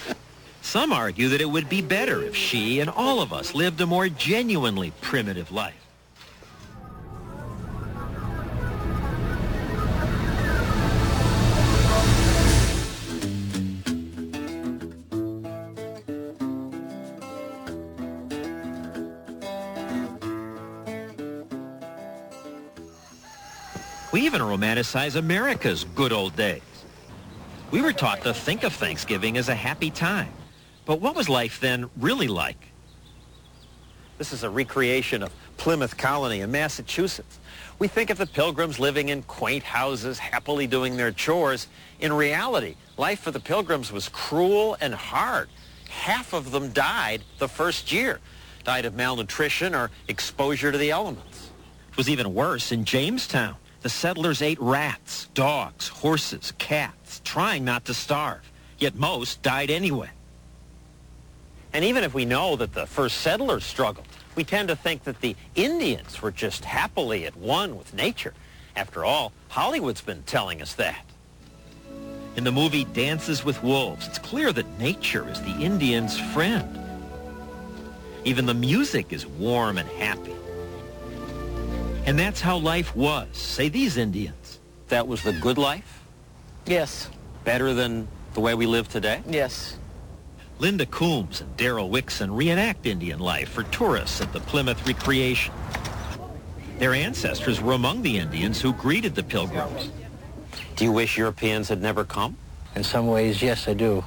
Some 0.62 0.92
argue 0.92 1.28
that 1.28 1.40
it 1.40 1.50
would 1.50 1.68
be 1.68 1.82
better 1.82 2.22
if 2.22 2.36
she 2.36 2.80
and 2.80 2.88
all 2.88 3.20
of 3.20 3.32
us 3.32 3.54
lived 3.54 3.80
a 3.80 3.86
more 3.86 4.08
genuinely 4.08 4.92
primitive 5.00 5.50
life. 5.50 5.81
Even 24.22 24.40
romanticize 24.40 25.16
America's 25.16 25.84
good 25.94 26.12
old 26.12 26.36
days. 26.36 26.62
We 27.72 27.80
were 27.80 27.92
taught 27.92 28.22
to 28.22 28.32
think 28.32 28.62
of 28.62 28.72
Thanksgiving 28.72 29.36
as 29.36 29.48
a 29.48 29.54
happy 29.54 29.90
time. 29.90 30.32
But 30.84 31.00
what 31.00 31.16
was 31.16 31.28
life 31.28 31.58
then 31.58 31.90
really 31.98 32.28
like? 32.28 32.68
This 34.18 34.32
is 34.32 34.44
a 34.44 34.50
recreation 34.50 35.22
of 35.22 35.32
Plymouth 35.56 35.96
Colony 35.96 36.40
in 36.40 36.52
Massachusetts. 36.52 37.40
We 37.80 37.88
think 37.88 38.10
of 38.10 38.18
the 38.18 38.26
pilgrims 38.26 38.78
living 38.78 39.08
in 39.08 39.22
quaint 39.22 39.64
houses, 39.64 40.18
happily 40.18 40.68
doing 40.68 40.96
their 40.96 41.10
chores. 41.10 41.66
In 41.98 42.12
reality, 42.12 42.76
life 42.96 43.20
for 43.20 43.32
the 43.32 43.40
pilgrims 43.40 43.90
was 43.90 44.08
cruel 44.08 44.76
and 44.80 44.94
hard. 44.94 45.48
Half 45.88 46.32
of 46.32 46.52
them 46.52 46.70
died 46.70 47.22
the 47.38 47.48
first 47.48 47.90
year, 47.90 48.20
died 48.62 48.84
of 48.84 48.94
malnutrition 48.94 49.74
or 49.74 49.90
exposure 50.06 50.70
to 50.70 50.78
the 50.78 50.92
elements. 50.92 51.50
It 51.90 51.96
was 51.96 52.08
even 52.08 52.34
worse 52.34 52.70
in 52.70 52.84
Jamestown. 52.84 53.56
The 53.82 53.88
settlers 53.88 54.42
ate 54.42 54.60
rats, 54.60 55.26
dogs, 55.34 55.88
horses, 55.88 56.52
cats, 56.58 57.20
trying 57.24 57.64
not 57.64 57.84
to 57.86 57.94
starve. 57.94 58.50
Yet 58.78 58.94
most 58.94 59.42
died 59.42 59.70
anyway. 59.70 60.10
And 61.72 61.84
even 61.84 62.04
if 62.04 62.14
we 62.14 62.24
know 62.24 62.54
that 62.56 62.74
the 62.74 62.86
first 62.86 63.18
settlers 63.18 63.64
struggled, 63.64 64.06
we 64.36 64.44
tend 64.44 64.68
to 64.68 64.76
think 64.76 65.04
that 65.04 65.20
the 65.20 65.36
Indians 65.54 66.22
were 66.22 66.30
just 66.30 66.64
happily 66.64 67.26
at 67.26 67.36
one 67.36 67.76
with 67.76 67.92
nature. 67.92 68.34
After 68.76 69.04
all, 69.04 69.32
Hollywood's 69.48 70.00
been 70.00 70.22
telling 70.22 70.62
us 70.62 70.74
that. 70.74 71.04
In 72.36 72.44
the 72.44 72.52
movie 72.52 72.84
Dances 72.84 73.44
with 73.44 73.62
Wolves, 73.62 74.06
it's 74.06 74.18
clear 74.18 74.52
that 74.52 74.78
nature 74.78 75.28
is 75.28 75.40
the 75.42 75.56
Indian's 75.60 76.18
friend. 76.18 76.78
Even 78.24 78.46
the 78.46 78.54
music 78.54 79.12
is 79.12 79.26
warm 79.26 79.76
and 79.76 79.88
happy. 79.88 80.32
And 82.04 82.18
that's 82.18 82.40
how 82.40 82.56
life 82.56 82.96
was, 82.96 83.28
say 83.32 83.68
these 83.68 83.96
Indians. 83.96 84.60
That 84.88 85.06
was 85.06 85.22
the 85.22 85.32
good 85.32 85.56
life? 85.56 86.02
Yes. 86.66 87.08
Better 87.44 87.74
than 87.74 88.08
the 88.34 88.40
way 88.40 88.54
we 88.54 88.66
live 88.66 88.88
today? 88.88 89.22
Yes. 89.28 89.76
Linda 90.58 90.86
Coombs 90.86 91.40
and 91.40 91.56
Daryl 91.56 91.90
Wixon 91.90 92.36
reenact 92.36 92.86
Indian 92.86 93.18
life 93.18 93.48
for 93.48 93.62
tourists 93.64 94.20
at 94.20 94.32
the 94.32 94.40
Plymouth 94.40 94.86
Recreation. 94.86 95.54
Their 96.78 96.94
ancestors 96.94 97.60
were 97.60 97.72
among 97.72 98.02
the 98.02 98.18
Indians 98.18 98.60
who 98.60 98.72
greeted 98.72 99.14
the 99.14 99.22
pilgrims. 99.22 99.90
Do 100.76 100.84
you 100.84 100.92
wish 100.92 101.16
Europeans 101.16 101.68
had 101.68 101.80
never 101.80 102.04
come? 102.04 102.36
In 102.74 102.82
some 102.82 103.06
ways, 103.06 103.42
yes, 103.42 103.68
I 103.68 103.74
do. 103.74 104.04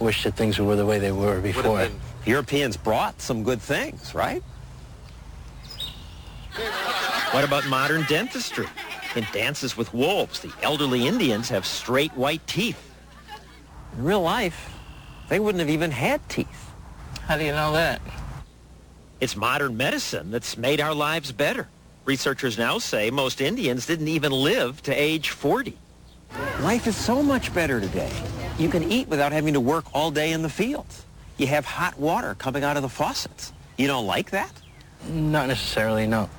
Wish 0.00 0.24
that 0.24 0.34
things 0.34 0.58
were 0.58 0.76
the 0.76 0.86
way 0.86 0.98
they 0.98 1.12
were 1.12 1.40
before. 1.40 1.88
Europeans 2.24 2.76
brought 2.76 3.20
some 3.20 3.44
good 3.44 3.60
things, 3.62 4.14
right? 4.14 4.42
What 7.32 7.44
about 7.44 7.66
modern 7.68 8.04
dentistry? 8.04 8.66
In 9.14 9.26
Dances 9.32 9.76
with 9.76 9.92
Wolves, 9.92 10.40
the 10.40 10.52
elderly 10.62 11.06
Indians 11.06 11.48
have 11.48 11.66
straight 11.66 12.12
white 12.14 12.46
teeth. 12.46 12.92
In 13.96 14.04
real 14.04 14.22
life, 14.22 14.72
they 15.28 15.38
wouldn't 15.38 15.60
have 15.60 15.70
even 15.70 15.90
had 15.90 16.26
teeth. 16.28 16.70
How 17.22 17.36
do 17.36 17.44
you 17.44 17.52
know 17.52 17.72
that? 17.72 18.00
It's 19.20 19.36
modern 19.36 19.76
medicine 19.76 20.30
that's 20.30 20.56
made 20.56 20.80
our 20.80 20.94
lives 20.94 21.32
better. 21.32 21.68
Researchers 22.04 22.56
now 22.56 22.78
say 22.78 23.10
most 23.10 23.40
Indians 23.40 23.86
didn't 23.86 24.08
even 24.08 24.32
live 24.32 24.82
to 24.82 24.92
age 24.92 25.30
40. 25.30 25.76
Life 26.60 26.86
is 26.86 26.96
so 26.96 27.22
much 27.22 27.52
better 27.52 27.80
today. 27.80 28.12
You 28.58 28.68
can 28.68 28.90
eat 28.90 29.08
without 29.08 29.32
having 29.32 29.54
to 29.54 29.60
work 29.60 29.84
all 29.92 30.10
day 30.10 30.32
in 30.32 30.42
the 30.42 30.48
fields. 30.48 31.04
You 31.36 31.46
have 31.48 31.64
hot 31.64 31.98
water 31.98 32.34
coming 32.34 32.64
out 32.64 32.76
of 32.76 32.82
the 32.82 32.88
faucets. 32.88 33.52
You 33.76 33.86
don't 33.86 34.06
like 34.06 34.30
that? 34.30 34.52
Not 35.08 35.48
necessarily, 35.48 36.06
no. 36.06 36.30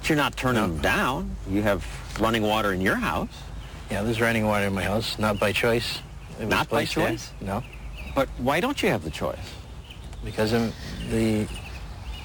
But 0.00 0.08
you're 0.08 0.16
not 0.16 0.36
turning 0.36 0.62
them 0.62 0.78
down. 0.78 1.36
You 1.50 1.62
have 1.62 1.84
running 2.20 2.42
water 2.42 2.72
in 2.72 2.80
your 2.80 2.96
house. 2.96 3.28
Yeah, 3.90 4.02
there's 4.02 4.20
running 4.20 4.46
water 4.46 4.66
in 4.66 4.74
my 4.74 4.82
house, 4.84 5.18
not 5.18 5.38
by 5.38 5.52
choice. 5.52 6.00
Not 6.40 6.68
by 6.68 6.84
placed 6.84 6.94
there. 6.94 7.08
choice? 7.10 7.32
No, 7.40 7.62
But 8.14 8.28
why 8.38 8.60
don't 8.60 8.80
you 8.82 8.88
have 8.90 9.02
the 9.04 9.10
choice? 9.10 9.38
because 10.24 10.50
the 10.50 11.46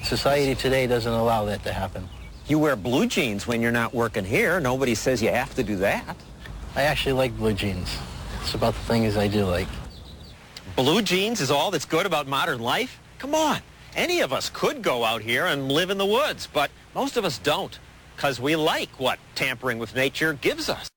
society 0.02 0.54
today 0.56 0.86
doesn't 0.86 1.12
allow 1.12 1.44
that 1.44 1.62
to 1.62 1.72
happen. 1.72 2.08
You 2.48 2.58
wear 2.58 2.74
blue 2.74 3.06
jeans 3.06 3.46
when 3.46 3.62
you're 3.62 3.70
not 3.72 3.94
working 3.94 4.24
here. 4.24 4.58
Nobody 4.60 4.94
says 4.96 5.22
you 5.22 5.30
have 5.30 5.54
to 5.54 5.62
do 5.62 5.76
that. 5.76 6.16
I 6.74 6.82
actually 6.82 7.12
like 7.12 7.36
blue 7.36 7.54
jeans. 7.54 7.96
It's 8.42 8.54
about 8.54 8.74
the 8.74 8.80
things 8.80 9.16
I 9.16 9.28
do 9.28 9.44
like. 9.46 9.68
Blue 10.76 11.02
jeans 11.02 11.40
is 11.40 11.50
all 11.52 11.70
that's 11.70 11.84
good 11.84 12.04
about 12.04 12.26
modern 12.26 12.58
life? 12.58 12.98
Come 13.18 13.34
on. 13.34 13.60
Any 13.94 14.20
of 14.20 14.32
us 14.32 14.50
could 14.52 14.82
go 14.82 15.04
out 15.04 15.22
here 15.22 15.46
and 15.46 15.70
live 15.70 15.88
in 15.90 15.96
the 15.96 16.04
woods, 16.06 16.48
but 16.52 16.70
most 16.94 17.16
of 17.16 17.24
us 17.24 17.38
don't 17.38 17.78
because 18.16 18.40
we 18.40 18.56
like 18.56 19.00
what 19.00 19.18
tampering 19.34 19.78
with 19.78 19.94
nature 19.94 20.32
gives 20.32 20.68
us. 20.68 20.88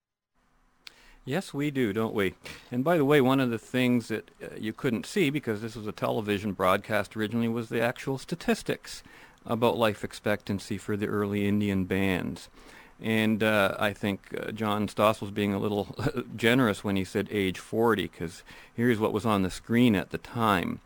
Yes, 1.25 1.53
we 1.53 1.71
do, 1.71 1.91
don't 1.91 2.13
we? 2.13 2.35
And 2.71 2.85
by 2.85 2.97
the 2.97 3.03
way, 3.03 3.19
one 3.19 3.41
of 3.41 3.49
the 3.49 3.59
things 3.59 4.07
that 4.07 4.31
uh, 4.41 4.55
you 4.57 4.71
couldn't 4.71 5.05
see 5.05 5.29
because 5.29 5.61
this 5.61 5.75
was 5.75 5.85
a 5.85 5.91
television 5.91 6.53
broadcast 6.53 7.17
originally 7.17 7.49
was 7.49 7.67
the 7.67 7.81
actual 7.81 8.17
statistics 8.17 9.03
about 9.45 9.77
life 9.77 10.05
expectancy 10.05 10.77
for 10.77 10.95
the 10.95 11.07
early 11.07 11.45
Indian 11.45 11.83
bands. 11.83 12.47
And 13.01 13.43
uh, 13.43 13.75
I 13.77 13.91
think 13.91 14.35
uh, 14.39 14.51
John 14.51 14.87
Stossel 14.87 15.23
was 15.23 15.31
being 15.31 15.53
a 15.53 15.59
little 15.59 15.95
generous 16.37 16.83
when 16.83 16.95
he 16.95 17.03
said 17.03 17.27
age 17.29 17.59
40 17.59 18.03
because 18.03 18.43
here's 18.73 18.97
what 18.97 19.11
was 19.11 19.25
on 19.25 19.41
the 19.41 19.51
screen 19.51 19.95
at 19.95 20.11
the 20.11 20.17
time. 20.17 20.79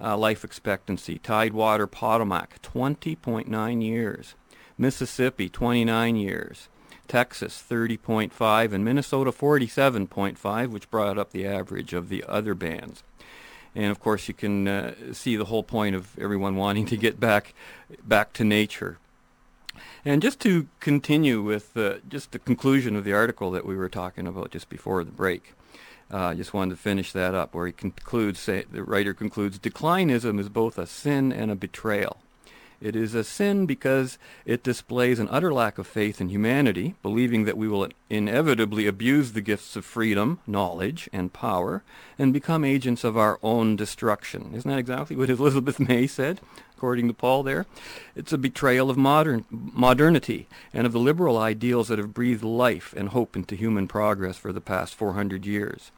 Uh, 0.00 0.16
life 0.16 0.42
expectancy, 0.42 1.18
Tidewater, 1.18 1.86
Potomac, 1.86 2.62
20.9 2.62 3.82
years. 3.82 4.34
Mississippi, 4.78 5.48
29 5.48 6.16
years. 6.16 6.68
Texas 7.08 7.62
30.5, 7.68 8.72
and 8.72 8.84
Minnesota 8.84 9.32
47.5, 9.32 10.70
which 10.70 10.90
brought 10.90 11.18
up 11.18 11.30
the 11.30 11.46
average 11.46 11.92
of 11.92 12.08
the 12.08 12.24
other 12.26 12.54
bands. 12.54 13.02
And 13.74 13.90
of 13.90 14.00
course, 14.00 14.28
you 14.28 14.34
can 14.34 14.68
uh, 14.68 14.94
see 15.12 15.36
the 15.36 15.46
whole 15.46 15.62
point 15.62 15.96
of 15.96 16.18
everyone 16.18 16.56
wanting 16.56 16.86
to 16.86 16.96
get 16.96 17.18
back 17.20 17.54
back 18.02 18.32
to 18.34 18.44
nature. 18.44 18.98
And 20.04 20.20
just 20.20 20.40
to 20.40 20.68
continue 20.80 21.42
with 21.42 21.76
uh, 21.76 21.96
just 22.08 22.32
the 22.32 22.38
conclusion 22.38 22.96
of 22.96 23.04
the 23.04 23.12
article 23.12 23.50
that 23.52 23.64
we 23.64 23.76
were 23.76 23.88
talking 23.88 24.26
about 24.26 24.50
just 24.50 24.68
before 24.68 25.04
the 25.04 25.10
break, 25.10 25.54
uh, 26.10 26.34
just 26.34 26.52
wanted 26.52 26.76
to 26.76 26.80
finish 26.80 27.12
that 27.12 27.34
up, 27.34 27.54
where 27.54 27.66
he 27.66 27.72
concludes, 27.72 28.40
say, 28.40 28.64
the 28.70 28.82
writer 28.82 29.14
concludes, 29.14 29.58
declinism 29.58 30.38
is 30.38 30.48
both 30.48 30.76
a 30.76 30.86
sin 30.86 31.32
and 31.32 31.50
a 31.50 31.56
betrayal. 31.56 32.18
It 32.82 32.96
is 32.96 33.14
a 33.14 33.22
sin 33.22 33.64
because 33.64 34.18
it 34.44 34.64
displays 34.64 35.20
an 35.20 35.28
utter 35.30 35.52
lack 35.54 35.78
of 35.78 35.86
faith 35.86 36.20
in 36.20 36.30
humanity, 36.30 36.96
believing 37.00 37.44
that 37.44 37.56
we 37.56 37.68
will 37.68 37.86
inevitably 38.10 38.88
abuse 38.88 39.32
the 39.32 39.40
gifts 39.40 39.76
of 39.76 39.84
freedom, 39.84 40.40
knowledge, 40.48 41.08
and 41.12 41.32
power, 41.32 41.84
and 42.18 42.32
become 42.32 42.64
agents 42.64 43.04
of 43.04 43.16
our 43.16 43.38
own 43.40 43.76
destruction. 43.76 44.50
Isn't 44.52 44.68
that 44.68 44.80
exactly 44.80 45.14
what 45.14 45.30
Elizabeth 45.30 45.78
May 45.78 46.08
said, 46.08 46.40
according 46.76 47.06
to 47.06 47.14
Paul 47.14 47.44
there? 47.44 47.66
It's 48.16 48.32
a 48.32 48.38
betrayal 48.38 48.90
of 48.90 48.96
modern 48.96 49.44
modernity 49.48 50.48
and 50.74 50.84
of 50.84 50.92
the 50.92 50.98
liberal 50.98 51.38
ideals 51.38 51.86
that 51.86 52.00
have 52.00 52.12
breathed 52.12 52.42
life 52.42 52.92
and 52.96 53.10
hope 53.10 53.36
into 53.36 53.54
human 53.54 53.86
progress 53.86 54.36
for 54.36 54.52
the 54.52 54.60
past 54.60 54.96
400 54.96 55.46
years. 55.46 55.92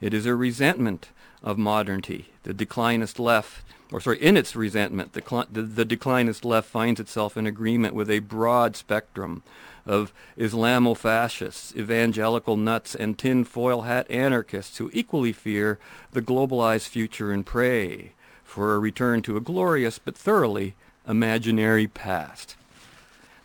It 0.00 0.14
is 0.14 0.24
a 0.24 0.34
resentment 0.34 1.10
of 1.42 1.58
modernity. 1.58 2.30
The 2.44 2.54
declinist 2.54 3.18
left 3.18 3.62
or 3.94 4.00
sorry, 4.00 4.20
in 4.20 4.36
its 4.36 4.56
resentment, 4.56 5.12
the, 5.12 5.46
the, 5.52 5.86
declinist 5.86 6.44
left 6.44 6.68
finds 6.68 6.98
itself 6.98 7.36
in 7.36 7.46
agreement 7.46 7.94
with 7.94 8.10
a 8.10 8.18
broad 8.18 8.74
spectrum 8.74 9.44
of 9.86 10.12
Islamofascists, 10.36 11.76
evangelical 11.76 12.56
nuts, 12.56 12.96
and 12.96 13.16
tinfoil 13.16 13.82
hat 13.82 14.10
anarchists 14.10 14.78
who 14.78 14.90
equally 14.92 15.32
fear 15.32 15.78
the 16.10 16.20
globalized 16.20 16.88
future 16.88 17.30
and 17.30 17.46
pray 17.46 18.14
for 18.42 18.74
a 18.74 18.80
return 18.80 19.22
to 19.22 19.36
a 19.36 19.40
glorious 19.40 20.00
but 20.00 20.16
thoroughly 20.16 20.74
imaginary 21.06 21.86
past. 21.86 22.56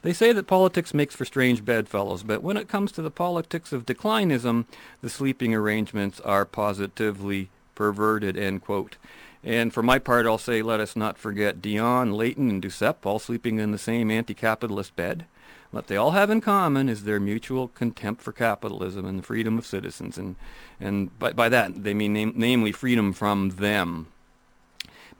They 0.01 0.13
say 0.13 0.33
that 0.33 0.47
politics 0.47 0.95
makes 0.95 1.13
for 1.15 1.25
strange 1.25 1.63
bedfellows, 1.63 2.23
but 2.23 2.41
when 2.41 2.57
it 2.57 2.67
comes 2.67 2.91
to 2.93 3.03
the 3.03 3.11
politics 3.11 3.71
of 3.71 3.85
declinism, 3.85 4.65
the 5.01 5.11
sleeping 5.11 5.53
arrangements 5.53 6.19
are 6.21 6.43
positively 6.43 7.51
perverted, 7.75 8.35
end 8.35 8.63
quote. 8.63 8.97
And 9.43 9.73
for 9.73 9.81
my 9.81 9.99
part, 9.99 10.25
I'll 10.25 10.37
say 10.37 10.61
let 10.61 10.79
us 10.79 10.95
not 10.95 11.17
forget 11.17 11.61
Dion, 11.61 12.13
Layton, 12.13 12.49
and 12.49 12.61
Duceppe 12.61 13.05
all 13.05 13.19
sleeping 13.19 13.59
in 13.59 13.71
the 13.71 13.77
same 13.77 14.11
anti-capitalist 14.11 14.95
bed. 14.95 15.25
What 15.71 15.87
they 15.87 15.95
all 15.97 16.11
have 16.11 16.29
in 16.29 16.41
common 16.41 16.89
is 16.89 17.03
their 17.03 17.19
mutual 17.19 17.67
contempt 17.69 18.21
for 18.21 18.31
capitalism 18.31 19.05
and 19.05 19.19
the 19.19 19.23
freedom 19.23 19.57
of 19.57 19.65
citizens. 19.65 20.17
And, 20.17 20.35
and 20.79 21.17
by, 21.19 21.31
by 21.31 21.47
that, 21.49 21.83
they 21.83 21.93
mean 21.93 22.13
nam- 22.13 22.33
namely 22.35 22.71
freedom 22.71 23.13
from 23.13 23.51
them. 23.51 24.07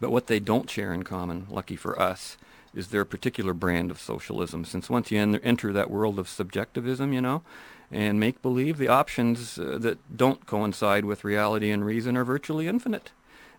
But 0.01 0.11
what 0.11 0.27
they 0.27 0.39
don't 0.39 0.69
share 0.69 0.91
in 0.91 1.03
common, 1.03 1.45
lucky 1.49 1.75
for 1.75 1.99
us, 2.01 2.37
is 2.73 2.87
their 2.87 3.05
particular 3.05 3.53
brand 3.53 3.91
of 3.91 4.01
socialism. 4.01 4.65
Since 4.65 4.89
once 4.89 5.11
you 5.11 5.19
en- 5.19 5.35
enter 5.37 5.71
that 5.71 5.91
world 5.91 6.17
of 6.17 6.27
subjectivism, 6.27 7.13
you 7.13 7.21
know, 7.21 7.43
and 7.91 8.19
make 8.19 8.41
believe, 8.41 8.77
the 8.77 8.87
options 8.87 9.57
uh, 9.59 9.77
that 9.79 10.17
don't 10.17 10.45
coincide 10.45 11.05
with 11.05 11.23
reality 11.23 11.69
and 11.71 11.85
reason 11.85 12.17
are 12.17 12.25
virtually 12.25 12.67
infinite. 12.67 13.11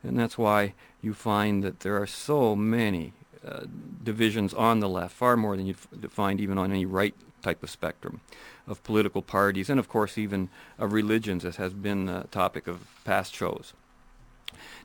And 0.02 0.18
that's 0.18 0.38
why 0.38 0.74
you 1.02 1.14
find 1.14 1.62
that 1.62 1.80
there 1.80 2.00
are 2.00 2.06
so 2.06 2.56
many 2.56 3.12
uh, 3.46 3.64
divisions 4.02 4.52
on 4.54 4.80
the 4.80 4.88
left, 4.88 5.14
far 5.14 5.36
more 5.36 5.56
than 5.56 5.66
you'd 5.66 5.78
find 6.10 6.40
even 6.40 6.58
on 6.58 6.70
any 6.70 6.84
right 6.84 7.14
type 7.42 7.62
of 7.62 7.70
spectrum 7.70 8.20
of 8.66 8.82
political 8.84 9.22
parties, 9.22 9.70
and 9.70 9.80
of 9.80 9.88
course 9.88 10.18
even 10.18 10.48
of 10.78 10.92
religions, 10.92 11.44
as 11.44 11.56
has 11.56 11.72
been 11.72 12.08
a 12.08 12.24
topic 12.30 12.66
of 12.66 12.86
past 13.04 13.34
shows. 13.34 13.72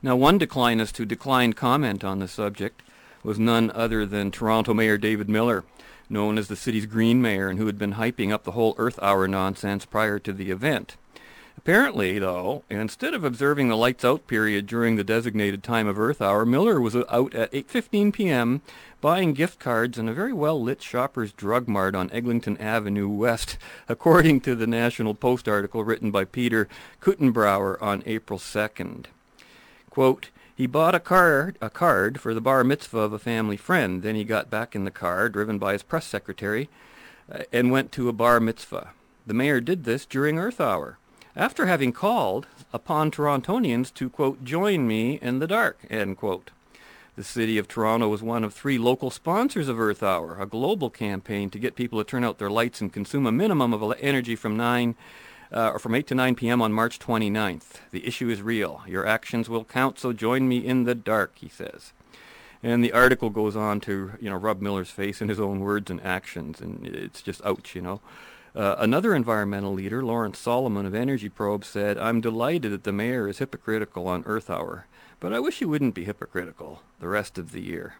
Now, 0.02 0.16
one 0.16 0.38
declinist 0.38 0.96
who 0.96 1.04
declined 1.04 1.56
comment 1.56 2.04
on 2.04 2.18
the 2.18 2.28
subject 2.28 2.82
was 3.22 3.38
none 3.38 3.70
other 3.72 4.06
than 4.06 4.30
Toronto 4.30 4.72
Mayor 4.72 4.96
David 4.98 5.28
Miller, 5.28 5.64
known 6.08 6.38
as 6.38 6.48
the 6.48 6.56
city's 6.56 6.86
Green 6.86 7.20
Mayor, 7.20 7.48
and 7.48 7.58
who 7.58 7.66
had 7.66 7.78
been 7.78 7.94
hyping 7.94 8.32
up 8.32 8.44
the 8.44 8.52
whole 8.52 8.74
Earth 8.78 8.98
Hour 9.02 9.26
nonsense 9.26 9.84
prior 9.84 10.18
to 10.20 10.32
the 10.32 10.50
event. 10.50 10.96
Apparently, 11.56 12.18
though, 12.18 12.62
instead 12.68 13.14
of 13.14 13.24
observing 13.24 13.68
the 13.68 13.76
lights 13.76 14.04
out 14.04 14.26
period 14.26 14.66
during 14.66 14.96
the 14.96 15.02
designated 15.02 15.62
time 15.62 15.86
of 15.88 15.98
Earth 15.98 16.20
Hour, 16.22 16.44
Miller 16.44 16.80
was 16.80 16.94
out 16.94 17.34
at 17.34 17.50
8:15 17.50 18.12
p.m. 18.12 18.60
buying 19.00 19.32
gift 19.32 19.58
cards 19.58 19.98
in 19.98 20.08
a 20.08 20.12
very 20.12 20.32
well-lit 20.32 20.82
Shoppers 20.82 21.32
Drug 21.32 21.66
Mart 21.66 21.94
on 21.94 22.10
Eglinton 22.12 22.56
Avenue 22.58 23.08
West, 23.08 23.56
according 23.88 24.42
to 24.42 24.54
the 24.54 24.66
National 24.66 25.14
Post 25.14 25.48
article 25.48 25.82
written 25.82 26.10
by 26.10 26.24
Peter 26.24 26.68
Kuitenbrouwer 27.00 27.80
on 27.82 28.02
April 28.06 28.38
2nd. 28.38 29.06
Quote, 29.90 30.28
he 30.54 30.66
bought 30.66 30.94
a 30.94 31.00
card, 31.00 31.58
a 31.60 31.68
card 31.68 32.20
for 32.20 32.32
the 32.32 32.40
bar 32.40 32.64
mitzvah 32.64 32.98
of 32.98 33.12
a 33.12 33.18
family 33.18 33.56
friend. 33.56 34.02
Then 34.02 34.14
he 34.14 34.24
got 34.24 34.50
back 34.50 34.74
in 34.74 34.84
the 34.84 34.90
car, 34.90 35.28
driven 35.28 35.58
by 35.58 35.72
his 35.72 35.82
press 35.82 36.06
secretary, 36.06 36.68
uh, 37.30 37.40
and 37.52 37.70
went 37.70 37.92
to 37.92 38.08
a 38.08 38.12
bar 38.12 38.40
mitzvah. 38.40 38.90
The 39.26 39.34
mayor 39.34 39.60
did 39.60 39.84
this 39.84 40.06
during 40.06 40.38
Earth 40.38 40.60
Hour 40.60 40.98
after 41.36 41.66
having 41.66 41.92
called 41.92 42.46
upon 42.72 43.10
Torontonians 43.10 43.92
to, 43.94 44.08
quote, 44.08 44.42
join 44.42 44.88
me 44.88 45.18
in 45.20 45.38
the 45.38 45.46
dark, 45.46 45.78
end 45.90 46.16
quote. 46.16 46.50
The 47.14 47.24
city 47.24 47.58
of 47.58 47.68
Toronto 47.68 48.08
was 48.08 48.22
one 48.22 48.44
of 48.44 48.52
three 48.52 48.78
local 48.78 49.10
sponsors 49.10 49.68
of 49.68 49.78
Earth 49.78 50.02
Hour, 50.02 50.40
a 50.40 50.46
global 50.46 50.90
campaign 50.90 51.50
to 51.50 51.58
get 51.58 51.74
people 51.74 51.98
to 51.98 52.04
turn 52.04 52.24
out 52.24 52.38
their 52.38 52.50
lights 52.50 52.80
and 52.80 52.92
consume 52.92 53.26
a 53.26 53.32
minimum 53.32 53.72
of 53.72 53.94
energy 54.00 54.36
from 54.36 54.56
9 54.56 54.94
uh, 55.52 55.70
or 55.70 55.78
from 55.78 55.94
8 55.94 56.06
to 56.08 56.14
9 56.14 56.34
p.m. 56.34 56.60
on 56.60 56.72
March 56.72 56.98
29th. 56.98 57.80
The 57.90 58.06
issue 58.06 58.28
is 58.28 58.42
real. 58.42 58.82
Your 58.86 59.06
actions 59.06 59.48
will 59.48 59.64
count, 59.64 59.98
so 59.98 60.12
join 60.12 60.48
me 60.48 60.58
in 60.58 60.84
the 60.84 60.94
dark, 60.94 61.32
he 61.36 61.48
says. 61.48 61.92
And 62.62 62.82
the 62.82 62.92
article 62.92 63.30
goes 63.30 63.56
on 63.56 63.80
to, 63.82 64.12
you 64.20 64.28
know, 64.28 64.36
rub 64.36 64.60
Miller's 64.60 64.90
face 64.90 65.22
in 65.22 65.28
his 65.28 65.40
own 65.40 65.60
words 65.60 65.90
and 65.90 66.02
actions, 66.02 66.60
and 66.60 66.86
it's 66.86 67.22
just 67.22 67.44
ouch, 67.44 67.74
you 67.74 67.82
know. 67.82 68.00
Uh, 68.56 68.74
another 68.78 69.14
environmental 69.14 69.74
leader, 69.74 70.02
Lawrence 70.02 70.38
Solomon 70.38 70.86
of 70.86 70.94
Energy 70.94 71.28
Probe, 71.28 71.62
said, 71.62 71.98
I'm 71.98 72.22
delighted 72.22 72.72
that 72.72 72.84
the 72.84 72.92
mayor 72.92 73.28
is 73.28 73.36
hypocritical 73.36 74.08
on 74.08 74.24
Earth 74.24 74.48
Hour, 74.48 74.86
but 75.20 75.34
I 75.34 75.40
wish 75.40 75.58
he 75.58 75.66
wouldn't 75.66 75.94
be 75.94 76.04
hypocritical 76.04 76.80
the 76.98 77.08
rest 77.08 77.36
of 77.36 77.52
the 77.52 77.60
year. 77.60 77.96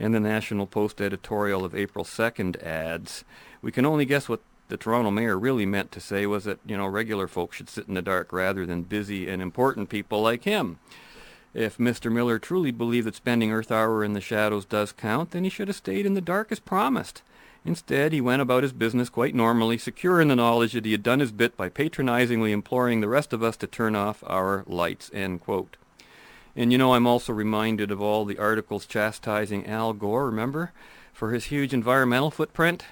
And 0.00 0.12
the 0.12 0.18
National 0.18 0.66
Post 0.66 1.00
editorial 1.00 1.64
of 1.64 1.72
April 1.72 2.04
2nd 2.04 2.60
adds, 2.60 3.24
we 3.62 3.70
can 3.70 3.86
only 3.86 4.04
guess 4.04 4.28
what 4.28 4.40
the 4.66 4.76
Toronto 4.76 5.12
mayor 5.12 5.38
really 5.38 5.66
meant 5.66 5.92
to 5.92 6.00
say 6.00 6.26
was 6.26 6.42
that, 6.44 6.58
you 6.66 6.76
know, 6.76 6.86
regular 6.86 7.28
folks 7.28 7.56
should 7.56 7.70
sit 7.70 7.86
in 7.86 7.94
the 7.94 8.02
dark 8.02 8.32
rather 8.32 8.66
than 8.66 8.82
busy 8.82 9.28
and 9.28 9.40
important 9.40 9.88
people 9.88 10.20
like 10.20 10.42
him. 10.42 10.80
If 11.54 11.78
Mr. 11.78 12.10
Miller 12.10 12.40
truly 12.40 12.72
believed 12.72 13.06
that 13.06 13.14
spending 13.14 13.52
Earth 13.52 13.70
Hour 13.70 14.02
in 14.02 14.14
the 14.14 14.20
shadows 14.20 14.64
does 14.64 14.90
count, 14.90 15.30
then 15.30 15.44
he 15.44 15.50
should 15.50 15.68
have 15.68 15.76
stayed 15.76 16.06
in 16.06 16.14
the 16.14 16.20
dark 16.20 16.50
as 16.50 16.58
promised. 16.58 17.22
Instead, 17.64 18.12
he 18.12 18.20
went 18.20 18.42
about 18.42 18.64
his 18.64 18.72
business 18.72 19.08
quite 19.08 19.34
normally, 19.34 19.78
secure 19.78 20.20
in 20.20 20.28
the 20.28 20.36
knowledge 20.36 20.72
that 20.72 20.84
he 20.84 20.92
had 20.92 21.02
done 21.02 21.20
his 21.20 21.30
bit 21.30 21.56
by 21.56 21.68
patronizingly 21.68 22.50
imploring 22.50 23.00
the 23.00 23.08
rest 23.08 23.32
of 23.32 23.42
us 23.42 23.56
to 23.56 23.66
turn 23.66 23.94
off 23.94 24.24
our 24.26 24.64
lights. 24.66 25.10
And 25.10 25.40
you 26.56 26.78
know, 26.78 26.94
I'm 26.94 27.06
also 27.06 27.32
reminded 27.32 27.90
of 27.90 28.02
all 28.02 28.24
the 28.24 28.38
articles 28.38 28.84
chastising 28.84 29.66
Al 29.66 29.92
Gore, 29.92 30.26
remember, 30.26 30.72
for 31.12 31.32
his 31.32 31.46
huge 31.46 31.72
environmental 31.72 32.32
footprint. 32.32 32.84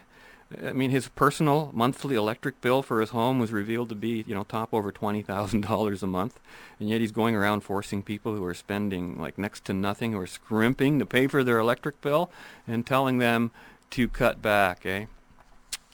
I 0.64 0.72
mean, 0.72 0.90
his 0.90 1.08
personal 1.08 1.70
monthly 1.72 2.16
electric 2.16 2.60
bill 2.60 2.82
for 2.82 3.00
his 3.00 3.10
home 3.10 3.38
was 3.38 3.52
revealed 3.52 3.88
to 3.90 3.94
be, 3.94 4.24
you 4.26 4.34
know, 4.34 4.42
top 4.42 4.74
over 4.74 4.90
$20,000 4.90 6.02
a 6.02 6.06
month. 6.06 6.40
And 6.80 6.88
yet 6.88 7.00
he's 7.00 7.12
going 7.12 7.36
around 7.36 7.60
forcing 7.60 8.02
people 8.02 8.34
who 8.34 8.44
are 8.44 8.54
spending 8.54 9.16
like 9.16 9.38
next 9.38 9.64
to 9.66 9.72
nothing 9.72 10.12
or 10.14 10.26
scrimping 10.26 10.98
to 10.98 11.06
pay 11.06 11.28
for 11.28 11.44
their 11.44 11.60
electric 11.60 12.00
bill 12.00 12.32
and 12.66 12.84
telling 12.84 13.18
them 13.18 13.52
to 13.90 14.08
cut 14.08 14.40
back, 14.40 14.86
eh? 14.86 15.06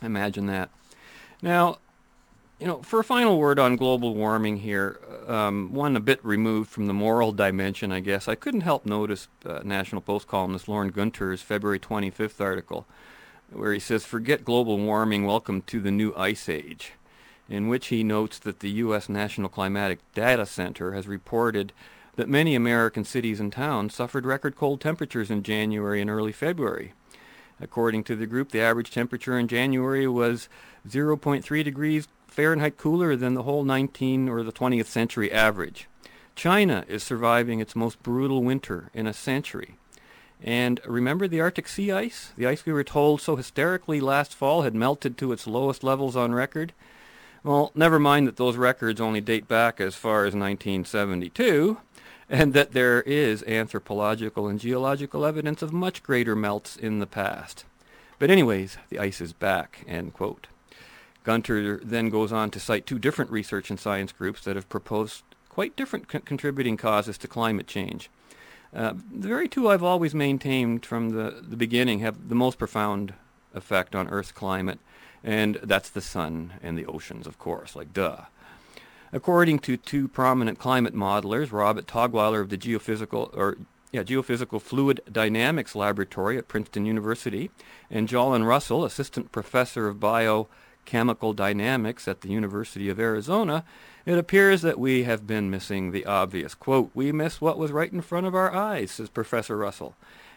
Imagine 0.02 0.46
that. 0.46 0.70
Now, 1.42 1.78
you 2.58 2.66
know, 2.66 2.80
for 2.82 3.00
a 3.00 3.04
final 3.04 3.38
word 3.38 3.58
on 3.58 3.76
global 3.76 4.14
warming 4.14 4.58
here, 4.58 4.98
um, 5.26 5.72
one 5.72 5.96
a 5.96 6.00
bit 6.00 6.24
removed 6.24 6.70
from 6.70 6.86
the 6.86 6.94
moral 6.94 7.32
dimension, 7.32 7.92
I 7.92 8.00
guess, 8.00 8.28
I 8.28 8.34
couldn't 8.34 8.62
help 8.62 8.86
notice 8.86 9.28
uh, 9.44 9.60
National 9.62 10.00
Post 10.00 10.26
columnist 10.26 10.68
Lorne 10.68 10.88
Gunter's 10.88 11.42
February 11.42 11.78
25th 11.78 12.40
article, 12.40 12.86
where 13.52 13.72
he 13.72 13.80
says, 13.80 14.04
Forget 14.04 14.44
global 14.44 14.78
warming, 14.78 15.26
welcome 15.26 15.62
to 15.62 15.80
the 15.80 15.90
new 15.90 16.14
ice 16.16 16.48
age, 16.48 16.92
in 17.48 17.68
which 17.68 17.88
he 17.88 18.02
notes 18.02 18.38
that 18.38 18.60
the 18.60 18.70
U.S. 18.70 19.08
National 19.08 19.50
Climatic 19.50 19.98
Data 20.14 20.46
Center 20.46 20.92
has 20.92 21.06
reported 21.06 21.72
that 22.16 22.28
many 22.28 22.54
American 22.54 23.04
cities 23.04 23.38
and 23.38 23.52
towns 23.52 23.94
suffered 23.94 24.24
record 24.24 24.56
cold 24.56 24.80
temperatures 24.80 25.30
in 25.30 25.42
January 25.42 26.00
and 26.00 26.08
early 26.08 26.32
February. 26.32 26.94
According 27.60 28.04
to 28.04 28.16
the 28.16 28.26
group, 28.26 28.50
the 28.50 28.60
average 28.60 28.90
temperature 28.90 29.38
in 29.38 29.48
January 29.48 30.06
was 30.06 30.48
0.3 30.88 31.64
degrees 31.64 32.08
Fahrenheit 32.28 32.76
cooler 32.76 33.16
than 33.16 33.34
the 33.34 33.44
whole 33.44 33.64
19th 33.64 34.28
or 34.28 34.42
the 34.42 34.52
20th 34.52 34.86
century 34.86 35.32
average. 35.32 35.88
China 36.34 36.84
is 36.86 37.02
surviving 37.02 37.60
its 37.60 37.74
most 37.74 38.02
brutal 38.02 38.42
winter 38.42 38.90
in 38.92 39.06
a 39.06 39.14
century. 39.14 39.76
And 40.42 40.80
remember 40.86 41.26
the 41.26 41.40
Arctic 41.40 41.66
sea 41.66 41.90
ice? 41.90 42.32
The 42.36 42.46
ice 42.46 42.66
we 42.66 42.74
were 42.74 42.84
told 42.84 43.22
so 43.22 43.36
hysterically 43.36 44.00
last 44.00 44.34
fall 44.34 44.62
had 44.62 44.74
melted 44.74 45.16
to 45.18 45.32
its 45.32 45.46
lowest 45.46 45.82
levels 45.82 46.14
on 46.14 46.34
record? 46.34 46.74
Well, 47.42 47.72
never 47.74 47.98
mind 47.98 48.26
that 48.26 48.36
those 48.36 48.56
records 48.56 49.00
only 49.00 49.22
date 49.22 49.48
back 49.48 49.80
as 49.80 49.94
far 49.94 50.26
as 50.26 50.34
1972, 50.34 51.78
and 52.28 52.54
that 52.54 52.72
there 52.72 53.02
is 53.02 53.42
anthropological 53.44 54.48
and 54.48 54.58
geological 54.58 55.24
evidence 55.24 55.62
of 55.62 55.72
much 55.72 56.02
greater 56.02 56.34
melts 56.34 56.76
in 56.76 56.98
the 56.98 57.06
past. 57.06 57.64
But 58.18 58.30
anyways, 58.30 58.78
the 58.88 58.98
ice 58.98 59.20
is 59.20 59.32
back, 59.32 59.84
end 59.86 60.14
quote. 60.14 60.48
Gunter 61.24 61.80
then 61.82 62.08
goes 62.08 62.32
on 62.32 62.50
to 62.52 62.60
cite 62.60 62.86
two 62.86 62.98
different 62.98 63.30
research 63.30 63.70
and 63.70 63.78
science 63.80 64.12
groups 64.12 64.44
that 64.44 64.56
have 64.56 64.68
proposed 64.68 65.22
quite 65.48 65.76
different 65.76 66.08
con- 66.08 66.22
contributing 66.22 66.76
causes 66.76 67.18
to 67.18 67.28
climate 67.28 67.66
change. 67.66 68.10
Uh, 68.74 68.92
the 69.12 69.28
very 69.28 69.48
two 69.48 69.68
I've 69.68 69.82
always 69.82 70.14
maintained 70.14 70.84
from 70.84 71.10
the, 71.10 71.42
the 71.42 71.56
beginning 71.56 72.00
have 72.00 72.28
the 72.28 72.34
most 72.34 72.58
profound 72.58 73.14
effect 73.54 73.94
on 73.94 74.08
Earth's 74.08 74.32
climate, 74.32 74.78
and 75.24 75.56
that's 75.62 75.88
the 75.88 76.00
sun 76.00 76.54
and 76.62 76.76
the 76.76 76.86
oceans, 76.86 77.26
of 77.26 77.38
course, 77.38 77.74
like 77.74 77.92
duh. 77.92 78.26
According 79.16 79.60
to 79.60 79.78
two 79.78 80.08
prominent 80.08 80.58
climate 80.58 80.94
modelers, 80.94 81.50
Robert 81.50 81.86
Toggweiler 81.86 82.42
of 82.42 82.50
the 82.50 82.58
Geophysical 82.58 83.34
or 83.34 83.56
yeah, 83.90 84.02
Geophysical 84.02 84.60
Fluid 84.60 85.00
Dynamics 85.10 85.74
Laboratory 85.74 86.36
at 86.36 86.48
Princeton 86.48 86.84
University, 86.84 87.50
and 87.90 88.10
Joellen 88.10 88.46
Russell, 88.46 88.84
assistant 88.84 89.32
professor 89.32 89.88
of 89.88 89.98
biochemical 89.98 91.32
dynamics 91.32 92.06
at 92.06 92.20
the 92.20 92.28
University 92.28 92.90
of 92.90 93.00
Arizona, 93.00 93.64
it 94.04 94.18
appears 94.18 94.60
that 94.60 94.78
we 94.78 95.04
have 95.04 95.26
been 95.26 95.50
missing 95.50 95.92
the 95.92 96.04
obvious. 96.04 96.54
Quote, 96.54 96.90
we 96.92 97.10
miss 97.10 97.40
what 97.40 97.56
was 97.56 97.72
right 97.72 97.90
in 97.90 98.02
front 98.02 98.26
of 98.26 98.34
our 98.34 98.52
eyes, 98.54 98.90
says 98.90 99.08
Professor 99.08 99.56
Russell. 99.56 99.94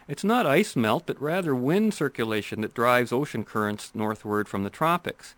It's 0.08 0.24
not 0.24 0.46
ice 0.46 0.74
melt, 0.74 1.04
but 1.04 1.20
rather 1.20 1.54
wind 1.54 1.92
circulation 1.92 2.62
that 2.62 2.72
drives 2.72 3.12
ocean 3.12 3.44
currents 3.44 3.90
northward 3.94 4.48
from 4.48 4.64
the 4.64 4.70
tropics. 4.70 5.34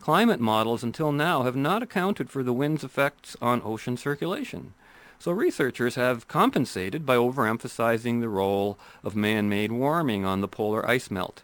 Climate 0.00 0.40
models 0.40 0.82
until 0.82 1.12
now 1.12 1.42
have 1.42 1.56
not 1.56 1.82
accounted 1.82 2.30
for 2.30 2.42
the 2.42 2.54
wind's 2.54 2.82
effects 2.82 3.36
on 3.42 3.60
ocean 3.62 3.98
circulation. 3.98 4.72
So 5.18 5.30
researchers 5.30 5.96
have 5.96 6.26
compensated 6.26 7.04
by 7.04 7.16
overemphasizing 7.16 8.20
the 8.20 8.30
role 8.30 8.78
of 9.04 9.14
man-made 9.14 9.70
warming 9.70 10.24
on 10.24 10.40
the 10.40 10.48
polar 10.48 10.88
ice 10.88 11.10
melt. 11.10 11.42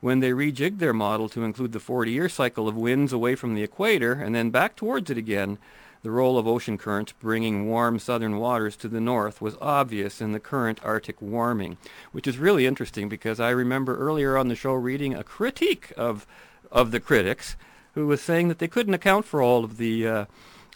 When 0.00 0.18
they 0.18 0.32
rejigged 0.32 0.80
their 0.80 0.92
model 0.92 1.28
to 1.30 1.44
include 1.44 1.70
the 1.70 1.78
40-year 1.78 2.28
cycle 2.28 2.66
of 2.66 2.76
winds 2.76 3.12
away 3.12 3.36
from 3.36 3.54
the 3.54 3.62
equator 3.62 4.14
and 4.14 4.34
then 4.34 4.50
back 4.50 4.74
towards 4.74 5.08
it 5.08 5.16
again, 5.16 5.58
the 6.02 6.10
role 6.10 6.36
of 6.36 6.48
ocean 6.48 6.76
currents 6.76 7.12
bringing 7.12 7.68
warm 7.68 8.00
southern 8.00 8.38
waters 8.38 8.74
to 8.76 8.88
the 8.88 9.00
north 9.00 9.40
was 9.40 9.56
obvious 9.60 10.20
in 10.20 10.32
the 10.32 10.40
current 10.40 10.80
Arctic 10.84 11.22
warming, 11.22 11.76
which 12.10 12.26
is 12.26 12.38
really 12.38 12.66
interesting 12.66 13.08
because 13.08 13.38
I 13.38 13.50
remember 13.50 13.96
earlier 13.96 14.36
on 14.36 14.48
the 14.48 14.56
show 14.56 14.74
reading 14.74 15.14
a 15.14 15.22
critique 15.22 15.92
of 15.96 16.26
of 16.72 16.90
the 16.90 16.98
critics 16.98 17.54
who 17.94 18.06
was 18.06 18.20
saying 18.20 18.48
that 18.48 18.58
they 18.58 18.68
couldn't 18.68 18.94
account 18.94 19.24
for 19.24 19.40
all 19.40 19.64
of 19.64 19.76
the 19.76 20.06
uh, 20.06 20.24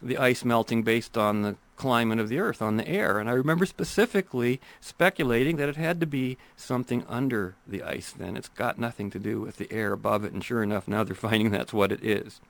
the 0.01 0.17
ice 0.17 0.45
melting 0.45 0.83
based 0.83 1.19
on 1.19 1.43
the 1.43 1.57
climate 1.77 2.19
of 2.19 2.29
the 2.29 2.39
earth 2.39 2.61
on 2.61 2.77
the 2.77 2.89
air. 2.89 3.19
And 3.19 3.31
i 3.31 3.33
remember 3.33 3.65
specifically 3.65 4.61
speculating 4.81 5.57
that 5.57 5.69
it 5.69 5.77
had 5.77 6.01
to 6.01 6.07
be 6.07 6.37
something 6.57 7.05
under 7.09 7.55
the 7.67 7.83
ice 7.83 8.13
then. 8.13 8.37
It's 8.37 8.49
got 8.49 8.79
nothing 8.79 9.11
to 9.11 9.19
do 9.19 9.41
with 9.41 9.57
the 9.57 9.73
air 9.73 9.93
above 9.93 10.25
it 10.25 10.33
and 10.33 10.45
sure 10.45 10.63
enough 10.63 10.89
now 10.89 11.05
they're 11.05 11.15
finding 11.29 11.51
that's 11.51 11.73
what 11.73 11.93
it 11.93 12.05
is. 12.05 12.41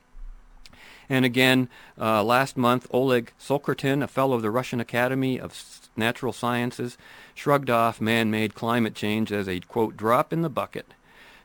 And 1.10 1.24
again 1.24 1.68
uh, 2.00 2.22
last 2.24 2.56
month 2.56 2.86
oleg 2.90 3.32
Sorokhtin, 3.38 4.02
a 4.02 4.08
fellow 4.08 4.36
of 4.36 4.42
the 4.42 4.50
russian 4.50 4.80
academy 4.80 5.38
of 5.38 5.54
natural 5.96 6.32
sciences 6.32 6.96
shrugged 7.34 7.70
off 7.70 8.00
man-made 8.00 8.54
climate 8.54 8.94
change 8.94 9.30
as 9.30 9.48
a 9.48 9.60
quote 9.60 9.96
drop 9.96 10.32
in 10.32 10.42
the 10.42 10.50
bucket 10.50 10.92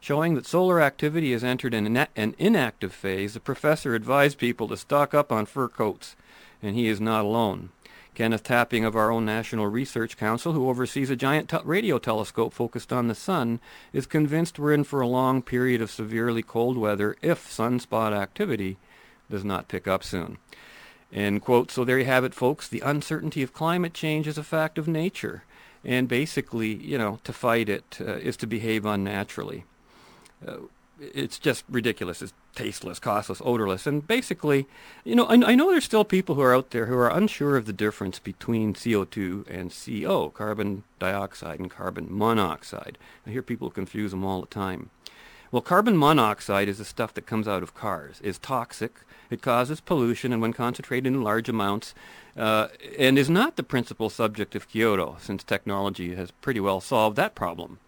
showing 0.04 0.36
that 0.36 0.46
solar 0.46 0.82
activity 0.82 1.32
has 1.32 1.46
entered 1.46 1.74
an, 1.74 1.96
an 2.18 2.36
inactive 2.38 2.94
phase, 2.94 3.36
the 3.36 3.40
professor 3.40 3.96
advised 3.96 4.38
people 4.38 4.68
to 4.68 4.76
stock 4.76 5.14
up 5.14 5.32
on 5.32 5.46
fur 5.46 5.70
coats, 5.70 6.18
and 6.62 6.76
he 6.76 6.90
is 6.90 7.00
not 7.00 7.24
alone. 7.24 7.70
Kenneth 8.14 8.44
Tapping 8.44 8.84
of 8.84 8.98
our 8.98 9.12
own 9.12 9.24
National 9.24 9.68
Research 9.68 10.18
Council, 10.18 10.52
who 10.52 10.68
oversees 10.68 11.10
a 11.10 11.16
giant 11.16 11.54
radio 11.64 12.00
telescope 12.00 12.52
focused 12.52 12.92
on 12.92 13.08
the 13.08 13.16
sun, 13.16 13.62
is 13.94 14.06
convinced 14.06 14.60
we're 14.60 14.74
in 14.74 14.84
for 14.84 15.00
a 15.00 15.08
long 15.08 15.42
period 15.42 15.82
of 15.82 15.90
severely 15.90 16.44
cold 16.44 16.78
weather 16.78 17.16
if 17.22 17.48
sunspot 17.48 18.12
activity 18.12 18.78
does 19.32 19.46
not 19.46 19.70
pick 19.70 19.88
up 19.88 20.04
soon. 20.04 20.38
End 21.14 21.42
quote. 21.42 21.72
So 21.72 21.86
there 21.86 21.98
you 21.98 22.06
have 22.06 22.26
it, 22.26 22.34
folks. 22.34 22.68
The 22.68 22.82
uncertainty 22.82 23.42
of 23.42 23.54
climate 23.54 23.94
change 23.94 24.28
is 24.28 24.38
a 24.38 24.44
fact 24.44 24.78
of 24.78 24.86
nature. 24.86 25.46
And 25.86 26.10
basically, 26.10 26.74
you 26.74 26.98
know, 26.98 27.20
to 27.24 27.32
fight 27.32 27.70
it 27.70 28.00
uh, 28.02 28.16
is 28.16 28.36
to 28.38 28.48
behave 28.48 28.86
unnaturally 28.86 29.64
uh, 30.48 30.58
it's 31.00 31.40
just 31.40 31.64
ridiculous. 31.70 32.22
It's 32.22 32.34
tasteless, 32.56 33.00
costless, 33.00 33.42
odorless, 33.44 33.88
and 33.88 34.08
basically, 34.08 34.68
you 35.04 35.16
know, 35.16 35.26
I, 35.26 35.34
I, 35.34 35.56
know 35.56 35.72
there's 35.72 35.84
still 35.84 36.06
people 36.06 36.36
who 36.36 36.42
are 36.42 36.56
out 36.56 36.70
there 36.70 36.86
who 36.86 36.96
are 36.96 37.10
unsure 37.10 37.58
of 37.58 37.66
the 37.66 37.74
difference 37.74 38.20
between 38.20 38.74
CO2 38.74 39.48
and 39.50 39.74
CO, 39.74 40.30
carbon 40.30 40.84
dioxide 41.00 41.60
and 41.60 41.72
carbon 41.72 42.08
monoxide. 42.10 42.98
I 43.26 43.32
hear 43.32 43.42
people 43.42 43.70
confuse 43.70 44.12
them 44.12 44.24
all 44.24 44.42
the 44.42 44.48
time. 44.48 44.92
Well, 45.52 45.62
carbon 45.62 45.98
monoxide 45.98 46.68
is 46.68 46.78
the 46.78 46.86
stuff 46.86 47.14
that 47.14 47.26
comes 47.26 47.48
out 47.48 47.64
of 47.64 47.76
cars. 47.76 48.20
is 48.22 48.38
toxic. 48.38 49.00
It 49.30 49.42
causes 49.42 49.82
pollution, 49.82 50.32
and 50.32 50.42
when 50.42 50.54
concentrated 50.54 51.08
in 51.08 51.24
large 51.24 51.50
amounts, 51.50 51.96
uh, 52.38 52.68
and 52.98 53.18
is 53.18 53.30
not 53.30 53.56
the 53.56 53.64
principal 53.64 54.10
subject 54.10 54.56
of 54.56 54.68
Kyoto, 54.68 55.18
since 55.20 55.44
technology 55.44 56.16
has 56.16 56.32
pretty 56.32 56.60
well 56.60 56.82
solved 56.82 57.16
that 57.18 57.36
problem 57.36 57.80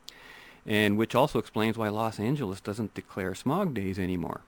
and 0.65 0.97
which 0.97 1.15
also 1.15 1.39
explains 1.39 1.77
why 1.77 1.89
Los 1.89 2.19
Angeles 2.19 2.59
doesn't 2.59 2.93
declare 2.93 3.35
smog 3.35 3.73
days 3.73 3.99
anymore. 3.99 4.41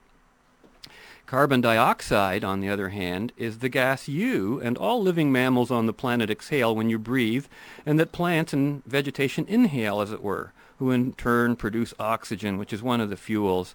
Carbon 1.26 1.60
dioxide, 1.60 2.42
on 2.42 2.60
the 2.60 2.70
other 2.70 2.88
hand, 2.88 3.32
is 3.36 3.58
the 3.58 3.68
gas 3.68 4.08
you 4.08 4.58
and 4.60 4.78
all 4.78 5.02
living 5.02 5.30
mammals 5.30 5.70
on 5.70 5.84
the 5.84 5.92
planet 5.92 6.30
exhale 6.30 6.74
when 6.74 6.88
you 6.88 6.98
breathe, 6.98 7.46
and 7.84 8.00
that 8.00 8.12
plants 8.12 8.54
and 8.54 8.82
vegetation 8.86 9.44
inhale, 9.46 10.00
as 10.00 10.10
it 10.10 10.22
were, 10.22 10.52
who 10.78 10.90
in 10.90 11.12
turn 11.12 11.54
produce 11.54 11.92
oxygen, 12.00 12.56
which 12.56 12.72
is 12.72 12.82
one 12.82 13.02
of 13.02 13.10
the 13.10 13.16
fuels 13.16 13.74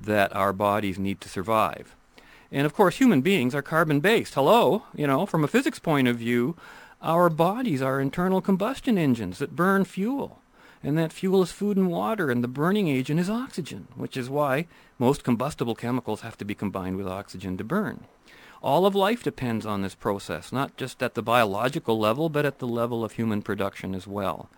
that 0.00 0.34
our 0.34 0.54
bodies 0.54 0.98
need 0.98 1.20
to 1.20 1.28
survive. 1.28 1.94
And 2.50 2.64
of 2.64 2.72
course, 2.72 2.96
human 2.96 3.20
beings 3.20 3.54
are 3.54 3.62
carbon 3.62 4.00
based. 4.00 4.32
Hello, 4.32 4.84
you 4.94 5.06
know, 5.06 5.26
from 5.26 5.44
a 5.44 5.48
physics 5.48 5.78
point 5.78 6.08
of 6.08 6.16
view, 6.16 6.56
our 7.02 7.28
bodies 7.28 7.82
are 7.82 8.00
internal 8.00 8.40
combustion 8.40 8.96
engines 8.96 9.38
that 9.40 9.54
burn 9.54 9.84
fuel 9.84 10.40
and 10.84 10.98
that 10.98 11.12
fuel 11.12 11.42
is 11.42 11.50
food 11.50 11.78
and 11.78 11.90
water, 11.90 12.30
and 12.30 12.44
the 12.44 12.48
burning 12.48 12.88
agent 12.88 13.18
is 13.18 13.30
oxygen, 13.30 13.88
which 13.94 14.18
is 14.18 14.28
why 14.28 14.66
most 14.98 15.24
combustible 15.24 15.74
chemicals 15.74 16.20
have 16.20 16.36
to 16.36 16.44
be 16.44 16.54
combined 16.54 16.98
with 16.98 17.08
oxygen 17.08 17.56
to 17.56 17.64
burn. 17.64 18.04
All 18.62 18.84
of 18.84 18.94
life 18.94 19.22
depends 19.22 19.64
on 19.64 19.80
this 19.80 19.94
process, 19.94 20.52
not 20.52 20.76
just 20.76 21.02
at 21.02 21.14
the 21.14 21.22
biological 21.22 21.98
level, 21.98 22.28
but 22.28 22.44
at 22.44 22.58
the 22.58 22.66
level 22.66 23.02
of 23.02 23.12
human 23.12 23.40
production 23.40 23.94
as 23.94 24.06
well. 24.06 24.50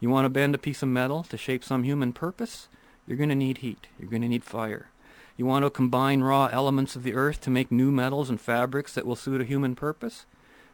You 0.00 0.08
want 0.08 0.24
to 0.24 0.30
bend 0.30 0.54
a 0.54 0.58
piece 0.58 0.82
of 0.82 0.88
metal 0.88 1.22
to 1.24 1.36
shape 1.36 1.62
some 1.62 1.84
human 1.84 2.14
purpose? 2.14 2.68
You're 3.06 3.18
going 3.18 3.28
to 3.28 3.34
need 3.34 3.58
heat. 3.58 3.86
You're 3.98 4.10
going 4.10 4.22
to 4.22 4.28
need 4.28 4.44
fire. 4.44 4.88
You 5.36 5.44
want 5.44 5.64
to 5.64 5.70
combine 5.70 6.22
raw 6.22 6.48
elements 6.50 6.96
of 6.96 7.02
the 7.02 7.14
earth 7.14 7.42
to 7.42 7.50
make 7.50 7.70
new 7.70 7.90
metals 7.90 8.30
and 8.30 8.40
fabrics 8.40 8.94
that 8.94 9.06
will 9.06 9.16
suit 9.16 9.40
a 9.40 9.44
human 9.44 9.74
purpose? 9.74 10.24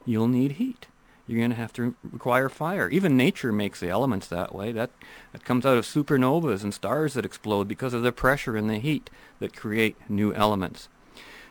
You'll 0.06 0.28
need 0.28 0.52
heat 0.52 0.86
you're 1.30 1.38
going 1.38 1.50
to 1.50 1.56
have 1.56 1.72
to 1.74 1.94
require 2.02 2.48
fire. 2.48 2.88
Even 2.88 3.16
nature 3.16 3.52
makes 3.52 3.78
the 3.78 3.88
elements 3.88 4.26
that 4.26 4.52
way. 4.52 4.72
That, 4.72 4.90
that 5.30 5.44
comes 5.44 5.64
out 5.64 5.78
of 5.78 5.84
supernovas 5.84 6.64
and 6.64 6.74
stars 6.74 7.14
that 7.14 7.24
explode 7.24 7.68
because 7.68 7.94
of 7.94 8.02
the 8.02 8.10
pressure 8.10 8.56
and 8.56 8.68
the 8.68 8.78
heat 8.78 9.10
that 9.38 9.54
create 9.54 9.96
new 10.08 10.34
elements. 10.34 10.88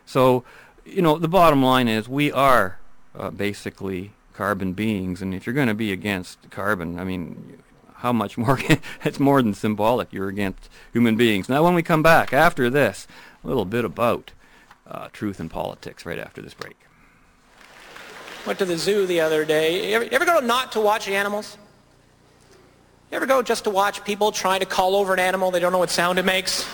So, 0.06 0.44
you 0.84 1.02
know, 1.02 1.18
the 1.18 1.30
bottom 1.30 1.64
line 1.64 1.88
is 1.88 2.10
we 2.10 2.30
are 2.30 2.78
uh, 3.18 3.30
basically 3.30 4.12
carbon 4.34 4.74
beings, 4.74 5.22
and 5.22 5.34
if 5.34 5.46
you're 5.46 5.56
going 5.56 5.70
to 5.70 5.74
be 5.74 5.94
against 5.94 6.50
carbon, 6.50 7.00
I 7.00 7.06
mean, 7.06 7.64
how 7.96 8.12
much 8.12 8.38
more? 8.38 8.60
it's 9.06 9.20
more 9.20 9.42
than 9.42 9.54
symbolic. 9.54 10.12
You're 10.12 10.28
against 10.28 10.70
human 10.92 11.16
beings. 11.16 11.48
Now, 11.48 11.64
when 11.64 11.74
we 11.74 11.84
come 11.84 12.04
back 12.04 12.34
after 12.34 12.70
this, 12.70 13.08
a 13.46 13.48
little 13.48 13.66
bit 13.66 13.86
about 13.86 14.34
uh, 14.86 15.08
truth 15.14 15.40
and 15.40 15.50
politics 15.50 16.06
right 16.06 16.20
after 16.20 16.42
this 16.42 16.54
break. 16.54 16.76
Went 18.46 18.60
to 18.60 18.66
the 18.66 18.78
zoo 18.78 19.06
the 19.06 19.20
other 19.22 19.46
day. 19.46 19.90
You 19.90 19.96
ever, 19.96 20.06
you 20.06 20.12
ever 20.12 20.26
go 20.26 20.40
not 20.40 20.72
to 20.74 20.80
watch 20.80 21.06
the 21.06 21.16
animals? 21.16 21.58
You 23.12 23.18
ever 23.18 23.26
go 23.26 23.42
just 23.42 23.64
to 23.66 23.70
watch 23.70 24.04
people 24.04 24.32
trying 24.32 24.60
to 24.60 24.66
call 24.66 24.96
over 24.96 25.14
an 25.14 25.20
animal? 25.20 25.52
They 25.52 25.60
don't 25.60 25.72
know 25.72 25.80
what 25.80 25.90
sound 25.90 26.20
it 26.20 26.26
makes. 26.26 26.68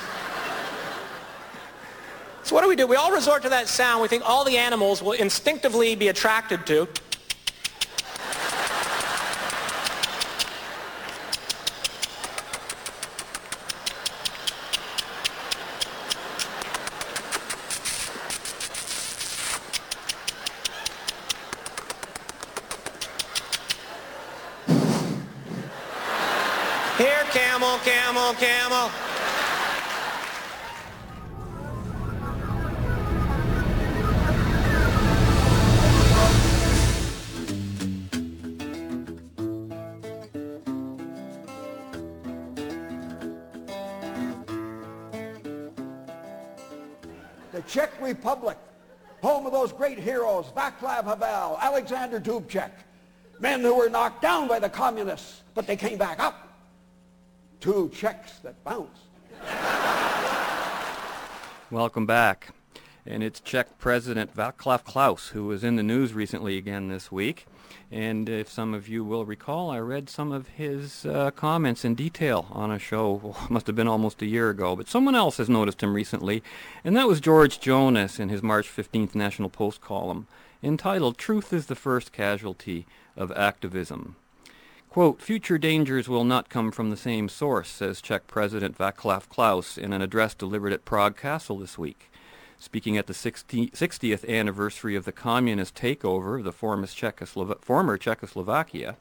so 2.43 2.53
what 2.53 2.61
do 2.61 2.67
we 2.67 2.75
do? 2.75 2.87
We 2.87 2.97
all 2.97 3.11
resort 3.11 3.41
to 3.43 3.49
that 3.49 3.67
sound 3.67 4.01
we 4.01 4.07
think 4.07 4.23
all 4.25 4.43
the 4.43 4.57
animals 4.57 5.01
will 5.01 5.13
instinctively 5.13 5.95
be 5.95 6.09
attracted 6.09 6.65
to. 6.67 6.87
Camel, 28.37 28.91
the 47.53 47.61
Czech 47.61 47.91
Republic, 48.01 48.57
home 49.21 49.45
of 49.45 49.53
those 49.53 49.71
great 49.71 49.97
heroes, 49.97 50.47
Václav 50.53 51.05
Havel, 51.05 51.57
Alexander 51.61 52.19
Dubček, 52.19 52.71
men 53.39 53.61
who 53.61 53.75
were 53.75 53.89
knocked 53.89 54.21
down 54.21 54.49
by 54.49 54.59
the 54.59 54.69
communists, 54.69 55.43
but 55.53 55.65
they 55.65 55.77
came 55.77 55.97
back 55.97 56.19
up. 56.19 56.44
Two 57.65 57.89
Czechs 57.91 58.37
that 58.43 58.63
bounced. 58.63 59.07
Welcome 61.71 62.05
back. 62.05 62.49
And 63.07 63.23
it's 63.23 63.39
Czech 63.39 63.79
President 63.79 64.35
Václav 64.35 64.83
Klaus, 64.83 65.29
who 65.29 65.45
was 65.45 65.63
in 65.63 65.75
the 65.75 65.81
news 65.81 66.13
recently 66.13 66.57
again 66.57 66.89
this 66.89 67.11
week. 67.11 67.47
And 67.91 68.29
if 68.29 68.51
some 68.51 68.75
of 68.75 68.87
you 68.87 69.03
will 69.03 69.25
recall, 69.25 69.71
I 69.71 69.79
read 69.79 70.11
some 70.11 70.31
of 70.31 70.49
his 70.49 71.07
uh, 71.07 71.31
comments 71.31 71.83
in 71.83 71.95
detail 71.95 72.45
on 72.51 72.69
a 72.69 72.77
show, 72.77 73.13
well, 73.13 73.37
must 73.49 73.65
have 73.65 73.75
been 73.75 73.87
almost 73.87 74.21
a 74.21 74.27
year 74.27 74.51
ago. 74.51 74.75
But 74.75 74.87
someone 74.87 75.15
else 75.15 75.37
has 75.37 75.49
noticed 75.49 75.81
him 75.81 75.95
recently, 75.95 76.43
and 76.83 76.95
that 76.95 77.07
was 77.07 77.19
George 77.19 77.59
Jonas 77.59 78.19
in 78.19 78.29
his 78.29 78.43
March 78.43 78.67
15th 78.67 79.15
National 79.15 79.49
Post 79.49 79.81
column, 79.81 80.27
entitled 80.61 81.17
Truth 81.17 81.51
is 81.51 81.65
the 81.65 81.73
First 81.73 82.11
Casualty 82.11 82.85
of 83.17 83.31
Activism. 83.31 84.17
Quote, 84.95 85.21
future 85.21 85.57
dangers 85.57 86.07
will 86.07 86.23
not 86.23 86.47
come 86.47 86.71
from 86.71 86.89
the 86.89 86.95
same 86.95 87.27
source, 87.27 87.67
says 87.67 88.01
Czech 88.01 88.27
President 88.27 88.77
Václav 88.77 89.27
Klaus 89.27 89.77
in 89.77 89.91
an 89.91 90.01
address 90.01 90.33
delivered 90.33 90.71
at 90.71 90.85
Prague 90.85 91.17
Castle 91.17 91.57
this 91.57 91.77
week. 91.77 92.09
Speaking 92.57 92.97
at 92.97 93.05
the 93.05 93.13
60, 93.13 93.71
60th 93.71 94.25
anniversary 94.25 94.95
of 94.95 95.03
the 95.03 95.11
communist 95.11 95.75
takeover 95.75 96.37
of 96.37 96.45
the 96.45 96.53
former, 96.53 96.87
former 97.59 97.97
Czechoslovakia, 97.97 98.95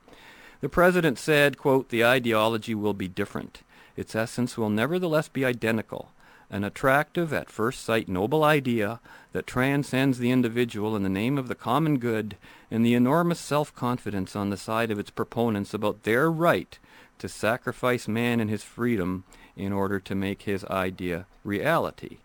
the 0.60 0.68
president 0.68 1.16
said, 1.16 1.58
quote, 1.58 1.90
the 1.90 2.04
ideology 2.04 2.74
will 2.74 2.92
be 2.92 3.06
different. 3.06 3.62
Its 3.96 4.16
essence 4.16 4.58
will 4.58 4.70
nevertheless 4.70 5.28
be 5.28 5.44
identical. 5.44 6.10
An 6.54 6.62
attractive, 6.62 7.32
at 7.32 7.50
first 7.50 7.82
sight 7.82 8.08
noble 8.08 8.44
idea 8.44 9.00
that 9.32 9.44
transcends 9.44 10.20
the 10.20 10.30
individual 10.30 10.94
in 10.94 11.02
the 11.02 11.08
name 11.08 11.36
of 11.36 11.48
the 11.48 11.56
common 11.56 11.98
good 11.98 12.36
and 12.70 12.86
the 12.86 12.94
enormous 12.94 13.40
self-confidence 13.40 14.36
on 14.36 14.50
the 14.50 14.56
side 14.56 14.92
of 14.92 15.00
its 15.00 15.10
proponents 15.10 15.74
about 15.74 16.04
their 16.04 16.30
right 16.30 16.78
to 17.18 17.28
sacrifice 17.28 18.06
man 18.06 18.38
and 18.38 18.50
his 18.50 18.62
freedom 18.62 19.24
in 19.56 19.72
order 19.72 19.98
to 19.98 20.14
make 20.14 20.42
his 20.42 20.64
idea 20.66 21.26
reality. 21.42 22.18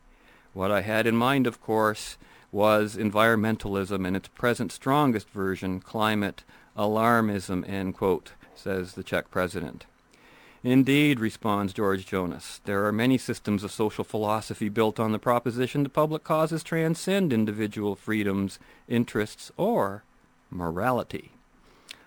What 0.53 0.69
I 0.69 0.81
had 0.81 1.07
in 1.07 1.15
mind, 1.15 1.47
of 1.47 1.59
course, 1.59 2.19
was 2.51 2.95
environmentalism 2.95 4.05
in 4.05 4.15
its 4.15 4.27
present 4.27 4.71
strongest 4.71 5.27
version, 5.31 5.79
climate 5.79 6.43
alarmism, 6.77 7.67
end 7.67 7.95
quote, 7.95 8.33
says 8.53 8.93
the 8.93 9.01
Czech 9.03 9.31
president. 9.31 9.87
Indeed, 10.63 11.21
responds 11.21 11.71
George 11.71 12.05
Jonas, 12.05 12.59
there 12.65 12.85
are 12.85 12.91
many 12.91 13.17
systems 13.17 13.63
of 13.63 13.71
social 13.71 14.03
philosophy 14.03 14.67
built 14.67 14.99
on 14.99 15.13
the 15.13 15.19
proposition 15.19 15.83
that 15.83 15.93
public 15.93 16.25
causes 16.25 16.63
transcend 16.63 17.31
individual 17.31 17.95
freedoms, 17.95 18.59
interests, 18.87 19.53
or 19.55 20.03
morality. 20.49 21.31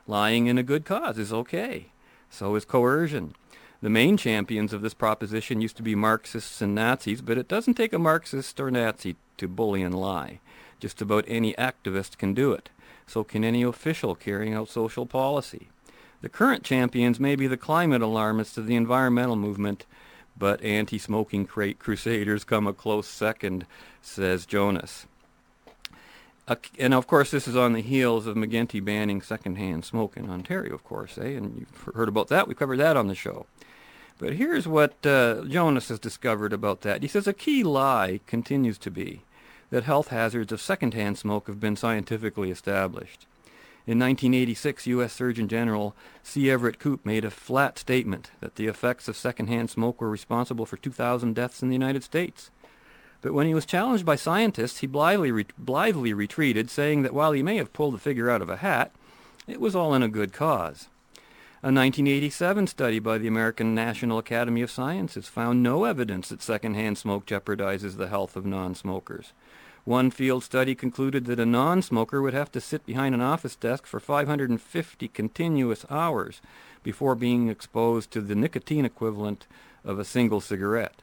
Lying 0.07 0.49
in 0.49 0.59
a 0.59 0.63
good 0.63 0.85
cause 0.85 1.17
is 1.17 1.33
okay. 1.33 1.87
So 2.29 2.55
is 2.55 2.67
coercion. 2.67 3.35
The 3.81 3.91
main 3.91 4.17
champions 4.19 4.73
of 4.73 4.83
this 4.83 4.95
proposition 4.95 5.63
used 5.63 5.77
to 5.79 5.83
be 5.83 5.95
Marxists 5.95 6.61
and 6.61 6.75
Nazis, 6.75 7.23
but 7.23 7.39
it 7.39 7.49
doesn't 7.49 7.75
take 7.75 7.93
a 7.93 7.99
Marxist 7.99 8.61
or 8.61 8.71
Nazi 8.71 9.17
to 9.39 9.49
bully 9.49 9.83
and 9.83 9.95
lie. 9.95 10.41
Just 10.79 11.01
about 11.01 11.25
any 11.27 11.55
activist 11.55 12.19
can 12.19 12.35
do 12.35 12.53
it. 12.53 12.69
So 13.07 13.25
can 13.25 13.45
any 13.45 13.63
official 13.63 14.15
carrying 14.15 14.55
out 14.55 14.69
social 14.69 15.07
policy. 15.07 15.69
The 16.23 16.29
current 16.29 16.63
champions 16.63 17.19
may 17.19 17.35
be 17.35 17.49
the 17.49 17.57
climate 17.57 18.01
alarmists 18.01 18.57
of 18.57 18.67
the 18.67 18.77
environmental 18.77 19.37
movement, 19.37 19.87
but 20.39 20.63
anti-smoking 20.63 21.47
crate 21.47 21.81
crusaders 21.81 22.45
come 22.45 22.67
a 22.67 22.73
close 22.73 23.09
second, 23.09 23.67
says 24.01 24.47
Jonas. 24.47 25.07
Uh, 26.47 26.57
and 26.79 26.95
of 26.95 27.07
course, 27.07 27.33
this 27.33 27.49
is 27.49 27.57
on 27.57 27.73
the 27.73 27.83
heels 27.83 28.27
of 28.27 28.37
McGuinty 28.37 28.85
banning 28.85 29.21
secondhand 29.21 29.85
smoke 29.85 30.17
in 30.17 30.31
Ontario, 30.31 30.75
of 30.75 30.85
course, 30.85 31.19
eh? 31.19 31.27
And 31.27 31.57
you've 31.59 31.95
heard 31.95 32.09
about 32.09 32.29
that. 32.29 32.49
We 32.49 32.55
covered 32.55 32.79
that 32.79 32.97
on 32.97 33.09
the 33.09 33.15
show. 33.15 33.47
But 34.19 34.35
here's 34.35 34.69
what 34.69 35.05
uh, 35.05 35.43
Jonas 35.45 35.89
has 35.89 35.99
discovered 35.99 36.53
about 36.53 36.83
that. 36.83 37.03
He 37.03 37.09
says 37.09 37.27
a 37.27 37.33
key 37.33 37.65
lie 37.65 38.21
continues 38.27 38.79
to 38.79 38.91
be 38.91 39.23
that 39.71 39.85
health 39.85 40.09
hazards 40.09 40.53
of 40.53 40.61
secondhand 40.61 41.19
smoke 41.19 41.49
have 41.49 41.59
been 41.59 41.77
scientifically 41.77 42.51
established. 42.51 43.27
In 43.85 43.99
1986, 43.99 44.87
U.S. 44.87 45.13
Surgeon 45.13 45.49
General 45.49 45.97
C. 46.23 46.49
Everett 46.49 46.79
Koop 46.79 47.05
made 47.05 47.25
a 47.25 47.33
flat 47.33 47.79
statement 47.79 48.31
that 48.39 48.55
the 48.55 48.69
effects 48.69 49.09
of 49.09 49.17
secondhand 49.17 49.71
smoke 49.71 50.01
were 50.01 50.09
responsible 50.09 50.67
for 50.67 50.77
2,000 50.77 51.35
deaths 51.35 51.63
in 51.63 51.69
the 51.69 51.75
United 51.75 52.05
States. 52.05 52.53
But 53.23 53.35
when 53.35 53.49
he 53.49 53.55
was 53.55 53.67
challenged 53.67 54.07
by 54.07 54.15
scientists, 54.15 54.79
he 54.79 54.87
blithely, 54.87 55.33
re- 55.33 55.47
blithely 55.59 56.13
retreated, 56.13 56.71
saying 56.71 57.03
that 57.03 57.15
while 57.15 57.33
he 57.33 57.43
may 57.43 57.57
have 57.57 57.73
pulled 57.73 57.95
the 57.95 57.99
figure 57.99 58.31
out 58.31 58.43
of 58.43 58.49
a 58.49 58.59
hat, 58.59 58.93
it 59.49 59.61
was 59.61 59.75
all 59.75 59.95
in 59.95 60.03
a 60.03 60.09
good 60.09 60.33
cause. 60.33 60.89
A 61.65 61.71
1987 61.71 62.69
study 62.69 63.01
by 63.01 63.19
the 63.19 63.29
American 63.29 63.75
National 63.75 64.19
Academy 64.19 64.63
of 64.63 64.71
Sciences 64.71 65.27
found 65.29 65.63
no 65.63 65.85
evidence 65.85 66.29
that 66.29 66.43
secondhand 66.43 66.99
smoke 66.99 67.27
jeopardizes 67.27 67.97
the 67.97 68.09
health 68.09 68.37
of 68.37 68.47
non-smokers. 68.47 69.33
One 69.85 70.13
field 70.13 70.45
study 70.45 70.77
concluded 70.77 71.25
that 71.25 71.41
a 71.41 71.47
non-smoker 71.47 72.23
would 72.23 72.35
have 72.35 72.53
to 72.53 72.61
sit 72.61 72.87
behind 72.87 73.15
an 73.15 73.21
office 73.21 73.57
desk 73.57 73.85
for 73.85 73.99
550 73.99 75.09
continuous 75.09 75.85
hours 75.91 76.41
before 76.85 77.17
being 77.17 77.49
exposed 77.49 78.13
to 78.13 78.21
the 78.21 78.37
nicotine 78.37 78.85
equivalent 78.85 79.47
of 79.85 79.99
a 79.99 80.05
single 80.05 80.41
cigarette. 80.41 81.03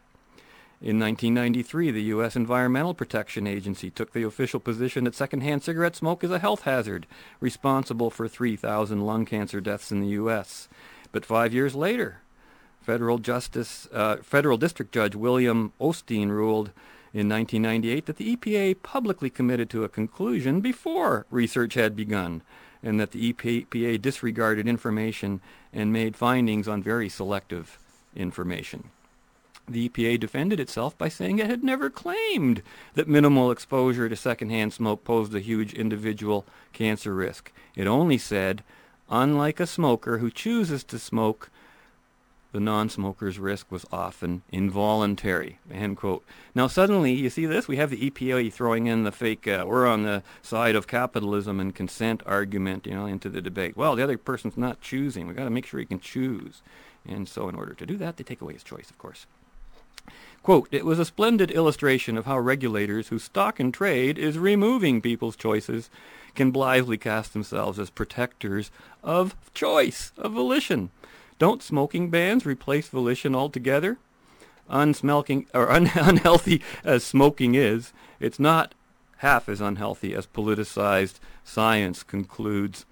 In 0.82 0.98
1993, 0.98 1.92
the 1.92 2.04
U.S. 2.04 2.38
Environmental 2.38 2.94
Protection 2.94 3.46
Agency 3.46 3.90
took 3.90 4.14
the 4.14 4.24
official 4.24 4.62
position 4.62 5.04
that 5.04 5.14
secondhand 5.14 5.62
cigarette 5.62 5.98
smoke 5.98 6.24
is 6.24 6.32
a 6.32 6.40
health 6.40 6.62
hazard, 6.62 7.06
responsible 7.42 8.10
for 8.10 8.30
3,000 8.30 9.06
lung 9.06 9.26
cancer 9.26 9.60
deaths 9.60 9.92
in 9.92 10.00
the 10.00 10.08
U.S. 10.08 10.70
But 11.12 11.26
five 11.26 11.54
years 11.54 11.76
later, 11.76 12.22
federal 12.82 13.18
justice, 13.18 13.90
uh, 13.92 14.18
federal 14.24 14.58
district 14.58 14.94
judge 14.94 15.16
William 15.16 15.74
Osteen 15.82 16.30
ruled 16.30 16.72
in 17.14 17.28
1998 17.28 18.05
that 18.05 18.18
the 18.18 18.36
EPA 18.36 18.82
publicly 18.84 19.30
committed 19.30 19.70
to 19.70 19.84
a 19.84 19.89
conclusion 19.89 20.62
before 20.62 21.26
research 21.32 21.74
had 21.74 21.95
begun, 21.95 22.41
and 22.84 22.99
that 22.99 23.12
the 23.12 23.34
EPA 23.34 24.01
disregarded 24.01 24.68
information 24.68 25.41
and 25.74 25.91
made 25.91 26.16
findings 26.16 26.68
on 26.68 26.82
very 26.84 27.10
selective 27.10 27.78
information. 28.16 28.89
The 29.68 29.88
EPA 29.88 30.20
defended 30.20 30.60
itself 30.60 30.97
by 30.97 31.10
saying 31.10 31.38
it 31.38 31.49
had 31.49 31.64
never 31.64 31.91
claimed 31.91 32.64
that 32.95 33.07
minimal 33.07 33.51
exposure 33.51 34.10
to 34.10 34.16
secondhand 34.16 34.74
smoke 34.74 35.03
posed 35.03 35.36
a 35.36 35.39
huge 35.39 35.74
individual 35.74 36.45
cancer 36.74 37.14
risk. 37.14 37.51
It 37.76 37.86
only 37.86 38.18
said, 38.18 38.64
unlike 39.10 39.60
a 39.60 39.68
smoker 39.68 40.18
who 40.18 40.32
chooses 40.32 40.84
to 40.86 40.97
smoke, 40.97 41.51
the 42.52 42.60
non-smoker's 42.60 43.38
risk 43.38 43.72
was 43.72 43.86
often 43.91 44.41
involuntary. 44.52 45.60
End 45.72 45.97
quote. 45.97 46.24
Now 46.56 46.68
suddenly, 46.68 47.14
you 47.14 47.30
see 47.30 47.45
this? 47.45 47.68
We 47.68 47.78
have 47.78 47.91
the 47.91 48.10
EPA 48.10 48.52
throwing 48.52 48.88
in 48.88 49.04
the 49.04 49.12
fake, 49.12 49.47
uh, 49.47 49.66
we're 49.68 49.88
on 49.88 50.04
the 50.04 50.24
side 50.41 50.76
of 50.76 50.88
capitalism 50.88 51.60
and 51.60 51.76
consent 51.76 52.24
argument, 52.26 52.88
you 52.88 52.93
know, 52.93 53.06
into 53.06 53.30
the 53.30 53.41
debate. 53.41 53.78
Well, 53.78 53.95
the 53.95 54.04
other 54.04 54.18
person's 54.18 54.58
not 54.58 54.82
choosing. 54.82 55.28
We've 55.28 55.38
got 55.38 55.43
to 55.43 55.50
make 55.50 55.66
sure 55.66 55.80
he 55.80 55.86
can 55.86 56.00
choose. 56.00 56.62
And 57.08 57.28
so 57.28 57.50
in 57.50 57.56
order 57.56 57.74
to 57.74 57.86
do 57.86 57.97
that, 57.97 58.18
they 58.18 58.24
take 58.24 58.41
away 58.41 58.54
his 58.54 58.64
choice, 58.64 58.89
of 58.89 58.97
course. 58.97 59.26
Quote, 60.41 60.70
it 60.72 60.86
was 60.86 61.00
a 61.00 61.06
splendid 61.06 61.52
illustration 61.52 62.18
of 62.18 62.26
how 62.26 62.39
regulators 62.39 63.10
whose 63.10 63.24
stock 63.24 63.60
in 63.60 63.72
trade 63.72 64.18
is 64.18 64.39
removing 64.39 65.02
people's 65.02 65.36
choices 65.36 65.89
can 66.34 66.52
blithely 66.52 66.97
cast 66.97 67.34
themselves 67.34 67.78
as 67.78 67.89
protectors 67.89 68.72
of 69.04 69.36
choice, 69.54 70.12
of 70.18 70.32
volition. 70.32 70.89
Don't 71.40 71.64
smoking 71.64 72.10
bans 72.10 72.46
replace 72.46 72.90
volition 72.90 73.34
altogether? 73.34 73.98
Unsmelking, 74.70 75.48
or 75.54 75.72
un- 75.72 75.90
unhealthy 75.96 76.62
as 76.84 77.04
smoking 77.04 77.56
is, 77.56 77.92
it's 78.20 78.40
not 78.40 78.76
half 79.18 79.50
as 79.50 79.60
unhealthy 79.60 80.14
as 80.14 80.28
politicized 80.28 81.20
science 81.44 82.04
concludes 82.04 82.86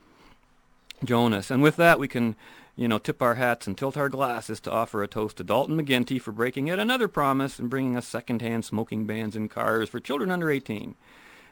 Jonas. 1.03 1.51
And 1.51 1.61
with 1.61 1.75
that, 1.75 1.99
we 1.99 2.07
can 2.07 2.35
you 2.77 2.87
know, 2.87 2.99
tip 2.99 3.21
our 3.23 3.35
hats 3.35 3.65
and 3.65 3.75
tilt 3.75 3.97
our 3.97 4.07
glasses 4.07 4.59
to 4.61 4.71
offer 4.71 5.01
a 5.01 5.07
toast 5.07 5.37
to 5.37 5.43
Dalton 5.43 5.81
McGuinty 5.81 6.21
for 6.21 6.31
breaking 6.31 6.67
yet 6.67 6.77
another 6.77 7.07
promise 7.07 7.57
and 7.57 7.71
bringing 7.71 7.97
us 7.97 8.07
secondhand 8.07 8.65
smoking 8.65 9.05
bans 9.05 9.35
in 9.35 9.49
cars 9.49 9.89
for 9.89 9.99
children 9.99 10.29
under 10.29 10.51
18. 10.51 10.95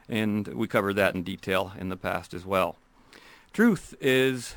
And 0.07 0.47
we 0.49 0.67
covered 0.67 0.93
that 0.93 1.15
in 1.15 1.23
detail 1.23 1.73
in 1.79 1.89
the 1.89 1.97
past 1.97 2.35
as 2.35 2.45
well. 2.45 2.77
Truth 3.53 3.95
is 3.99 4.53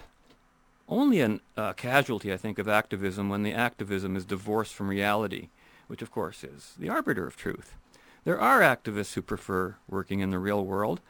only 0.88 1.20
a 1.20 1.38
uh, 1.56 1.72
casualty, 1.74 2.32
I 2.32 2.36
think, 2.36 2.58
of 2.58 2.68
activism 2.68 3.28
when 3.28 3.42
the 3.42 3.52
activism 3.52 4.16
is 4.16 4.24
divorced 4.24 4.74
from 4.74 4.88
reality, 4.88 5.48
which 5.86 6.02
of 6.02 6.10
course 6.10 6.42
is 6.42 6.74
the 6.78 6.88
arbiter 6.88 7.26
of 7.26 7.36
truth. 7.36 7.74
There 8.24 8.40
are 8.40 8.60
activists 8.60 9.14
who 9.14 9.22
prefer 9.22 9.76
working 9.88 10.20
in 10.20 10.30
the 10.30 10.38
real 10.38 10.64
world, 10.64 11.00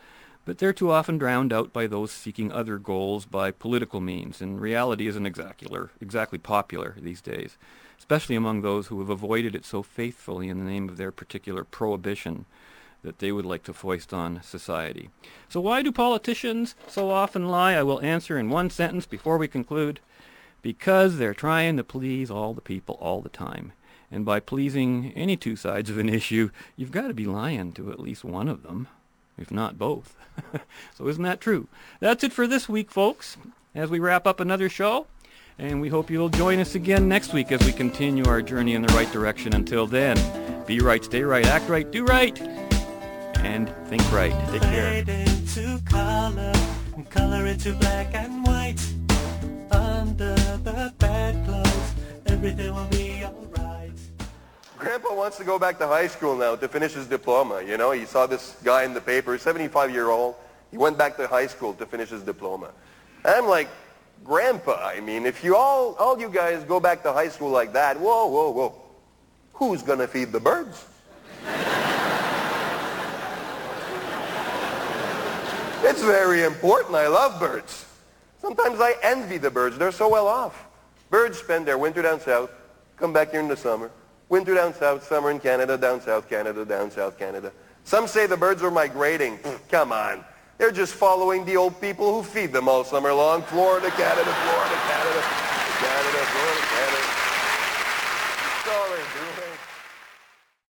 but 0.45 0.59
they're 0.59 0.73
too 0.73 0.91
often 0.91 1.19
drowned 1.19 1.53
out 1.53 1.73
by 1.73 1.87
those 1.87 2.11
seeking 2.11 2.51
other 2.51 2.79
goals 2.79 3.27
by 3.27 3.51
political 3.51 4.01
means, 4.01 4.41
and 4.41 4.61
reality 4.61 5.07
isn't 5.07 5.27
exactly, 5.27 5.69
exactly 6.01 6.39
popular 6.39 6.97
these 6.99 7.21
days, 7.21 7.59
especially 7.99 8.37
among 8.37 8.63
those 8.63 8.87
who 8.87 8.99
have 9.01 9.11
avoided 9.11 9.55
it 9.55 9.65
so 9.65 9.83
faithfully 9.83 10.49
in 10.49 10.59
the 10.59 10.71
name 10.71 10.89
of 10.89 10.97
their 10.97 11.13
particular 11.13 11.65
prohibition 11.65 12.47
that 13.03 13.19
they 13.19 13.33
would 13.33 13.47
like 13.47 13.63
to 13.65 13.73
foist 13.73 14.13
on 14.13 14.43
society. 14.43 15.11
So 15.49 15.61
why 15.61 15.83
do 15.83 15.93
politicians 15.93 16.75
so 16.89 17.11
often 17.11 17.49
lie? 17.49 17.75
I 17.75 17.83
will 17.83 18.01
answer 18.03 18.39
in 18.39 18.51
one 18.51 18.71
sentence 18.71 19.07
before 19.07 19.39
we 19.39 19.49
conclude. 19.49 20.01
Because 20.61 21.19
they're 21.19 21.35
trying 21.35 21.77
to 21.77 21.85
please 21.85 22.31
all 22.31 22.53
the 22.53 22.61
people 22.61 22.99
all 23.01 23.21
the 23.21 23.29
time. 23.29 23.73
And 24.11 24.25
by 24.25 24.41
pleasing 24.41 25.13
any 25.15 25.37
two 25.37 25.55
sides 25.55 25.89
of 25.89 25.99
an 25.99 26.09
issue, 26.09 26.51
you've 26.77 26.91
got 26.91 27.09
to 27.09 27.15
be 27.15 27.27
lying 27.27 27.73
to 27.73 27.93
at 27.93 28.01
least 28.01 28.25
one 28.25 28.49
of 28.49 28.65
them, 28.65 28.89
if 29.37 29.51
not 29.51 29.79
both. 29.79 30.17
so 30.95 31.07
isn't 31.07 31.23
that 31.23 31.41
true? 31.41 31.69
That's 32.01 32.25
it 32.25 32.33
for 32.33 32.47
this 32.47 32.69
week, 32.69 32.91
folks, 32.91 33.37
as 33.75 33.89
we 33.89 34.01
wrap 34.01 34.27
up 34.27 34.41
another 34.41 34.69
show. 34.69 35.07
And 35.61 35.81
we 35.81 35.89
hope 35.89 36.11
you'll 36.11 36.29
join 36.29 36.59
us 36.59 36.75
again 36.75 37.09
next 37.09 37.33
week 37.33 37.53
as 37.53 37.65
we 37.65 37.73
continue 37.73 38.27
our 38.27 38.43
journey 38.43 38.75
in 38.75 38.83
the 38.83 38.95
right 38.95 39.11
direction. 39.13 39.55
Until 39.55 39.87
then, 39.87 40.17
be 40.67 40.81
right, 40.81 41.05
stay 41.05 41.23
right, 41.23 41.47
act 41.47 41.69
right, 41.69 41.89
do 41.91 42.05
right 42.05 42.68
and 43.45 43.69
think 43.87 44.03
right. 44.13 44.33
Take 44.51 44.63
care. 44.63 45.05
Fade 45.05 45.09
into 45.09 45.83
color 45.85 46.53
and 46.97 47.09
color 47.11 47.47
into 47.47 47.73
black 47.75 48.15
and 48.15 48.47
white. 48.47 48.81
Under 49.71 50.35
the 50.35 50.93
bedclothes, 50.99 51.95
everything 52.27 52.75
will 52.75 52.87
be 52.87 53.25
alright. 53.25 53.93
Grandpa 54.79 55.15
wants 55.15 55.37
to 55.39 55.45
go 55.45 55.59
back 55.59 55.79
to 55.79 55.87
high 55.87 56.07
school 56.07 56.37
now 56.37 56.57
to 56.57 56.69
finish 56.69 56.93
his 56.95 57.07
diploma. 57.07 57.63
You 57.63 57.77
know, 57.77 57.91
he 57.91 58.05
saw 58.05 58.27
this 58.27 58.57
guy 58.65 58.85
in 58.85 58.95
the 58.95 59.01
paper, 59.01 59.37
75-year-old. 59.37 60.35
He 60.71 60.79
went 60.79 60.97
back 60.99 61.17
to 61.17 61.27
high 61.27 61.47
school 61.47 61.75
to 61.75 61.87
finish 61.87 62.11
his 62.11 62.23
diploma. 62.23 62.71
And 63.25 63.35
I'm 63.35 63.47
like, 63.47 63.69
Grandpa, 64.25 64.75
I 64.85 65.01
mean, 65.01 65.27
if 65.27 65.45
you 65.45 65.57
all, 65.57 65.95
all 65.95 66.19
you 66.21 66.29
guys 66.29 66.65
go 66.65 66.81
back 66.81 67.03
to 67.05 67.13
high 67.13 67.29
school 67.29 67.51
like 67.51 67.73
that, 67.73 67.99
whoa, 67.99 68.27
whoa, 68.27 68.51
whoa, 68.51 68.75
who's 69.55 69.83
going 69.83 69.99
to 70.01 70.09
feed 70.09 70.33
the 70.33 70.41
birds? 70.41 70.85
It's 75.89 76.03
very 76.03 76.43
important. 76.43 76.95
I 76.95 77.09
love 77.09 77.41
birds. 77.41 77.87
Sometimes 78.43 78.79
I 78.79 78.95
envy 79.03 79.39
the 79.39 79.51
birds. 79.51 79.79
They're 79.79 79.91
so 79.91 80.07
well 80.07 80.29
off. 80.29 80.67
Birds 81.09 81.39
spend 81.39 81.67
their 81.67 81.79
winter 81.79 82.03
down 82.03 82.21
south, 82.21 82.51
come 82.99 83.15
back 83.15 83.31
here 83.31 83.41
in 83.41 83.49
the 83.49 83.57
summer. 83.57 83.91
Winter 84.29 84.55
down 84.55 84.75
south, 84.75 85.07
summer 85.07 85.31
in 85.31 85.41
Canada, 85.41 85.79
down 85.79 86.03
south 86.03 86.29
Canada, 86.29 86.67
down 86.67 86.91
south 86.91 87.19
Canada. 87.19 87.51
Some 87.85 88.07
say 88.07 88.27
the 88.27 88.37
birds 88.37 88.63
are 88.63 88.71
migrating. 88.71 89.39
Come 89.71 89.91
on. 89.93 90.23
They're 90.59 90.73
just 90.73 90.93
following 90.93 91.47
the 91.47 91.57
old 91.57 91.81
people 91.81 92.13
who 92.13 92.23
feed 92.23 92.53
them 92.53 92.69
all 92.69 92.85
summer 92.85 93.15
long. 93.15 93.41
Florida, 93.41 93.89
Canada, 93.89 94.31
Florida, 94.45 94.75
Canada, 94.93 95.23
Canada, 95.81 96.19
Florida, 96.29 96.61
Canada. 96.69 96.98